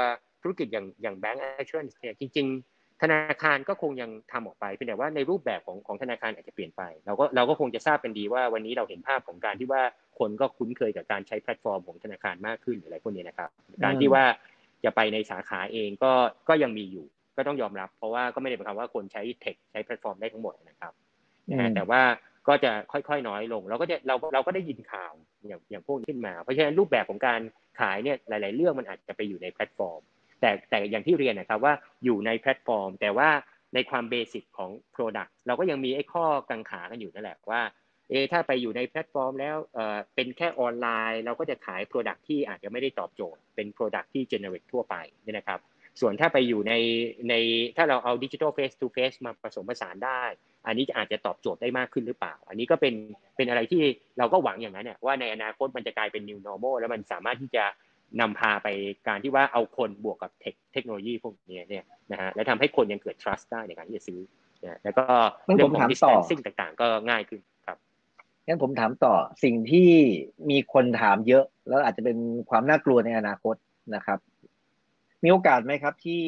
[0.42, 9.82] ธุรกิจอย่างอย่าง bancassurance เนี่ยจริง ๆ ธนาคารก็คงยังทำออกไปเพียงแต่ว่าในรูปแบบของของธนาคารอาจจะเปลี่ยนไป เราก็เราก็คงจะทราบเป็นดีว่าวันนี้เราเห็นภาพของการที่ว่า
[10.18, 13.50] คนก็คุ้นเคยกับการใช้แพลตฟอร์มของธนาคารมากขึ้นหรืออะไรพวกนี้นะครับ
[13.84, 14.24] การที่ว่า
[14.84, 16.12] จะไปในสาขาเองก็
[16.48, 17.06] ก็ยังมีอยู่
[17.36, 20.92] ก็ต้องยอมรับ เพราะว่าก็ไม่ได้หมายความว่าคนใช้ tech ใช้แพลตฟอร์มได้ทั้งหมดนะครับ
[21.50, 22.02] นะแต่ว่า
[22.48, 25.12] ก็จะค่อยๆน้อยลง เราก็จะเราเราก็ได้ยินข่าว
[25.48, 27.40] อย่างอย่างพวกนี้ขึ้นมา เพราะฉะนั้นรูปแบบของการ
[27.80, 30.00] ขายเนี่ยหลาย ๆ เรื่องมันอาจจะไปอยู่ในแพลตฟอร์ม
[30.40, 31.74] แต่แต่อย่างที่เรียนนะครับว่า
[32.04, 33.28] อยู่ในแพลตฟอร์ม แต่ว่า
[33.74, 37.60] ในความ basic ของ Product เราก็ยังมีไอ้ข้อกังขากันอยู่นั่นแหละว่า
[38.12, 44.94] เอถ้าไปอยู่ในแพลตฟอร์มแล้วเออเป็นแค่ออนไลน์ เราก็จะขาย Product ที่อาจจะไม่ได้ตอบโจทย์ เป็น Product ที่ generic ทั่วไป
[45.24, 45.60] นี่นะครับ
[46.00, 46.74] ส่วนถ้าไปอยู่ใน
[47.28, 47.34] ใน
[47.76, 50.22] ถ้าเราเอาดิจิทัล face to face มาผสมผสานได้
[50.66, 52.94] อันนี้จะอาจจะตอบโจทย์ได้มากขึ้นหรือเปล่า อันนี้ก็เป็น
[53.36, 53.82] เป็นอะไรที่
[54.18, 57.64] เราก็หวังอย่างนั้นเนี่ยว่าในอนาคตมันจะกลายเป็น new normal แล้วมันสามารถที่จะ
[58.20, 58.68] นำพาไป
[59.08, 64.20] การที่ว่าเอาคนบวกกับเทคเทคโนโลยีพวกนี้เนี่ยนะฮะและทำให้คนยังเกิด trust ได้ในการที่จะซื้อ
[64.64, 65.04] นะแล้วก็
[65.44, 67.40] เรื่องของ distancing ต่างๆ ก็ง่ายขึ้น
[68.46, 69.14] งั้นผมถามต่อ
[69.44, 69.90] สิ่งที่
[70.50, 72.16] มีคนถามเยอะ แล้วอาจจะเป็น
[72.50, 73.54] ความน่ากลัวในอนาคต
[73.94, 74.18] นะครับ
[75.22, 76.22] มีโอกาสไหมครับที่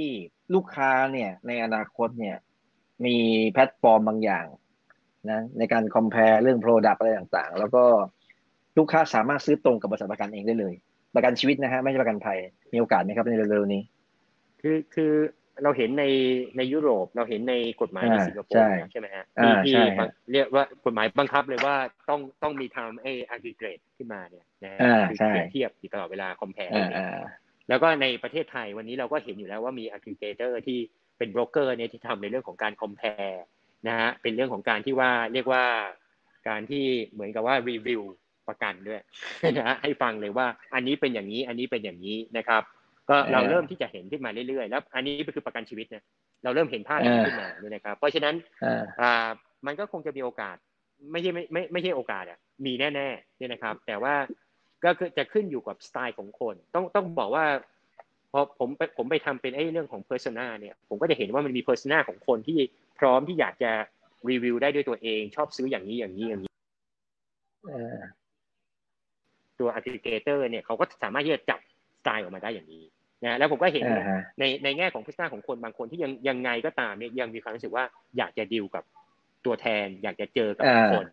[0.55, 2.37] ลูกค้าเนี่ยในอนาคตเนี่ย
[3.05, 3.17] มี
[3.51, 4.47] แพลตฟอร์มบางอย่าง
[5.31, 7.85] นะในการ compare เรื่อง product อะไรต่างๆ แล้วก็
[8.79, 10.75] ลูกค้าสามารถซื้อตรงกับบริษัทประกันเองได้เลย
[11.15, 12.39] ประกันชีวิตนะฮะไม่ใช่ประกันภัย
[12.73, 13.83] มีโอกาสไหมครับในเร็วๆนี้
[14.61, 15.13] คือคือ
[15.63, 16.05] เราเห็นใน
[16.57, 19.75] ในยุโรป เราเห็นในกฎหมายในสิงคโปร์ใช่ไหมฮะที่ที่
[20.33, 21.77] เรียกว่ากฎหมายบังคับเลยว่า
[22.09, 24.79] ต้องต้องมีทำไอ้ aggregator ขึ้นมาเนี่ยนะฮะ
[25.09, 26.71] คือเปรียบเทียบตลอดเวลา compare
[27.69, 30.79] แล้วก็ในประเทศไทยวันนี้เราก็เห็นอยู่แล้วว่ามี aggregator ที่
[31.19, 33.09] เป็นโบรกเกอร์เนี่ยที่ทำในเรื่องของการ compare
[33.89, 35.65] นะฮะเป็นเรื่องของการที่ว่าเรียกว่า
[36.49, 38.03] การที่เหมือนกับว่ารีวิว
[38.49, 39.01] ประกันด้วย
[39.57, 42.63] นะฮะให้ฟังเลยว่าอันนี้เป็นอย่างนี้อันนี้เป็นอย่างนี้นะครับ
[43.09, 46.05] ก็เราเริ่มที่จะเห็นขึ้นมาเรื่อยๆแล้ว อันนี้ก็คือประกันชีวิตนะ
[46.45, 48.35] เราเริ่มเห็นภาพนี้ขึ้นมาเนี่ยนะครับ เพราะฉะนั้น
[49.01, 49.29] อ่า
[49.67, 50.57] มันก็คงจะมีโอกาส
[51.13, 54.15] ไม่ใช่ไม่ไม่ไม่ใช่โอกาสอะมีแน่ๆเนี่ยนะครับ แต่ว่า
[54.85, 57.45] ก็คือจะขึ้นอยู่กับสไตล์ของคน ต้องต้องบอกว่า
[58.33, 62.59] พอผมไปผมไปทำเป็นไอ้เรื่องของ persona เนี่ยผมก็จะเห็นว่ามันมี persona ของคนที่
[62.99, 63.73] พร้อมที่อยากจะ
[64.31, 66.53] รีวิวได้ด้วยตัวเอง ชอบซื้ออย่างนี้อย่างนี้อย่างนี้
[69.59, 71.61] ตัวอั g ิเกเตอร์เนี่ยเขาก็สามารถที่จะจับ
[71.99, 72.85] สไตล์ออกมาได้อย่างนี้
[73.23, 73.85] นะแล้วผมก็เห็น
[74.39, 77.85] ในในแง่ของ persona ของคนบางคนที่ยังยังไงก็ตามเนี่ยยังมีความรู้สึกว่า
[78.19, 78.85] อยากจะดิวกับ
[79.47, 81.07] ตัวแทน อยากจะเจอกับคน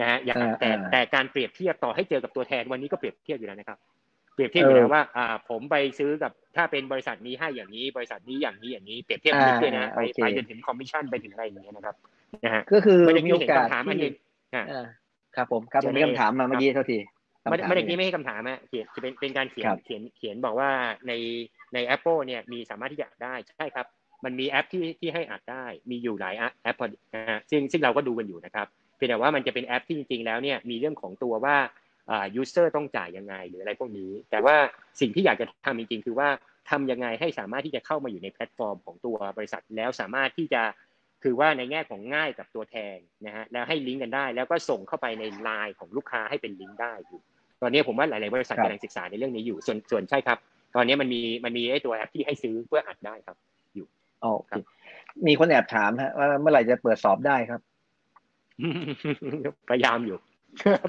[0.00, 3.78] นะฮะอยากแต่แต่การเปรียบเทียบต่อให้เจอกับตัวแทนวันนี้ก็เปรียบเทียบอยู่แล้วนะครับ
[4.34, 11.94] เปรียบเทียบอยู่แล้วว่าอ่าผมไปซื้อกับถ้าเป็นบริษัทนี้ให้อย่างนี้ บริษัทนี้อย่างนี้อย่างนี้เปรียบเทียบกันเลยนะไปไปจนถึงคอมมิชชั่นไปถึงอะไรอย่างเงี้ยนะครับ
[12.44, 14.14] นะฮะก็คือมีโอกาสถามอันนึง
[15.36, 16.98] ครับผมครับผมมีคำถามมาเมื่อกี้เท่าที
[17.50, 20.70] ไม่ไม่ได้ไม่ให้คำถามอะเขียนจะเป็นเป็นการเขียนเขียนเขียนบอกว่า
[21.08, 21.12] ใน
[21.74, 23.86] ใน Apple เนี่ยมีสามารถที่จะได้ใช่ครับ
[24.24, 26.76] มันมีแอปที่ที่ให้อัดได้ มีอยู่หลายแอป
[27.14, 28.66] นะฮะซึ่งซึ่งเราก็ดูกันอยู่นะครับ
[28.96, 31.56] เพียงแต่ว่ามันจะเป็นแอปที่จริงๆแล้วเนี่ยมีเรื่องของตัวว่า
[32.10, 34.56] อ่า user ต้องจ่ายยังไงหรืออะไรพวกนี้ แต่ว่า
[35.00, 36.28] สิ่งที่อยากจะทำจริงๆ คือว่า
[36.70, 40.62] ทำยังไงให้สามารถที่จะเข้ามาอยู่ในแพลตฟอร์มของตัวบริษัทแล้วสามารถที่จะ
[41.22, 47.20] คือว่าในแง่ของง่ายกับตัวแทนนะฮะแล้วให้ลิงก์กันได้ แล้วก็ส่งเข้าไปในไลน์ของลูกค้าให้เป็นลิงก์ได้อยู่
[47.62, 50.38] ตอนนี้ผมว่าหลาย ๆ บริษัทกำลังศึกษาในเรื่องนี้อยู่ ส่วนส่วนใช่ครับ
[50.76, 53.36] ตอนนี้มันมีมันมีไอ้ตัวแอปที่ให้ซื้อเพื่ออัดได้ครับ
[53.74, 53.86] อยู่
[54.24, 54.32] อ๋อ
[55.26, 57.60] มีคนแอบถามฮะว่าเมื่อไหร่จะเปิดสอบได้ครับ
[59.70, 60.16] พยายามอยู่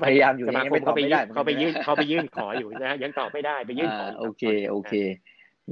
[0.03, 4.93] พยายามอยู่สมาคมเขาไปยื่นเขาไปยื่นเขาไปยื่นขออยู่นะยังตอบไม่ได้ไปยื่นขอโอเคโอเค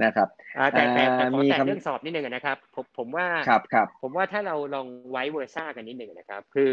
[0.04, 0.28] นะครับ
[0.72, 6.72] แต่แต่ขอแต่เรื่องสอบนิดนึงนะครับ ผมผมว่าครับครับผมว่าถ้าเราลอง vice versa กันนิดนึงนะครับ คือ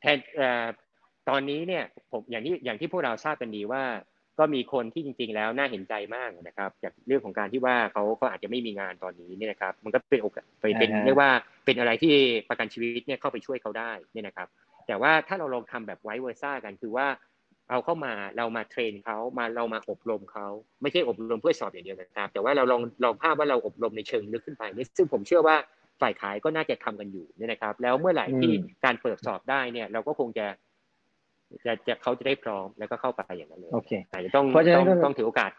[0.00, 0.18] แทน
[1.28, 3.82] ตอนนี้เนี่ยผมอย่างที่อย่างที่พวกเราทราบกันดีว่า
[4.38, 11.30] ก็มีคนที่จริง ๆ แล้วน่าเห็นใจมากนะครับ จากเรื่องของการที่ว่าเขาเขาอาจจะไม่มีงานตอนนี้เนี่ยนะครับ มันก็เป็นโอกาสเป็นเรียกว่า
[11.64, 12.14] เป็นอะไรที่
[12.48, 14.48] ประกันชีวิตเนี่ยเข้าไปช่วยเขาได้เนี่ยนะครับ
[14.86, 17.06] แต่ว่าถ้าเราลองทำแบบ vice versa กันคือว่า
[17.70, 20.46] เอาเข้ามาเรามา train เขามาเรามาอบรมเขา
[20.82, 24.62] ไม่ใช่อบรมเพื่อสอบอย่างเดียวนะครับ แต่ว่าเราลองลองภาพว่าเราอบรมในเชิงลึกขึ้นไป
[24.96, 25.56] ซึ่งผมเชื่อว่า
[26.00, 28.52] ฝ่ายขายก็น่าจะทำกันอยู่เนี่ยนะครับ แล้วเมื่อไหร่ที่
[28.84, 30.46] การเปิดสอบได้เนี่ย เราก็คงจะ
[31.66, 34.44] จะจะเขาจะได้พร้อมแล้วก็เข้าไปอย่างนั้นเลยโอเคอาจจะต้อง
[34.76, 35.50] ต้องต้องถือโอกาส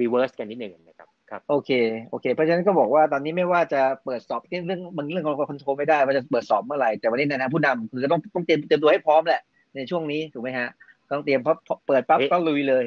[0.00, 1.70] reverse กันนิดหนึ่งนะครับครับโอเค
[2.10, 9.42] โอเค เพราะฉะนั้นก็บอกว่าตอนนี้ไม่ว่าจะเปิดสอบเรื่องบางเรื่องของ control ไม่ได้ว่าจะเปิดสอบเมื่อไหร่แต่วันนี้นะผู้นำคือต้องต้องเตรียมเตรียมตัวให้พร้อมแหละ
[9.76, 10.68] ในช่วงนี้ถูกไหมฮะ
[11.10, 12.84] ต้องเตรียมเพราะเปิดปั๊บก็ลุยเลย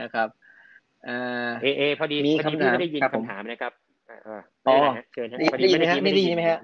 [0.00, 0.28] นะครับ
[1.04, 3.72] เอเอพอดีมีคำถามไม่ได้ยินคำถามนะครับ
[4.68, 4.76] อ๋อ
[5.12, 5.26] เชิญ
[5.60, 6.58] ได้ยินไหมฮะไม่ได้ยินไหมฮะ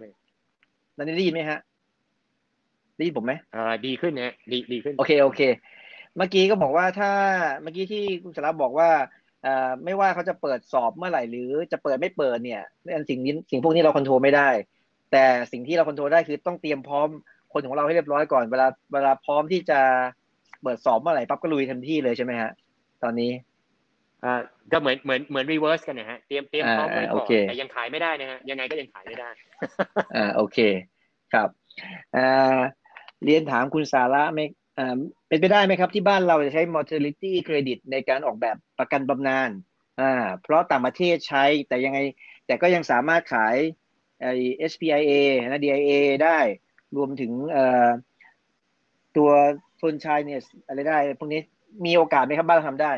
[0.97, 1.59] ตอนนี้ได้ยินไหมฮะ
[2.97, 5.41] ได้ยินผมไหมอ่าดีขึ้นนะดีดีขึ้น โอเคโอเค
[6.17, 7.11] เมื่อกี้ก็บอกว่าถ้า
[7.63, 8.91] เมื่อกี้ที่คุณสาระบอกว่า
[9.47, 12.63] อ่าไม่ว่าเขาจะเปิดสอบเมื่อไหร่หรือจะเปิดไม่เปิดเนี่ย
[13.11, 14.49] สิ่งนี้สิ่งพวกนี้เราควบคุมไม่ได้
[15.13, 17.09] แต่สิ่งที่เราควบคุมได้คือต้องเตรียมพร้อม
[17.53, 19.81] คนของเราให้เรียบร้อยก่อนเวลาเวลาพร้อมที่จะ
[20.63, 22.51] เปิดสอบเมื่อไหร่ปั๊บก็ลุยทันทีเลยใช่ไหมฮะ
[23.03, 23.33] ตอนนี้
[24.25, 24.35] อ่า
[24.73, 29.29] ก็เหมือนเหมือนเหมือนรีเวิร์สกันนะฮะเตรียมเตรียมพร้อมไว้ก่อนแต่ยังขายไม่ได้นะฮะยังไงก็ยังขายไม่ได้
[30.17, 30.59] อ่าโอเค
[31.33, 31.49] ครับ
[32.17, 32.59] อ่า
[33.25, 34.41] เรียนถามคุณสาระไหม
[35.29, 39.51] เป็นไปได้ไหมครับ ที่บ้านเราจะใช้ mortality credit ในการออกแบบประกันบำนาญ
[40.01, 40.13] อ่า
[40.43, 41.99] เพราะต่างประเทศใช้แต่ยังไง
[42.47, 43.57] แต่ก็ยังสามารถขาย
[44.21, 44.27] ไอ
[44.73, 45.13] SPIA
[45.43, 45.93] นะ DIA
[46.25, 46.39] ได้
[46.97, 47.33] รวมถึง
[49.17, 49.31] ตัว
[49.81, 51.41] ทุนชายเนี่ยอะไรได้ พวกนี้
[51.87, 52.93] มีโอกาสไหมครับบ้านเราทำได้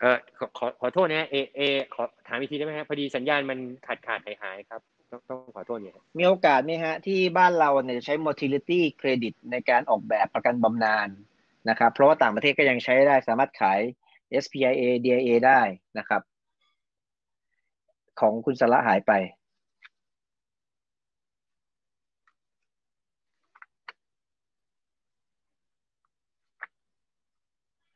[0.00, 1.60] เออขอขอขอโทษนะเอเอ
[1.94, 4.80] ขอถามอีกทีได้ไหมครับพอดีสัญญาณมันขาดขาดหายหายครับ
[5.10, 11.08] ต้องต้องขอโทษเนี่ยมีโอกาสไหมฮะ ที่บ้านเราเนี่ยจะใช้ mortality credit ในการออกแบบประกันบำนาญ
[11.68, 13.80] นะครับ เพราะว่าต่างประเทศก็ยังใช้ได้สามารถขาย
[14.44, 15.60] SPIA DIA ได้
[15.98, 16.22] นะครับ
[18.20, 19.12] ของคุณสละหายไป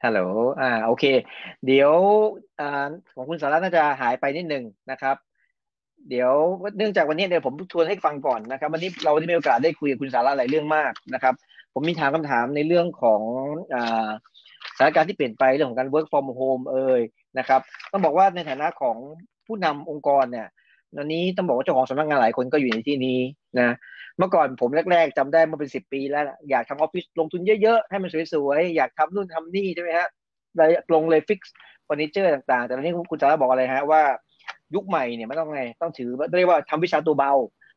[0.05, 0.21] ฮัลโหล
[0.61, 1.05] อ่า โอเค
[1.67, 1.93] เดี๋ยว
[2.61, 2.63] อ
[3.15, 5.17] ของคุณสาระน่าจะหายไปนิดนึงนะครับ
[6.11, 6.33] เดี๋ยว
[6.77, 11.35] เนื่องจากวันนี้เดี๋ยวผมทวนให้ฟังก่อนนะครับ วันนี้เราได้มีโอกาสได้คุยกับคุณสาระหลายเรื่องมากนะครับ
[11.75, 13.23] ผมมีถามคำถามในเรื่องของ
[14.77, 17.01] สถานการณ์ที่เปลี่ยนไปเรื่องของการ work from home เอ่ย
[17.39, 17.61] นะครับ
[17.93, 18.97] ต้องบอกว่าในฐานะของ
[19.47, 20.49] ผู้นำองค์กรเนี่ย
[20.97, 23.19] วันนี้ต้องบอกว่าเจ้าของสำนักงานหลายคนก็อยู่ในที่นี้
[23.61, 23.75] นะ
[24.19, 30.09] เมื่อก่อนผมแรก ๆจำได้เมื่อเป็นสิบปีแล้ว อยากทำออฟฟิศลงทุนเยอะๆ ให้มันสวยๆ อยากทำนู่นทำนี่ใช่ไหมฮะ
[30.95, 31.55] ลงเลย fix
[31.85, 34.03] เฟอร์นิเจอร์ต่างๆ แต่ตอนนี้คุณสาระบอกอะไรฮะว่า
[34.75, 37.33] ยุคใหม่เนี่ยไม่ต้องไงต้องถือเรียกว่าทำวิชาตัวเบา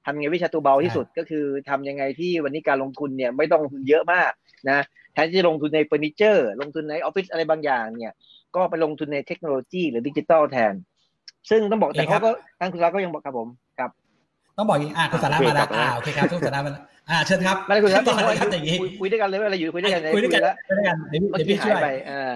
[0.05, 4.31] ทำยังไงวิชาตัวเบาที่สุดก็คือทำยังไงที่วันนี้การลงทุนเนี่ยไม่ต้องลงทุนเยอะมาก
[4.69, 4.79] นะ
[5.13, 8.13] แทนที่จะลงทุนในเฟอร์นิเจอร์ ลงทุนในออฟฟิศอะไรบางอย่างเนี่ย
[8.55, 10.73] ก็ไปลงทุนในเทคโนโลยีหรือดิจิตอลแทน
[11.49, 12.29] ซึ่งต้องบอกแต่เขาก็
[12.59, 13.47] ทางคุณรักก็ยังบอกครับผม
[13.79, 13.91] ครับ
[14.57, 22.35] ต้องบอกอย่างอ่าคุณสาระมาแล้วอ่าโอเคครับคุณสาระมาแล้วอ่าเชิญครับไม่ได้คุณรักต่อเลยครับอย่างนี้คุยด้วยกันเลยว่าอะไรอยู่คุยด้วยกันคุยด้วยกันแล้วคุยด้วยกันเดี๋ยวเมื่อเดี๋ยวกี้พี่หาช่ยวยไปอ่าอ่าอ่า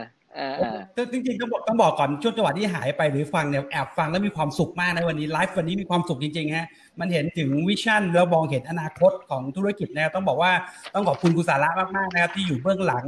[1.12, 6.68] จริงๆต้องบอกต้องบอกก่อนช่วงจังหวะที่หายไปหรือฟังเนี่ยแอบฟังแล้วมีความสุขมากนะวันนี้ไลฟ์วันนี้มีความสุขจริงๆฮะ
[7.00, 10.52] มันเห็นถึงวิชั่นแล้วมองเห็นอนาคตของธุรกิจนะครับต้องบอกว่า
[10.94, 13.06] ต้องขอบคุณคุณสาระมากๆนะครับที่อยู่เบื้องหลัง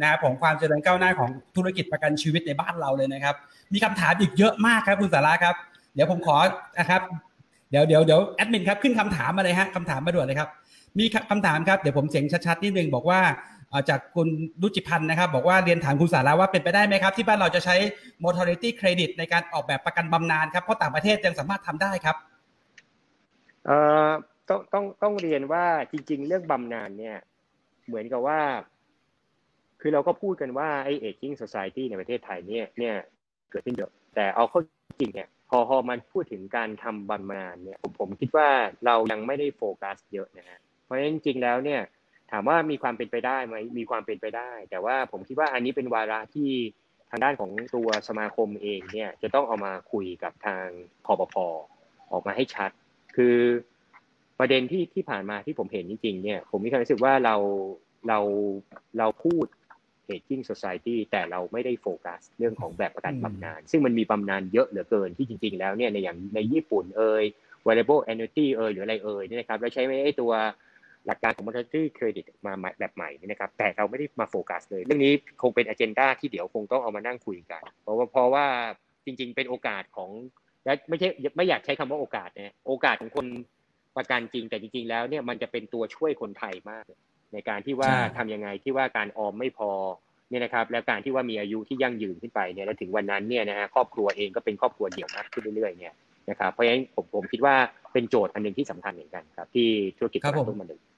[0.00, 3.34] นะครับของความเจริญก้าวหน้าของธุรกิจประกันชีวิตในบ้านเราเลยนะครับ
[3.72, 5.54] มีคำถามอีกเยอะมากครับคุณสาระครับ
[5.94, 6.36] เดี๋ยวผมขอ
[6.78, 7.00] นะครับ
[7.70, 10.48] เดี๋ยวเดี๋ยวเดี๋ยวแอดมินครับขึ้นคำถามมาเลยฮะคำถามมาด่วนเลยครับ
[10.98, 13.20] มีคำถามครับเดี๋ยวผมเสียงชัดๆนิดนึงบอกว่า
[13.88, 14.28] จากคุณ
[14.62, 17.76] รุจิพันธ์นะครับ บอกว่าเรียนถามคุณสาระว่าเป็นไปได้ไหมครับ ที่บ้านเราจะใช้
[18.24, 22.16] mortality credit ในการออกแบบประกันบำนาญครับ เพราะต่างประเทศยังสามารถทำได้ครับ
[23.66, 24.10] เอ่อ
[24.48, 27.16] ต้องต้องต้องเรียนว่าจริง ๆ เรื่องบำนาญเนี่ย
[27.86, 28.40] เหมือนกับว่า
[29.80, 32.94] คือเราก็พูดกันว่าไอ้ aging society ในประเทศไทยเนี่ยเนี่ย
[33.50, 34.60] เกิดขึ้นเยอะแต่เอาเข้า
[35.00, 38.48] จริงเนี่ยพอพอมันพูดถึงการทำบำนาญเนี่ยผมผมคิดว่า
[38.86, 41.80] เรายังไม่ได้โฟกัสเยอะนะฮะเพราะฉะนั้นจริงแล้วเนี่ย
[42.30, 46.50] ถามว่ามีความเป็นไปได้ไหมมีความเป็นไปได้ แต่ว่าผมคิดว่าอันนี้เป็นวาระที่
[47.10, 50.66] ทางด้านของตัวสมาคมเองเนี่ยจะต้องเอามาคุยกับทาง
[51.06, 51.34] คอปพ
[52.12, 52.70] ออกมาให้ชัด
[53.16, 53.36] คือ
[54.38, 57.36] ประเด็นที่ที่ผ่านมาที่ผมเห็นจริงๆเนี่ยผมมีความรู้สึกว่าเรา
[58.08, 58.18] เรา
[58.98, 59.46] เราพูด
[60.08, 67.24] aging society แต่เราไม่ได้โฟกัสเรื่องของแบบประกันบำนาญซึ่งมันมีบำนาญเยอะเหลือเกินที่จริง ๆ แล้วเนี่ยในอย่างในญี่ปุ่นเอ่ย
[67.66, 70.32] variable annuity เอ่ยหรืออะไรเอ่ยเนี่ยนะครับแล้วใช้ไม่ไอ้ตัว
[71.06, 78.46] หลักการของ mortality credit มาแบบใหม่นี่นะครับ แต่เราไม่ได้มาโฟกัสเลย เรื่องนี้คงเป็นอ g e n d a ที่เดี๋ยวคงต้องเอามานั่งคุยกัน เพราะว่าเพราะว่า
[79.04, 80.10] จริง ๆ เป็นโอกาสของ
[80.64, 83.26] และไม่ใช่ไม่อยากใช้คำว่าโอกาสนะโอกาสของคน
[83.96, 86.84] ประกันจริง แต่จริง ๆ แล้วเนี่ยมันจะเป็นตัวช่วยคนไทยมาก
[87.32, 89.70] ในการที่ว่าทำยังไงที่ว่าการออมไม่พอ
[90.30, 95.94] เนี่ยนะครับ แล้วการที่ว่ามีอายุที่ยั่งยืนขึ้นไปเนี่ยแล้วถึงวันนั้นเนี่ยนะฮะครอบครัวเองก็เป็นครอบครัวเดี่ยวมากขึ้นเรื่อยๆเนี่ย
[96.30, 97.54] นะครับเพราะฉะนั้นผมผมคิดว่า
[97.92, 100.95] เป็นโจทย์อันหนึ่งที่สำคัญเหมือนกันครับ ที่ธุรกิจต้องมาดึงครับ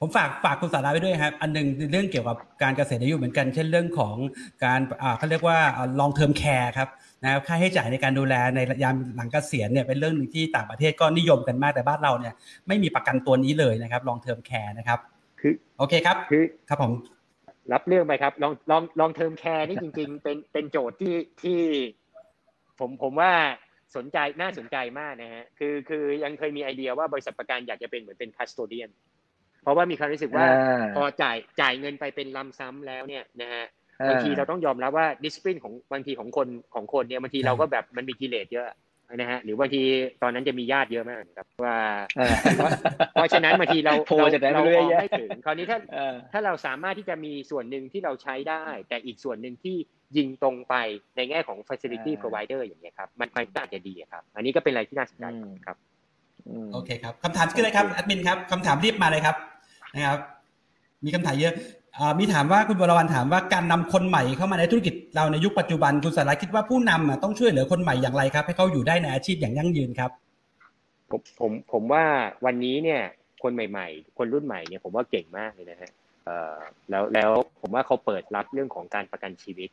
[0.00, 4.16] ผมฝากฝากคุณสาระไปด้วยครับ อันหนึ่งเรื่องเกี่ยวกับการเกษียณอายุเหมือนกัน เช่นเรื่องของ
[4.64, 5.58] การอ่าเขาเรียกว่า
[6.00, 6.88] long term care ครับ
[7.22, 12.34] นะครับค่าใช้จ่ายในการดูแลในยามหลังเกษียณเนี่ยเป็นเรื่องหนึ่งที่ต่างประเทศก็นิยมกันมากแต่บ้านเราเนี่ย
[12.68, 14.98] ไม่มีประกันตัวนี้เลยนะครับ long term care นะครับ
[15.40, 16.92] คือโอเคครับคือครับผม
[17.72, 21.60] รับเรื่องไปครับ long long long term care นี่จริง ๆ เป็นเป็นโจทย์ที่ที่
[22.78, 23.32] ผมผมว่า
[23.96, 28.90] สนใจน่าสนใจมากนะฮะคือคือยังเคยมีไอเดียว่าบริษัทประกันอยากจะเป็นเหมือนเป็น custodian
[29.64, 30.46] เพราะว่ามีความรู้สึกว่า
[30.96, 33.64] พอจ่ายจ่ายเงินไปเป็นลำซ้ำแล้วเนี่ยนะฮะ
[34.08, 38.66] บางทีเราต้องยอมรับว่าดิสซิปลินของบางทีของคนของคนเนี่ยบางทีเราก็แบบมันมีกิเลสเยอะ
[39.16, 39.82] นะฮะหรือบางที
[40.22, 41.78] ตอนนั้นจะมีญาติเยอะมากครับว่า
[43.12, 44.62] เพราะฉะนั้นบางทีเราเราเรา
[45.00, 45.78] ไม่ถึงคราวนี้ถ้า
[46.32, 49.76] ถ้าเราสามารถที่จะมีส่วนหนึ่งที่เราใช้ได้ แต่อีกส่วนหนึ่งที่
[50.16, 50.74] ยิงตรงไป
[51.16, 55.24] ในแง่ของ facility provider อย่างเงี้ยครับมันมันอาจจะดีครับ อันนี้ก็เป็นอะไรที่น่าสนใจ
[55.66, 55.76] ครับ
[56.72, 59.36] โอเคครับคำถามคืออะไรครับแอดมินครับคำถามรีบมาเลยครับ
[59.94, 60.18] นะครับ
[61.04, 61.54] มีคำถามเยอะ
[62.18, 70.10] มีถามว่าคุณบรวันถามว่าการนำคนใหม่เข้ามาในธุรกิจเราในยุคปัจจุบันคุณสาระคิดว่าผู้นำต้องช่วยเหลือคนใหม่อย่างไรครับ ให้เขาอยู่ได้ในอาชีพอย่างยั่งยืนครับ
[71.10, 72.04] ผมผมผมว่า
[72.44, 73.02] วันนี้เนี่ย
[73.42, 75.92] คนใหม่ ๆ คนรุ่นใหม่เนี่ยผมว่าเก่งมากเลยนะฮะ
[76.90, 77.30] แล้วแล้ว
[77.60, 79.70] ผมว่าเขาเปิดรับเรื่องของการประกันชีวิต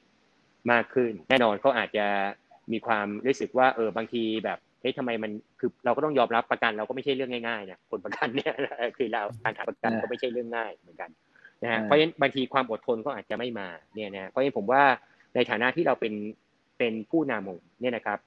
[0.71, 2.05] มากขึ้น แน่นอนเขาอาจจะ
[2.71, 8.53] มีความรู้สึกว่าเออบางทีแบบ เฮ้ยทำไมมันคือเราก็ต้องยอมรับประกันเราก็ไม่ใช่เรื่องง่ายๆนะคนประกันเนี่ย
[8.97, 11.09] คือเราการหาประกันก็ไม่ใช่เรื่องง่ายเหมือนกัน
[11.63, 14.83] นะฮะเพราะฉะนั้นบางทีความอดทนก็อาจจะไม่มาเนี่ยนะเพราะฉะนั้นผมว่า
[15.35, 16.13] ในฐานะที่เราเป็น
[16.77, 18.19] เป็นผู้นำเนี่ยนะครับ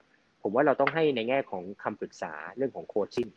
[0.43, 3.29] ผมว่าเราต้องให้ในแง่ของคำปรึกษาเรื่องของโคชชิ่ง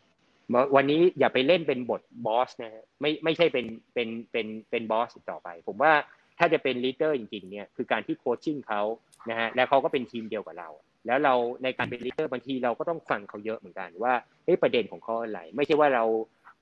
[0.76, 5.94] วันนี้อย่าไปเล่นเป็นบทบอสนะฮะไม่ไม่ใช่เป็นเป็นเป็นเป็นบอสต่อไป ผมว่า
[6.40, 8.82] ถ้าจะเป็น leader จริงๆเนี่ยคือการที่ coaching เขา
[9.30, 10.70] นะฮะแล้วเขาก็เป็นทีมเดียวกับเรา
[11.08, 11.34] แล้วเรา
[11.64, 14.14] ในการเป็น leader บางทีเราก็ต้องฟังเขาเยอะเหมือนกันว่า
[14.46, 16.04] เฮ้ประเด็นของเขาอะไร ไม่ใช่ว่าเรา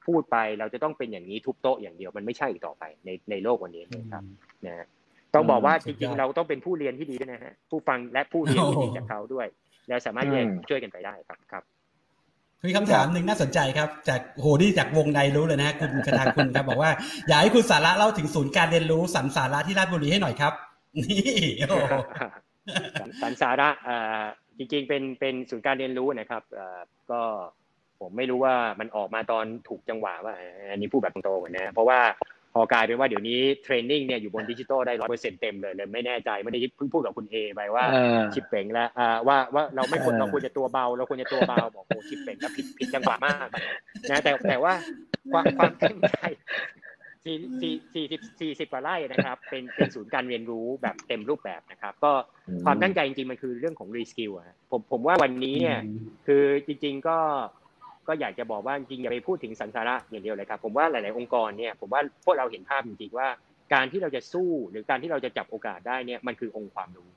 [0.08, 4.24] พูดไปเราจะต้องเป็นอย่างนี้ทุบโต๊ะอย่างเดียวมันไม่ใช่อีกต่อไปในในโลกวันนี้นะครับ
[4.66, 4.86] นะ
[5.34, 9.48] ต้องบอกว่าจริงๆ เราต้องเป็นผู้เรียนที่ดีด้วยนะฮะผู้ฟังและผู้เรียนที่ดีจากเขาด้วย
[9.88, 10.26] แล้วสามารถ
[10.70, 11.64] ช่วยกันไปได้ครับครับ
[12.68, 16.92] มีคำถามหนึ่งน่าสนใจครับ จากโหนี่จากวงในรู้เลยนะคุณคทาคุณครับบอกว่า
[17.28, 20.54] อยากให้คุณสาระเล่าถึงศูนย์การเรียนรู้สันสาระที่ราชบุรีให้หน่อยครับ
[21.04, 21.22] นี่
[23.22, 23.70] สันสาระ
[24.58, 26.44] จริงๆเป็นเป็นศูนย์การเรียนรู้นะครับ
[27.12, 27.22] ก็
[28.00, 30.34] ผมไม่รู้ว่ามันออกมาตอนถูกจังหวะว่า
[30.72, 32.00] อันนี้พูดแบบตรงๆนะเพราะว่า
[32.56, 37.86] พพอกลายเป็นว่าเดี๋ยวนี้เทรนนิ่งเนี่ยอยู่บนดิจิตอลได้ร้อยเปอร์เซ็นต์เต็มเลยเลยไม่แน่ใจไม่ได้เพิ่งพูดกับคุณเอไปว่า
[38.34, 38.90] ชิปเป่งแล้ว
[39.28, 43.48] ว่าว่าเราไม่ควรเราควรจะตัวเบา เราควรจะตัวเบาบอกโอ้ชิปเป่งแล้วผิดผิดจังหวะมาก
[44.12, 44.74] นะแต่แต่ว่า
[45.32, 46.18] ความความตั้งใจ
[47.26, 52.12] สี่สี่สี่สิบสี่สิบกว่าไร่นะครับ เป็นเป็นศูนย์การเรียนรู้แบบเต็มรูปแบบนะครับ ก็
[52.66, 55.80] ความตั้งใจจริงๆมันคือเรื่องของ reskill อะผมผมว่าวันนี้เนี่ย
[56.28, 57.18] คือจริง ๆก็
[58.08, 63.28] ก็อยากจะบอกว่าจริงอย่าไปพูดถึงสันสาระอย่างเดียวเลยครับผมว่าหลาย ๆ องค์กรเนี่ยผมว่าพวกเราเห็นภาพจริงๆว่า
[63.74, 67.10] การที่เราจะสู้หรือการที่เราจะจับโอกาสได้เนี่ยมันคือองค์ความรู้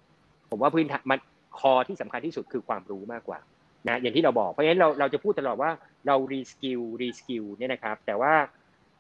[0.51, 1.19] ผมว่าพื้นฐานมัน
[1.61, 3.39] core ที่สำคัญที่สุดคือความรู้มากกว่า
[3.89, 5.71] นะอย่างที่เราบอกเพราะฉะนั้นเราเราจะพูดตลอดว่า
[6.07, 8.33] เรา reskill reskill เนี่ยนะครับ แต่ว่า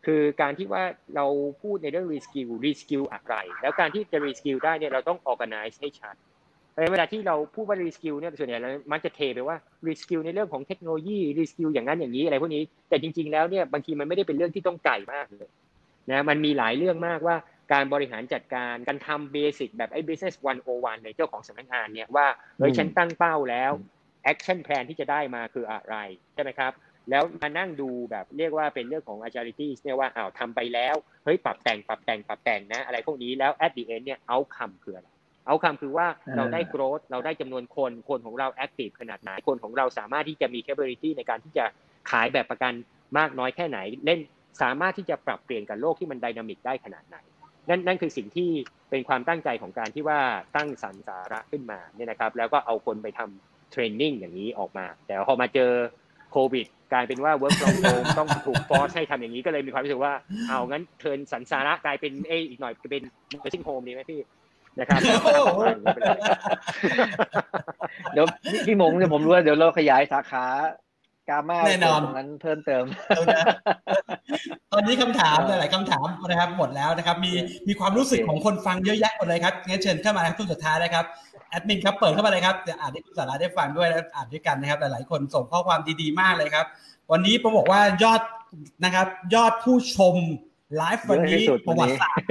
[0.06, 0.84] คือการที่ว่า
[1.16, 1.26] เรา
[1.62, 6.16] พูดในเรื่อง reskill reskill อะไร แล้วการที่จะ reskill ได้เนี่ยเราต้อง organize ให้ชัด
[6.92, 15.48] เวลาที่เราพูดว่า reskill เนี่ยส่วนใหญ่เรามักจะเทไปว่า reskill ในเรื่องของเทคโนโลยี reskill อย่างนั้นอย่างนี้อะไรพวกนี้แต่จริง ๆ แล้วเนี่ยบางทีมันไม่ได้เป็นเรื่องที่ต้องไกลมากเลย
[16.10, 17.36] นะมันมีหลายเรื่องมากว่า
[17.72, 20.36] การบริหารจัดการการทำ basic แบบไอ้ business
[20.70, 22.26] 101 ในเจ้าของสำนักงานเนี่ยว่า
[22.56, 23.72] เฮ้ยฉันตั้งเป้าแล้ว
[24.24, 25.96] action plan ที่จะได้มาคืออะไร
[26.34, 26.72] ใช่ไหมครับ
[27.10, 30.94] แล้วมานั่งดูแบบเรียกว่าเป็นเรื่องของ agility เนี่ยว่าอ้าวทำไปแล้ว
[31.24, 35.08] เฮ้ยปรับแต่งปรับแต่งปรับแต่งนะ อะไรพวกนี้แล้ว at the end เนี่ย outcome คืออะไร
[35.46, 36.06] outcome คือว่า
[36.36, 41.64] เราได้ growth เราได้จำนวนคนคนของเรา active ขนาดไหนคนของเราสามารถที่จะมี capability ในการที่จะ
[42.10, 42.72] ขายแบบประกัน
[43.18, 44.20] มากน้อยแค่ไหน แล้ว
[44.62, 47.16] สามารถที่จะปรับเปลี่ยนกับโลกที่มัน dynamic ได้ขนาดไหน
[47.68, 48.50] นั่นนั่นคือสิ่งที่
[48.90, 50.20] เป็นความตั้งใจของการที่ว่า
[50.56, 55.70] ตั้งสรรสาระขึ้นมาเนี่ยนะครับ แล้วก็เอาคนไปทำเทรนนิ่งอย่างนี้ออกมา แต่พอมาเจอ
[56.32, 60.12] โควิด กลายเป็นว่า work from home ต้องถูกฟอร์สให้ทำอย่างนี้ก็เลยมีความรู้สึกว่า
[60.48, 64.20] เอางั้นเทินสันสาระกลายเป็นเออีกหน่อยจะเป็น nursing home ดีไหมพี่
[64.78, 65.00] นะครับ
[68.12, 68.26] เดี๋ยว
[68.66, 70.44] พี่มงเนี่ยผมรู้ว่าเดี๋ยวเราขยายสาขา
[71.28, 72.84] กามาแน่นอนนั้นเพิ่มเติม
[74.72, 77.32] ตอนนี้คำถามหลายๆคำถามนะครับ หมดแล้วนะครับ มี
[77.68, 81.04] มีความรู้สึกของคนฟังเยอะแยะหมดเลยครับงั้นเชิญเข้ามาชุดสุดท้ายนะครับ
[81.48, 86.66] แอดมินครับเปิดเข้ามาเลยครับจะอ่านให้คุณสาระได้ฟังด้วยแล้วอ่านด้วยกันนะครับหลายๆ คนส่งข้อความดีๆ มากเลยครับ
[87.12, 88.20] วันนี้ผมบอกว่ายอด
[88.84, 90.16] นะครับ ยอดผู้ชม
[90.76, 92.26] ไลฟ์วันนี้ประวัติศาสตร์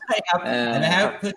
[0.00, 0.38] ใช่ครับ
[0.70, 1.32] เห็นไหมครับเพื่อ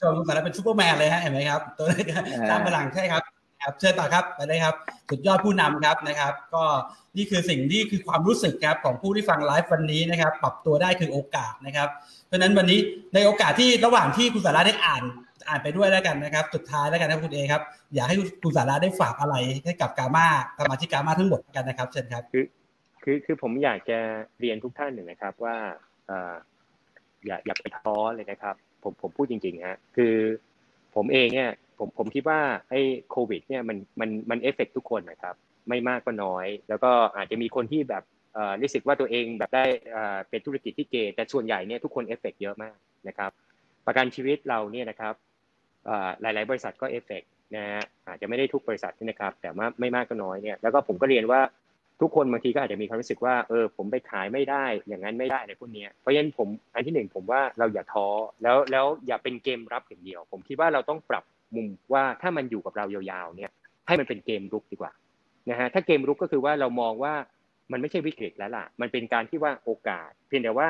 [0.00, 2.04] ชมสาระเป็นซูเปอร์แมนเลยฮะเห็นไหมครับ ตัวนี้
[2.48, 3.22] สร้างพลังใช่ครับ
[3.62, 4.74] ครับเชิญต่อครับไปเลยครับ
[5.10, 6.64] สุดยอดผู้นำครับนะครับ ก็
[7.16, 11.88] นี่คือสิ่งที่คือความรู้สึกครับของผู้ที่ฟังไลฟ์วันนี้นะครับ ปรับตัวได้คือโอกาสนะครับ
[12.26, 12.78] เพราะฉะนั้นวันนี้
[13.14, 15.02] ในโอกาสที่ระหว่างที่คุณสาระได้อ่าน
[15.48, 17.62] อ่านไปด้วยแล้วกันนะครับ สุดท้ายแล้วกันนะคุณเอครับ
[17.94, 20.26] อยากให้คุณสาระได้ฝากอะไรให้กับกามา
[20.58, 22.44] สมาชิกกามาทั้งหมดกันนะครับเชิญครับ คือ
[23.02, 23.98] คือคือผมอยากจะ
[24.40, 25.56] เรียนทุกท่านหนึ่งนะครับว่า
[27.26, 30.14] อย่าอย่าไปท้อเลยนะครับ ผมผมพูดจริงๆฮะคือ
[30.94, 32.40] ผมเองเนี่ยผมผมคิดว่า
[32.70, 32.80] ไอ้
[33.10, 35.34] โควิด เนี่ยมันมันมันเอฟเฟกทุกคนนะครับ
[35.68, 38.02] ไม่มากก็น้อย แล้วก็อาจจะมีคนที่แบบ
[38.62, 39.64] รู้สึกว่าตัวเองแบบได้
[40.30, 42.76] เป็นธุรกิจที่ gain แต่ส่วนใหญ่เนี่ยทุกคนเอฟเฟกเยอะมาก
[43.08, 43.30] นะครับ
[43.86, 45.14] ประกันชีวิตเราเนี่ยนะครับ
[46.20, 47.22] หลาย ๆ บริษัทก็เอฟเฟก
[47.56, 51.40] นะฮะอาจจะไม่ได้ทุกบริษัทนะครับ แต่ว่าไม่มากก็น้อยเนี่ยแล้วก็ผมก็เรียนว่า
[52.00, 58.06] ทุกคนบางทีก็อาจจะมีความรู้สึกว่าเออผมไปขายไม่ได้ อย่างนั้นไม่ได้ในพวกนี้เพราะฉะนั้นผมอันที่หนึ่งผมว่าเราอย่าท้อ
[58.42, 61.24] แล้วแล้วอย่าเป็นเกมรับอย่างเดียว ผมคิดว่าเราต้องปรับ
[61.56, 63.50] มุมว่าถ้ามันอยู่กับเรายาวๆเนี่ย
[63.86, 64.92] ให้มันเป็นเกมรุกดีกว่า
[65.50, 67.14] นะฮะถ้าเกมรุกก็คือว่าเรามองว่า
[67.72, 70.68] มันไม่ใช่วิกฤตแล้วล่ะ มันเป็นการที่ว่าโอกาส เพียงแต่ว่า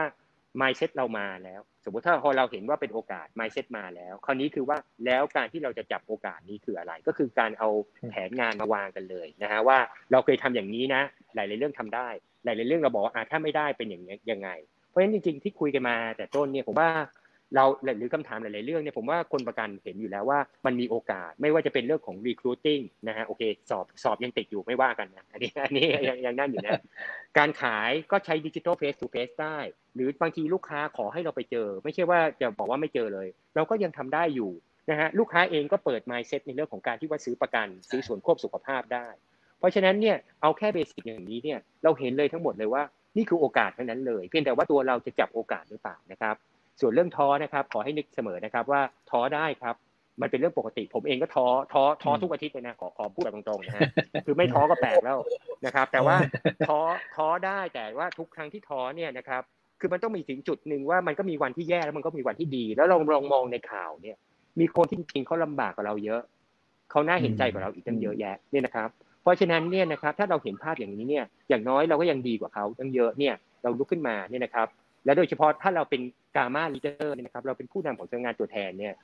[0.61, 7.69] mindset เรามาแล้ว สมมติถ้าพอเราเห็นว่าเป็นโอกาส mindset มาแล้ว คราวนี้คือว่าแล้วการที่เราจะจับโอกาสนี้คืออะไร ก็คือการเอา
[8.11, 9.79] แผนงานมาวางกันเลยนะฮะว่า
[10.13, 11.03] เราเคยทำอย่างนี้นะ
[11.35, 12.09] หลายๆเรื่องทำได้
[12.45, 14.49] หลายๆเรื่องเราบอกว่าถ้าไม่ได้เป็นอย่างนี้ยังไง
[14.89, 16.89] เพราะฉะนั้นจริงๆที่คุยกันมาแต่ต้นเนี่ยผมว่า
[17.54, 17.64] เรา
[17.99, 26.80] หรือคำถามหลาย ๆ เรื่องเนี่ยผมว่าคนประกันเห็นอยู่แล้วว่ามันมีโอกาสไม่ว่าจะเป็นเรื่องของ recruiting นะฮะโอเคสอบสอบยังติดอยู่ไม่ว่ากันนะอันนี้อันนี้ยังยังนั่นอยู่นะ
[27.38, 29.58] การขายก็ใช้ดิจิทัลเฟสทูเฟสได้
[29.95, 34.50] หรือบางทีลูกค้าขอให้เราไปเจอ ไม่ใช่ว่าจะบอกว่าไม่เจอเลย เราก็ยังทำได้อยู่
[34.91, 39.07] นะฮะลูกค้าเองก็เปิด mindset ในเรื่องของการที่ว่าซื้อประกัน ซื้อส่วนควบสุขภาพได้
[39.58, 42.83] เพราะฉะนั้นเนี่ยเอาแค่เบสิกอย่างนี้เนี่ยเราเห็นเลยทั้งหมดเลยว่า
[43.16, 46.37] นี่คือโอกาสทั้งนั้นเลย เพียงแต่ว่าตัวเราจะจับโอกาสหรือเปล่านะครับ
[46.80, 48.80] ส่วนเรื่องท้อนะครับ ขอให้นึกเสมอนะครับ ว่า
[49.11, 49.75] ท้อได้ครับ
[50.21, 53.83] มันเป็นเรื่องปกติ ผมเองก็ท้อท้อท้อทุกอาทิตย์เลยนะขอขอพูดแบบตรงๆนะฮะ
[54.26, 55.18] คือไม่ท้อก็แปลกแล้ว
[55.67, 56.17] นะครับ แต่ว่า
[56.68, 56.80] ท้อ
[57.17, 59.42] ท้อได้แต่ว่าทุกครั้งที่ท้อเนี่ยนะครับ
[59.80, 64.17] คือมันต้องมีถึงจุดหนึ่งว่ามันก็มีวันที่แย่แล้วมันก็มีวันที่ดี แล้วลองลองมองในข่าวเนี่ย
[64.61, 66.21] มีคนที่จริงเขาลำบากกว่าเราเยอะ
[66.91, 68.88] เขาน่าเห็นใจกว่าเราอีกตั้งเยอะแยะเนี่ยนะครับ
[69.22, 74.68] เพราะฉะนั้นเนี่ยนะครับถ้าเราเห็นภาพอย่างนี้เนี่ยอย่างน้อยเราก็ยังดีกว่าเขาตั้งเยอะเนี่ยเราลุกขึ้นมาเนี่ยนะครับ
[75.09, 76.03] และโดยเฉพาะถ้าเราเป็น
[76.37, 78.95] กามาลีเดอร์เนี่ยนะครับ เราเป็นผู้นำของจ้างานตัวแทนเนี่ย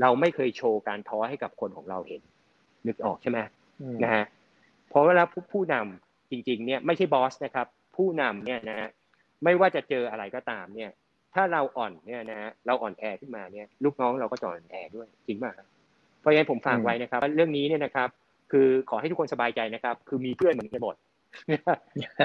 [0.00, 2.22] เราไม่เคยโชว์การท้อให้กับคนของเราเห็น
[2.86, 3.38] นึกออกใช่ไหม
[4.04, 4.24] นะฮะ
[4.88, 8.88] เพราะเวลาผู้ผู้นำจริง ๆ เนี่ยไม่ใช่บอสนะครับ ผู้นำเนี่ยนะฮะ
[9.44, 10.90] ไม่ว่าจะเจออะไรก็ตามเนี่ย
[11.34, 15.54] ถ้าเราอ่อนเนี่ยนะฮะเราอ่อนแอขึ้นมาเนี่ยลูกน้องเราก็จะอ่อนแอด้วยจริงมาก
[16.20, 18.08] เพราะฉะนั้นผมฝากไว้นะครับเรื่องนี้เนี่ยนะครับ
[18.52, 20.94] คือขอให้ทุกคนสบายใจนะครับ คือมีเพื่อนเหมือนกันหมด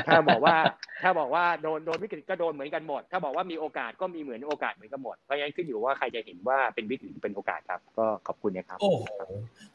[0.07, 0.55] ถ้าบอกว่า
[1.03, 9.05] ถ้าบอกว่าโดนโดนวิกฤตก็โดนเหมือนกันหมด ถ้าบอกว่ามีโอกาสก็มีเหมือนโอกาสเหมือนกันหมด เพราะฉะนั้นขึ้นอยู่ว่าใครจะเห็นว่าเป็นวิกฤตเป็นโอกาสครับ ก็ขอบคุณนะครับ โอ้โห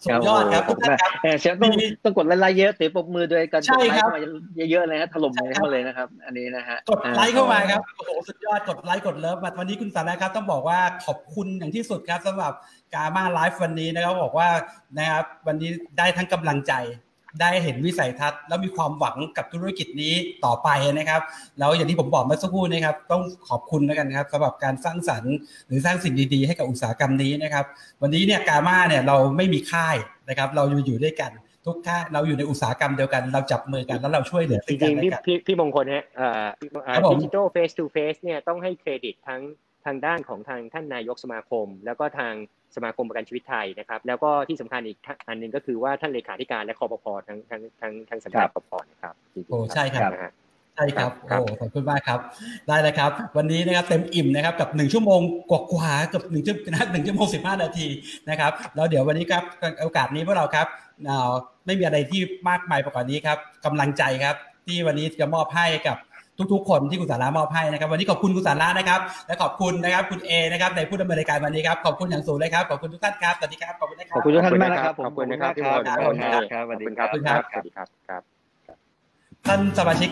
[0.05, 1.73] สุดยอดครับทุกท่านครับเสียต้อง
[2.05, 4.09] ต้องกดไลค์เยอะเสียปบมือด้วยกันใช่ครับ
[4.70, 12.52] เยอะๆเลยนะถล่มเข้าเลยนะครับ อันนี้นะฮะ กดไลค์เข้ามาครับ โอ้โห สุดยอด กดไลค์ กดเลิฟวันนี้คุณสาระครับ ต้องบอกว่าขอบคุณอย่างที่สุดครับสำหรับ
[12.94, 14.48] การมาไลฟ์วันนี้นะครับ บอกว่า
[14.98, 16.73] นะครับ วันนี้ได้ทั้งกำลังใจ
[17.40, 21.20] ได้เห็นวิสัยทัศน์ แล้วมีความหวังกับธุรกิจนี้ต่อไปนะครับ
[21.59, 25.35] แล้วอย่างที่ผมบอกเมื่อสักครู่นะครับ ต้องขอบคุณแล้วกันครับสำหรับการสร้างสรรค์
[25.66, 27.65] หรือสร้างสิ่งดีๆ ให้กับอุตสาหกรรมนี้นะครับ
[28.02, 29.97] วันนี้เนี่ยกาม่าเนี่ยเราไม่มีค่าย
[30.28, 31.31] นะครับ เราอยู่อยู่ด้วยกัน
[31.66, 36.05] ทุกค่ายเราอยู่ในอุตสาหกรรมเดียวกัน เราจับมือกันแล้วเราช่วยเหลือจริงๆพี่พี่มงคลฮะ
[37.12, 39.43] ดิจิทัลเฟสทูเฟสเนี่ยต้องให้เครดิตทั้ง
[39.86, 42.32] ทางด้านของทางท่านนายกสมาคม แล้วก็ทาง
[42.77, 44.98] สมาคมประกันชีวิตไทยนะครับ แล้วก็ที่สำคัญอีก
[45.28, 49.15] อันหนึ่งก็คือว่าท่านเลขาธิการและคอปพทั้งทั้งทั้งทั้งสังกัดปพนะครับ
[49.51, 50.12] โอ้ใช่ครับ
[50.77, 52.20] ใช่ครับโอ้ขอบคุณมากครับ
[52.69, 55.20] ได้เลยครับ วันนี้นะครับเต็มอิ่มนะครับกับหนึ่งชั่วโมง
[55.51, 57.86] กว่าๆกับหนึ่งชั่วนะหนึ่งชั่วโมงสิบห้านาที
[58.31, 59.43] นะครับแล้วเดี๋ยววันนี้ครับ
[59.82, 60.66] โอกาสนี้พวกเราครับ
[61.66, 64.36] ไม่มีอะไรที่มากมายไปกว่านี้ครับกำลังใจครับ
[64.66, 65.97] ที่วันนี้จะมอบให้กับ
[66.52, 78.23] ทุกๆ คนที่คุณสาระมอบให้นะครับ วันนี้ขอบคุณคุณสาระนะครับ และขอบคุณนะครับคุณเอนะครับในผู้ดำเนินรายการวันนี้ครับขอบคุณอย่างสูงเลยครับขอบคุณทุกท่านครับสวัสดีครับขอบคุณนะครับขอบคุณทุกท่านมากนะครับขอบคุณนะครับขอบคุณครับสวัสดีครับสวัสดีครับ
[79.47, 80.11] ท่านสมาชิก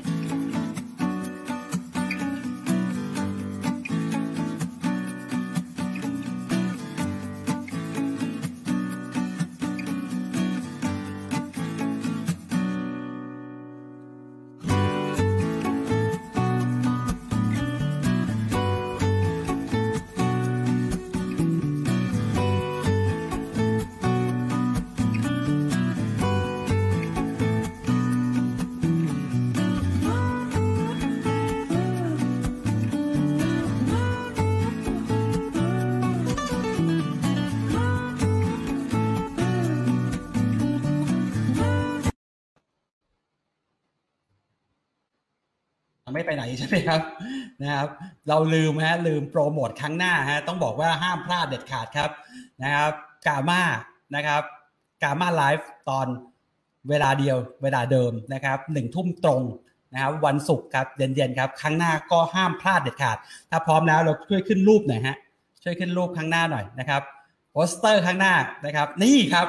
[46.15, 47.01] ไม่ไปไหนใช่ไหมครับ
[47.63, 47.89] นะครับ
[48.29, 52.11] เราลืมฮะลืมโปรโมทครั้งหน้าฮะต้องบอกว่าห้ามพลาดเด็ดขาดครับ
[52.63, 52.93] นะครับ
[53.27, 53.63] กาม่า
[54.15, 54.43] นะครับ
[55.03, 56.07] กาม่าไลฟ์ตอน
[56.89, 59.43] เวลาเดียวเวลาเดิมนะครับหนึ่งทุ่มตรง
[59.93, 63.17] นะครับวันศุกร์ครับเย็นๆครับครั้งหน้าก็ห้ามพลาดเด็ดขาด
[63.51, 65.17] ถ้าพร้อมแล้วเราช่วยขึ้นรูปหน่อยฮะ
[65.63, 67.03] ช่วยขึ้นรูปข้างหน้าหน่อยนะครับ
[67.53, 68.35] โปสเตอร์ข้างหน้า
[68.67, 69.49] นะครับ นี่ครับ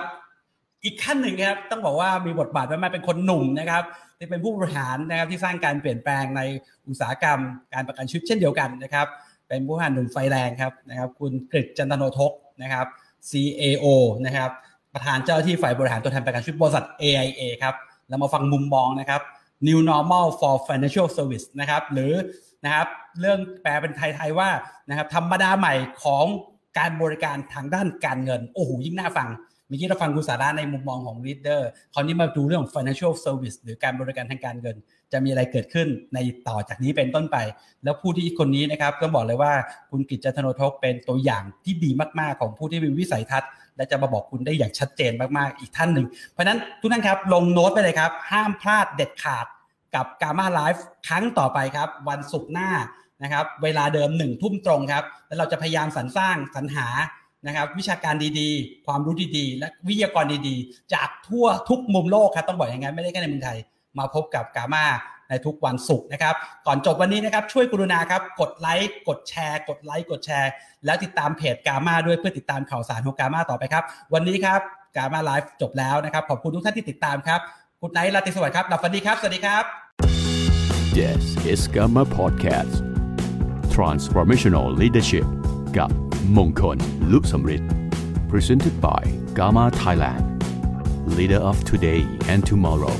[0.83, 3.83] อีกขั้นหนึ่งครับต้องบอกว่ามีบทบาทมากๆเป็นคนหนุ่มนะครับ
[4.23, 6.41] ที่เป็นผู้บริหารนะครับที่สร้างการเปลี่ยนแปลงใน
[6.87, 7.39] อุตสาหกรรม
[7.73, 9.07] การประกันชีวิตเช่นเดียวกันนะครับ
[9.47, 12.31] เป็นผู้บริหารหนุ่มไฟแรงครับนะครับ คุณกฤษจันทโนทก
[12.61, 12.87] นะครับ
[13.29, 13.85] CAO
[14.25, 14.49] นะครับ
[14.93, 17.75] ประธานเจ้าที่ฝ่ายบริหารตัวแทนประกันชีวิตบริษัท AIA ครับ
[18.09, 19.21] เรามาฟังมุมมองนะครับ
[19.67, 22.13] New Normal for Financial Service นะครับหรือ
[22.65, 22.87] นะครับ
[23.19, 24.49] เรื่องแปลเป็นไทย ๆ ว่า
[24.89, 25.73] นะครับธรรมดาใหม่
[26.03, 26.25] ของ
[26.77, 29.29] การบริการทางด้านการเงิน โอ้โหยิ่งน่าฟัง
[29.73, 31.61] มื่อกี้เราฟังคุณสาระในมุมมองของ leader
[31.93, 34.75] คราวนี้มาดูเรื่องของ financial service หรือการบริการทางการเงิน
[35.11, 37.37] จะมีอะไรเกิดขึ้นในต่อจากนี้เป็นต้นไป
[37.83, 39.53] แล้วผู้ที่คนนี้นะครับก็บอกเลยว่า
[39.91, 41.89] คุณกิจจันทโนทกเป็นตัวอย่างที่ดี
[42.19, 49.45] มาก ๆ ของผู้ที่มีวิสัยทัศน์ และจะมาบอกคุณได้อย่างชัดเจนมาก ๆ อีกท่านหนึ่ง เพราะนั้นทุกท่านครับลงโน้ตไปเลยครับ ห้ามพลาดเด็ดขาด
[49.95, 52.69] กับกามาไลฟ์ครั้งต่อไปครับ วันศุกร์หน้า
[53.23, 56.87] นะครับเวลาเดิมหนึ่งทุ่มตรงครับ แล้วเราจะพยายามสรรสร้างสรรหา
[57.47, 63.57] นะครับวิชาการดีๆ ความรู้ดีๆ และวิทยากรดีๆ จากทั่วทุกมุมโลกครับต้องบอกอย่างนั้นไม่ได้แค่ในเมืองไทย
[63.99, 64.85] มาพบกับ GAMA
[65.29, 66.35] ในทุกวันศุกร์นะครับ
[66.67, 70.51] ก่อนจบวันนี้นะครับ ช่วยกรุณาครับ กดไลค์กดแชร์ กดไลค์กดแชร์
[70.85, 73.83] แล้วติดตามเพจ GAMA ด้วยเพื่อติดตามข่าวสารของ GAMA ต่อไปครับ
[74.13, 74.59] วันนี้ครับ
[74.97, 77.39] GAMA Live จบแล้วนะครับ ขอบคุณทุกท่านที่ติดตามครับ
[77.81, 79.63] good night ราตรีสวัสดิ์ครับหลับฝันดีครับ สวัสดีครับ
[80.99, 82.73] This is GAMA Podcast
[83.75, 85.27] Transformational Leadership
[85.78, 85.90] กับ
[86.36, 86.76] มงคล
[87.12, 87.70] ลุสมฤทธิ์
[88.30, 89.02] presented by
[89.38, 90.22] Gamma Thailand
[91.16, 92.00] leader of today
[92.32, 92.96] and tomorrow